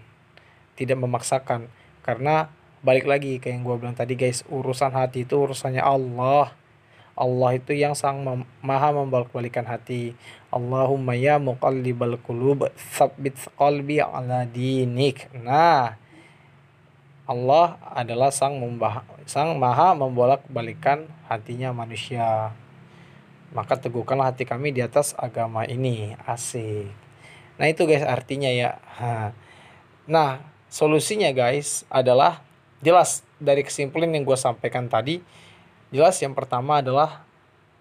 tidak 0.80 0.96
memaksakan. 0.96 1.68
Karena 2.08 2.48
balik 2.88 3.04
lagi 3.04 3.44
kayak 3.44 3.52
yang 3.52 3.64
gue 3.68 3.76
bilang 3.80 3.96
tadi 4.00 4.16
guys 4.16 4.48
urusan 4.48 4.96
hati 4.96 5.28
itu 5.28 5.36
urusannya 5.40 5.84
Allah 5.84 6.63
Allah 7.14 7.62
itu 7.62 7.78
yang 7.78 7.94
sang 7.94 8.26
mem 8.26 8.42
maha 8.66 8.90
membolak-balikan 8.90 9.66
hati. 9.70 10.18
Allahumma 10.50 11.14
ya 11.14 11.38
muqallibal 11.38 12.18
qulub 12.26 12.74
tsabbit 12.74 13.38
qalbi 13.54 14.02
ala 14.02 14.50
dinik. 14.50 15.30
Nah 15.38 15.94
Allah 17.30 17.78
adalah 17.94 18.34
sang 18.34 18.58
membah 18.58 19.06
sang 19.30 19.54
maha 19.62 19.94
membolak-balikan 19.94 21.06
hatinya 21.30 21.70
manusia. 21.70 22.50
Maka 23.54 23.78
teguhkanlah 23.78 24.34
hati 24.34 24.50
kami 24.50 24.74
di 24.74 24.82
atas 24.82 25.14
agama 25.14 25.70
ini. 25.70 26.18
Asik. 26.26 26.90
Nah 27.62 27.70
itu 27.70 27.86
guys 27.86 28.02
artinya 28.02 28.50
ya. 28.50 28.82
Nah 30.10 30.42
solusinya 30.66 31.30
guys 31.30 31.86
adalah 31.94 32.42
jelas 32.82 33.22
dari 33.38 33.62
kesimpulan 33.62 34.10
yang 34.10 34.26
gue 34.26 34.34
sampaikan 34.34 34.90
tadi 34.90 35.22
jelas 35.94 36.18
yang 36.18 36.34
pertama 36.34 36.82
adalah 36.82 37.22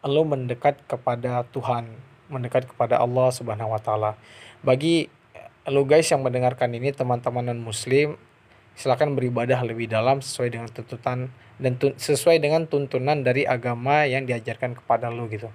lo 0.04 0.22
mendekat 0.28 0.84
kepada 0.84 1.48
Tuhan 1.48 1.88
mendekat 2.32 2.64
kepada 2.68 2.96
Allah 2.96 3.28
Subhanahu 3.28 3.76
Wa 3.76 3.80
Taala. 3.80 4.12
Bagi 4.64 5.08
lo 5.68 5.84
guys 5.84 6.08
yang 6.08 6.24
mendengarkan 6.24 6.72
ini 6.72 6.90
teman-teman 6.92 7.52
non 7.52 7.60
Muslim 7.60 8.16
silakan 8.72 9.12
beribadah 9.12 9.60
lebih 9.60 9.88
dalam 9.88 10.24
sesuai 10.24 10.48
dengan 10.48 10.68
tuntutan 10.72 11.28
dan 11.60 11.76
tun 11.76 11.92
sesuai 11.94 12.40
dengan 12.40 12.64
tuntunan 12.64 13.20
dari 13.20 13.44
agama 13.44 14.08
yang 14.08 14.24
diajarkan 14.24 14.80
kepada 14.80 15.12
lo 15.12 15.28
gitu. 15.28 15.52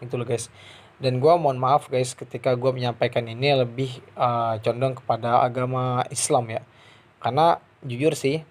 Itu 0.00 0.16
lo 0.16 0.24
guys. 0.24 0.48
Dan 0.96 1.18
gue 1.20 1.32
mohon 1.34 1.60
maaf 1.60 1.92
guys 1.92 2.16
ketika 2.16 2.56
gue 2.56 2.72
menyampaikan 2.72 3.26
ini 3.28 3.52
lebih 3.52 4.00
uh, 4.16 4.56
condong 4.64 4.96
kepada 4.96 5.44
agama 5.44 6.02
Islam 6.08 6.48
ya. 6.50 6.62
Karena 7.22 7.60
jujur 7.84 8.16
sih 8.16 8.42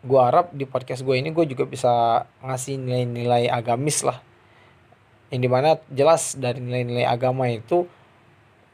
gue 0.00 0.16
harap 0.16 0.56
di 0.56 0.64
podcast 0.64 1.04
gue 1.04 1.12
ini 1.12 1.28
gue 1.28 1.44
juga 1.44 1.68
bisa 1.68 2.24
ngasih 2.40 2.80
nilai-nilai 2.80 3.52
agamis 3.52 4.00
lah. 4.00 4.16
Yang 5.28 5.40
di 5.44 5.48
mana 5.52 5.70
jelas 5.92 6.40
dari 6.40 6.58
nilai-nilai 6.64 7.04
agama 7.04 7.46
itu 7.52 7.84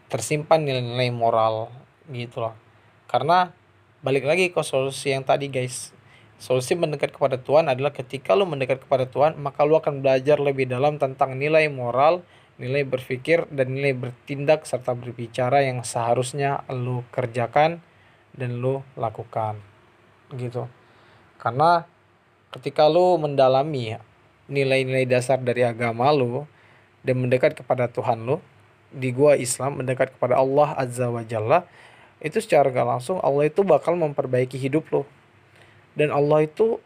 tersimpan 0.06 0.62
nilai-nilai 0.62 1.10
moral 1.10 1.74
gitu 2.14 2.46
loh. 2.46 2.54
Karena 3.10 3.50
balik 4.06 4.22
lagi 4.22 4.54
ke 4.54 4.62
solusi 4.62 5.10
yang 5.10 5.26
tadi 5.26 5.50
guys. 5.50 5.90
Solusi 6.38 6.78
mendekat 6.78 7.16
kepada 7.16 7.40
Tuhan 7.40 7.66
adalah 7.66 7.90
ketika 7.90 8.36
lo 8.36 8.46
mendekat 8.46 8.86
kepada 8.86 9.08
Tuhan 9.08 9.40
maka 9.40 9.66
lo 9.66 9.80
akan 9.82 10.04
belajar 10.04 10.36
lebih 10.38 10.68
dalam 10.68 11.00
tentang 11.00 11.34
nilai 11.34 11.66
moral 11.72 12.22
nilai 12.56 12.88
berpikir 12.88 13.48
dan 13.52 13.72
nilai 13.72 13.92
bertindak 13.92 14.64
serta 14.64 14.96
berbicara 14.96 15.64
yang 15.64 15.84
seharusnya 15.84 16.64
lo 16.72 17.04
kerjakan 17.10 17.82
dan 18.36 18.62
lo 18.62 18.86
lakukan. 18.94 19.58
Gitu 20.32 20.85
karena 21.40 21.84
ketika 22.54 22.88
lu 22.88 23.20
mendalami 23.20 23.96
nilai-nilai 24.46 25.04
dasar 25.04 25.36
dari 25.42 25.66
agama 25.66 26.08
lu 26.14 26.46
dan 27.02 27.18
mendekat 27.20 27.58
kepada 27.58 27.90
Tuhan 27.90 28.24
lu 28.24 28.38
di 28.90 29.10
gua 29.10 29.34
Islam 29.36 29.82
mendekat 29.82 30.14
kepada 30.14 30.38
Allah 30.38 30.72
Azza 30.78 31.10
wa 31.10 31.22
Jalla 31.26 31.66
itu 32.22 32.40
secara 32.40 32.72
gak 32.72 32.86
langsung 32.86 33.20
Allah 33.20 33.44
itu 33.46 33.60
bakal 33.60 33.92
memperbaiki 33.98 34.56
hidup 34.56 34.88
lo 34.88 35.02
dan 35.92 36.08
Allah 36.12 36.48
itu 36.48 36.80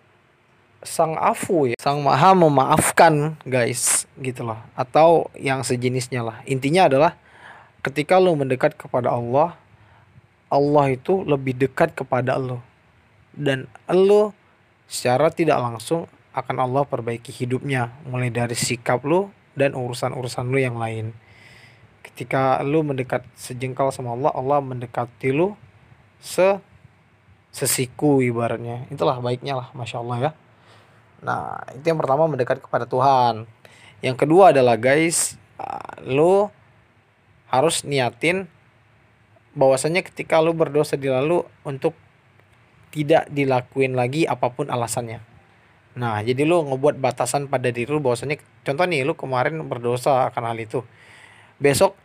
sang 0.81 1.13
afu 1.21 1.69
ya 1.71 1.77
sang 1.77 2.01
maha 2.01 2.33
memaafkan 2.33 3.37
guys 3.45 4.09
gitu 4.17 4.49
loh 4.49 4.59
atau 4.73 5.29
yang 5.37 5.61
sejenisnya 5.61 6.25
lah. 6.25 6.41
Intinya 6.49 6.89
adalah 6.89 7.13
ketika 7.85 8.17
lo 8.17 8.33
mendekat 8.33 8.77
kepada 8.77 9.13
Allah 9.13 9.57
Allah 10.51 10.87
itu 10.91 11.21
lebih 11.23 11.57
dekat 11.57 11.93
kepada 11.93 12.41
lo 12.41 12.65
dan 13.37 13.69
lo 13.87 14.33
secara 14.91 15.31
tidak 15.31 15.63
langsung 15.63 16.11
akan 16.35 16.57
Allah 16.67 16.83
perbaiki 16.83 17.31
hidupnya 17.31 17.95
mulai 18.03 18.35
dari 18.35 18.59
sikap 18.59 19.07
lu 19.07 19.31
dan 19.55 19.79
urusan-urusan 19.79 20.51
lu 20.51 20.59
yang 20.59 20.75
lain. 20.75 21.15
Ketika 22.03 22.59
lu 22.67 22.83
mendekat 22.83 23.23
sejengkal 23.39 23.95
sama 23.95 24.19
Allah 24.19 24.35
Allah 24.35 24.59
mendekati 24.59 25.31
lu 25.31 25.55
se 26.19 26.59
sesiku 27.55 28.19
ibaratnya. 28.19 28.91
Itulah 28.91 29.23
baiknya 29.23 29.59
lah 29.63 29.69
masya 29.79 30.03
Allah 30.03 30.19
ya. 30.19 30.31
Nah 31.23 31.63
itu 31.71 31.87
yang 31.87 31.99
pertama 31.99 32.27
mendekat 32.27 32.59
kepada 32.59 32.87
Tuhan. 32.87 33.47
Yang 34.03 34.17
kedua 34.27 34.51
adalah 34.51 34.75
guys 34.75 35.39
ah, 35.55 36.03
lu 36.03 36.51
harus 37.47 37.83
niatin 37.87 38.47
bahwasanya 39.55 40.07
ketika 40.07 40.39
lu 40.39 40.55
berdosa 40.55 40.95
di 40.95 41.11
lalu 41.11 41.43
untuk 41.67 41.95
tidak 42.91 43.31
dilakuin 43.31 43.95
lagi 43.95 44.27
apa 44.27 44.51
pun 44.51 44.67
alasannya. 44.71 45.23
Nah, 45.99 46.23
jadi 46.23 46.47
lu 46.47 46.63
ngebuat 46.63 47.03
batasan 47.03 47.51
pada 47.51 47.75
diri 47.75 47.91
lu 47.91 47.99
bahwasanya 47.99 48.39
contoh 48.63 48.87
nih 48.87 49.03
lu 49.03 49.19
kemarin 49.19 49.59
berdosa 49.67 50.31
akan 50.31 50.55
hal 50.55 50.59
itu. 50.63 50.81
Besok 51.59 51.99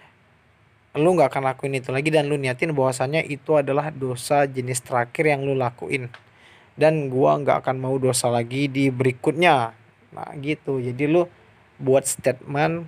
lu 0.96 1.12
nggak 1.12 1.28
akan 1.28 1.44
lakuin 1.52 1.76
itu 1.76 1.92
lagi 1.92 2.08
dan 2.08 2.32
lu 2.32 2.40
niatin 2.40 2.72
bahwasanya 2.72 3.20
itu 3.28 3.60
adalah 3.60 3.92
dosa 3.92 4.48
jenis 4.48 4.82
terakhir 4.82 5.28
yang 5.28 5.46
lu 5.46 5.54
lakuin. 5.54 6.10
Dan 6.76 7.08
gua 7.14 7.38
nggak 7.40 7.62
akan 7.66 7.78
mau 7.78 7.96
dosa 8.02 8.32
lagi 8.34 8.68
di 8.68 8.90
berikutnya. 8.90 9.76
Nah, 10.16 10.32
gitu. 10.40 10.82
Jadi 10.82 11.06
lu 11.06 11.28
buat 11.78 12.08
statement 12.08 12.88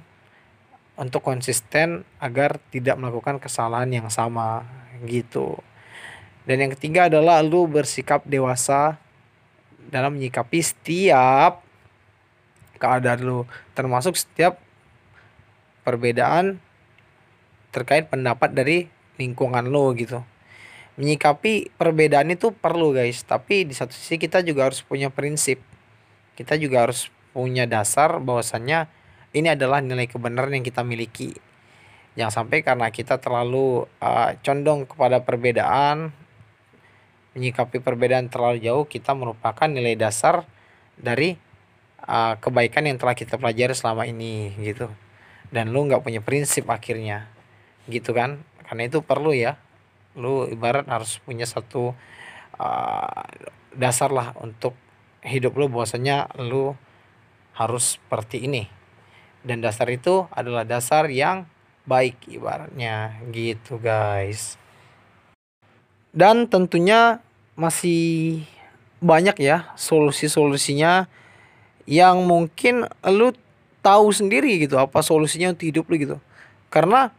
untuk 0.97 1.21
konsisten 1.21 2.01
agar 2.17 2.57
tidak 2.73 2.97
melakukan 2.97 3.37
kesalahan 3.37 3.91
yang 3.91 4.09
sama 4.09 4.65
gitu. 5.05 5.61
Dan 6.47 6.63
yang 6.63 6.71
ketiga 6.79 7.11
adalah 7.11 7.43
lu 7.43 7.67
bersikap 7.67 8.23
dewasa 8.23 8.95
dalam 9.91 10.15
menyikapi 10.15 10.63
setiap 10.63 11.59
keadaan 12.79 13.19
lu, 13.19 13.39
termasuk 13.75 14.15
setiap 14.15 14.55
perbedaan 15.83 16.63
terkait 17.75 18.07
pendapat 18.07 18.55
dari 18.55 18.87
lingkungan 19.19 19.67
lu 19.67 19.91
gitu. 19.99 20.23
Menyikapi 20.95 21.75
perbedaan 21.75 22.31
itu 22.31 22.55
perlu 22.55 22.95
guys, 22.95 23.27
tapi 23.27 23.67
di 23.67 23.75
satu 23.75 23.91
sisi 23.91 24.15
kita 24.15 24.39
juga 24.39 24.71
harus 24.71 24.79
punya 24.81 25.11
prinsip. 25.11 25.59
Kita 26.39 26.55
juga 26.55 26.87
harus 26.87 27.11
punya 27.35 27.67
dasar 27.67 28.23
bahwasannya 28.23 28.87
ini 29.35 29.51
adalah 29.51 29.83
nilai 29.83 30.07
kebenaran 30.07 30.55
yang 30.55 30.65
kita 30.65 30.81
miliki. 30.81 31.35
Jangan 32.17 32.33
sampai 32.33 32.65
karena 32.65 32.89
kita 32.89 33.21
terlalu 33.21 33.85
uh, 34.01 34.31
condong 34.41 34.89
kepada 34.89 35.21
perbedaan 35.21 36.09
menyikapi 37.37 37.77
perbedaan 37.85 38.33
terlalu 38.33 38.65
jauh 38.65 38.89
kita 38.89 39.13
merupakan 39.13 39.69
nilai 39.69 39.93
dasar 39.93 40.49
dari 40.97 41.37
uh, 42.01 42.33
kebaikan 42.41 42.89
yang 42.89 42.97
telah 42.97 43.13
kita 43.13 43.37
pelajari 43.37 43.77
selama 43.77 44.09
ini 44.09 44.57
gitu. 44.65 44.89
Dan 45.53 45.69
lu 45.69 45.85
nggak 45.85 46.01
punya 46.01 46.19
prinsip 46.25 46.65
akhirnya 46.65 47.29
gitu 47.85 48.17
kan? 48.17 48.41
Karena 48.65 48.89
itu 48.89 49.05
perlu 49.05 49.31
ya. 49.37 49.61
Lu 50.17 50.49
ibarat 50.49 50.89
harus 50.89 51.21
punya 51.21 51.45
satu 51.45 51.93
uh, 52.57 53.23
dasar 53.77 54.09
lah 54.09 54.33
untuk 54.41 54.73
hidup 55.21 55.53
lu 55.53 55.69
bahwasanya 55.69 56.33
lu 56.41 56.73
harus 57.53 58.01
seperti 58.01 58.49
ini. 58.49 58.65
Dan 59.45 59.61
dasar 59.61 59.87
itu 59.93 60.25
adalah 60.33 60.65
dasar 60.65 61.07
yang 61.13 61.45
baik 61.87 62.27
ibaratnya 62.27 63.21
gitu 63.31 63.79
guys. 63.79 64.59
Dan 66.11 66.49
tentunya 66.49 67.21
masih 67.57 68.45
banyak 69.01 69.33
ya 69.41 69.73
solusi-solusinya 69.73 71.09
yang 71.89 72.21
mungkin 72.29 72.85
lu 73.09 73.33
tahu 73.81 74.13
sendiri 74.13 74.61
gitu 74.61 74.77
apa 74.77 75.01
solusinya 75.01 75.51
untuk 75.51 75.65
hidup 75.65 75.85
lu 75.89 75.95
gitu. 75.97 76.17
Karena 76.69 77.09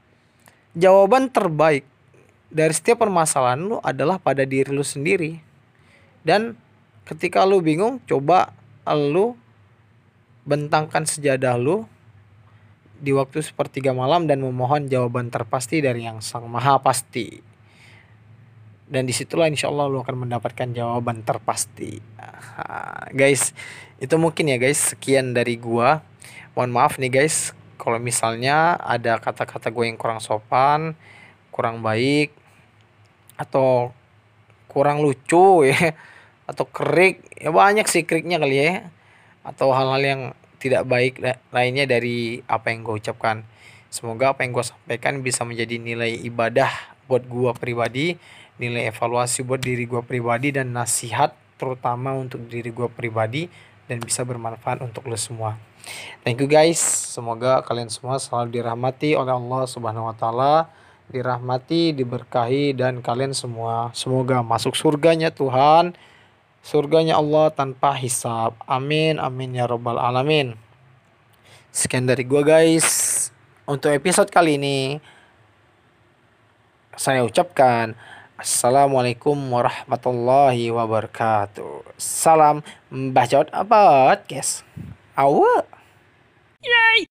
jawaban 0.79 1.27
terbaik 1.27 1.83
dari 2.49 2.71
setiap 2.71 3.03
permasalahan 3.03 3.59
lu 3.59 3.77
adalah 3.83 4.23
pada 4.23 4.47
diri 4.47 4.71
lu 4.71 4.87
sendiri. 4.87 5.43
Dan 6.23 6.55
ketika 7.09 7.43
lu 7.43 7.59
bingung 7.59 7.99
coba 8.07 8.55
lu 8.87 9.35
bentangkan 10.47 11.05
sejadah 11.05 11.59
lu 11.59 11.85
di 12.99 13.15
waktu 13.15 13.43
sepertiga 13.45 13.95
malam 13.95 14.27
dan 14.27 14.43
memohon 14.43 14.91
jawaban 14.91 15.31
terpasti 15.31 15.79
dari 15.79 16.05
yang 16.09 16.19
sang 16.19 16.51
maha 16.51 16.83
pasti 16.83 17.48
dan 18.89 19.05
di 19.05 19.13
situlah 19.13 19.49
insya 19.49 19.69
Allah 19.69 19.87
lu 19.87 20.01
akan 20.01 20.29
mendapatkan 20.29 20.73
jawaban 20.73 21.21
terpasti. 21.23 22.01
Guys 23.13 23.53
itu 24.01 24.15
mungkin 24.17 24.49
ya 24.49 24.57
guys. 24.57 24.97
Sekian 24.97 25.37
dari 25.37 25.61
gua. 25.61 26.01
Mohon 26.57 26.71
maaf 26.73 26.97
nih 26.97 27.13
guys. 27.13 27.53
Kalau 27.79 28.01
misalnya 28.03 28.75
ada 28.81 29.23
kata-kata 29.23 29.71
gue 29.71 29.87
yang 29.87 29.95
kurang 29.95 30.19
sopan 30.19 30.99
kurang 31.59 31.83
baik 31.83 32.31
atau 33.35 33.91
kurang 34.71 35.03
lucu 35.03 35.67
ya 35.67 35.91
atau 36.47 36.63
kerik 36.71 37.27
ya 37.35 37.51
banyak 37.51 37.83
sih 37.91 38.07
keriknya 38.07 38.39
kali 38.39 38.63
ya 38.63 38.95
atau 39.43 39.75
hal-hal 39.75 39.99
yang 39.99 40.23
tidak 40.63 40.87
baik 40.87 41.19
lainnya 41.51 41.87
dari 41.91 42.43
apa 42.47 42.71
yang 42.71 42.87
gue 42.87 43.03
ucapkan. 43.03 43.43
Semoga 43.91 44.35
apa 44.37 44.47
yang 44.47 44.55
gue 44.55 44.63
sampaikan 44.63 45.19
bisa 45.19 45.43
menjadi 45.43 45.83
nilai 45.83 46.15
ibadah 46.31 46.71
buat 47.11 47.27
gue 47.27 47.51
pribadi 47.59 48.15
nilai 48.59 48.91
evaluasi 48.91 49.47
buat 49.47 49.63
diri 49.63 49.87
gue 49.87 50.03
pribadi 50.03 50.51
dan 50.51 50.75
nasihat 50.75 51.35
terutama 51.59 52.15
untuk 52.15 52.47
diri 52.47 52.71
gue 52.71 52.87
pribadi 52.91 53.47
dan 53.89 54.03
bisa 54.03 54.23
bermanfaat 54.23 54.85
untuk 54.85 55.07
lo 55.09 55.17
semua. 55.17 55.57
Thank 56.23 56.45
you 56.45 56.51
guys. 56.51 56.79
Semoga 57.15 57.65
kalian 57.65 57.89
semua 57.89 58.21
selalu 58.21 58.61
dirahmati 58.61 59.17
oleh 59.17 59.33
Allah 59.33 59.63
Subhanahu 59.65 60.11
wa 60.11 60.15
taala, 60.15 60.69
dirahmati, 61.09 61.97
diberkahi 61.97 62.77
dan 62.77 63.01
kalian 63.01 63.33
semua 63.33 63.95
semoga 63.97 64.45
masuk 64.45 64.77
surganya 64.77 65.33
Tuhan. 65.33 65.97
Surganya 66.61 67.17
Allah 67.17 67.49
tanpa 67.55 67.97
hisab. 67.97 68.53
Amin 68.69 69.17
amin 69.17 69.57
ya 69.57 69.65
robbal 69.65 69.97
alamin. 69.97 70.59
Sekian 71.73 72.05
dari 72.05 72.27
gua 72.29 72.45
guys. 72.45 73.31
Untuk 73.65 73.93
episode 73.95 74.29
kali 74.29 74.61
ini 74.61 75.01
saya 76.99 77.23
ucapkan 77.23 77.95
Assalamualaikum 78.39 79.35
warahmatullahi 79.51 80.71
wabarakatuh. 80.71 81.83
Salam 81.99 82.63
bacot 82.87 83.51
guys? 84.31 84.63
Awak. 85.19 85.67
Yay! 86.63 87.11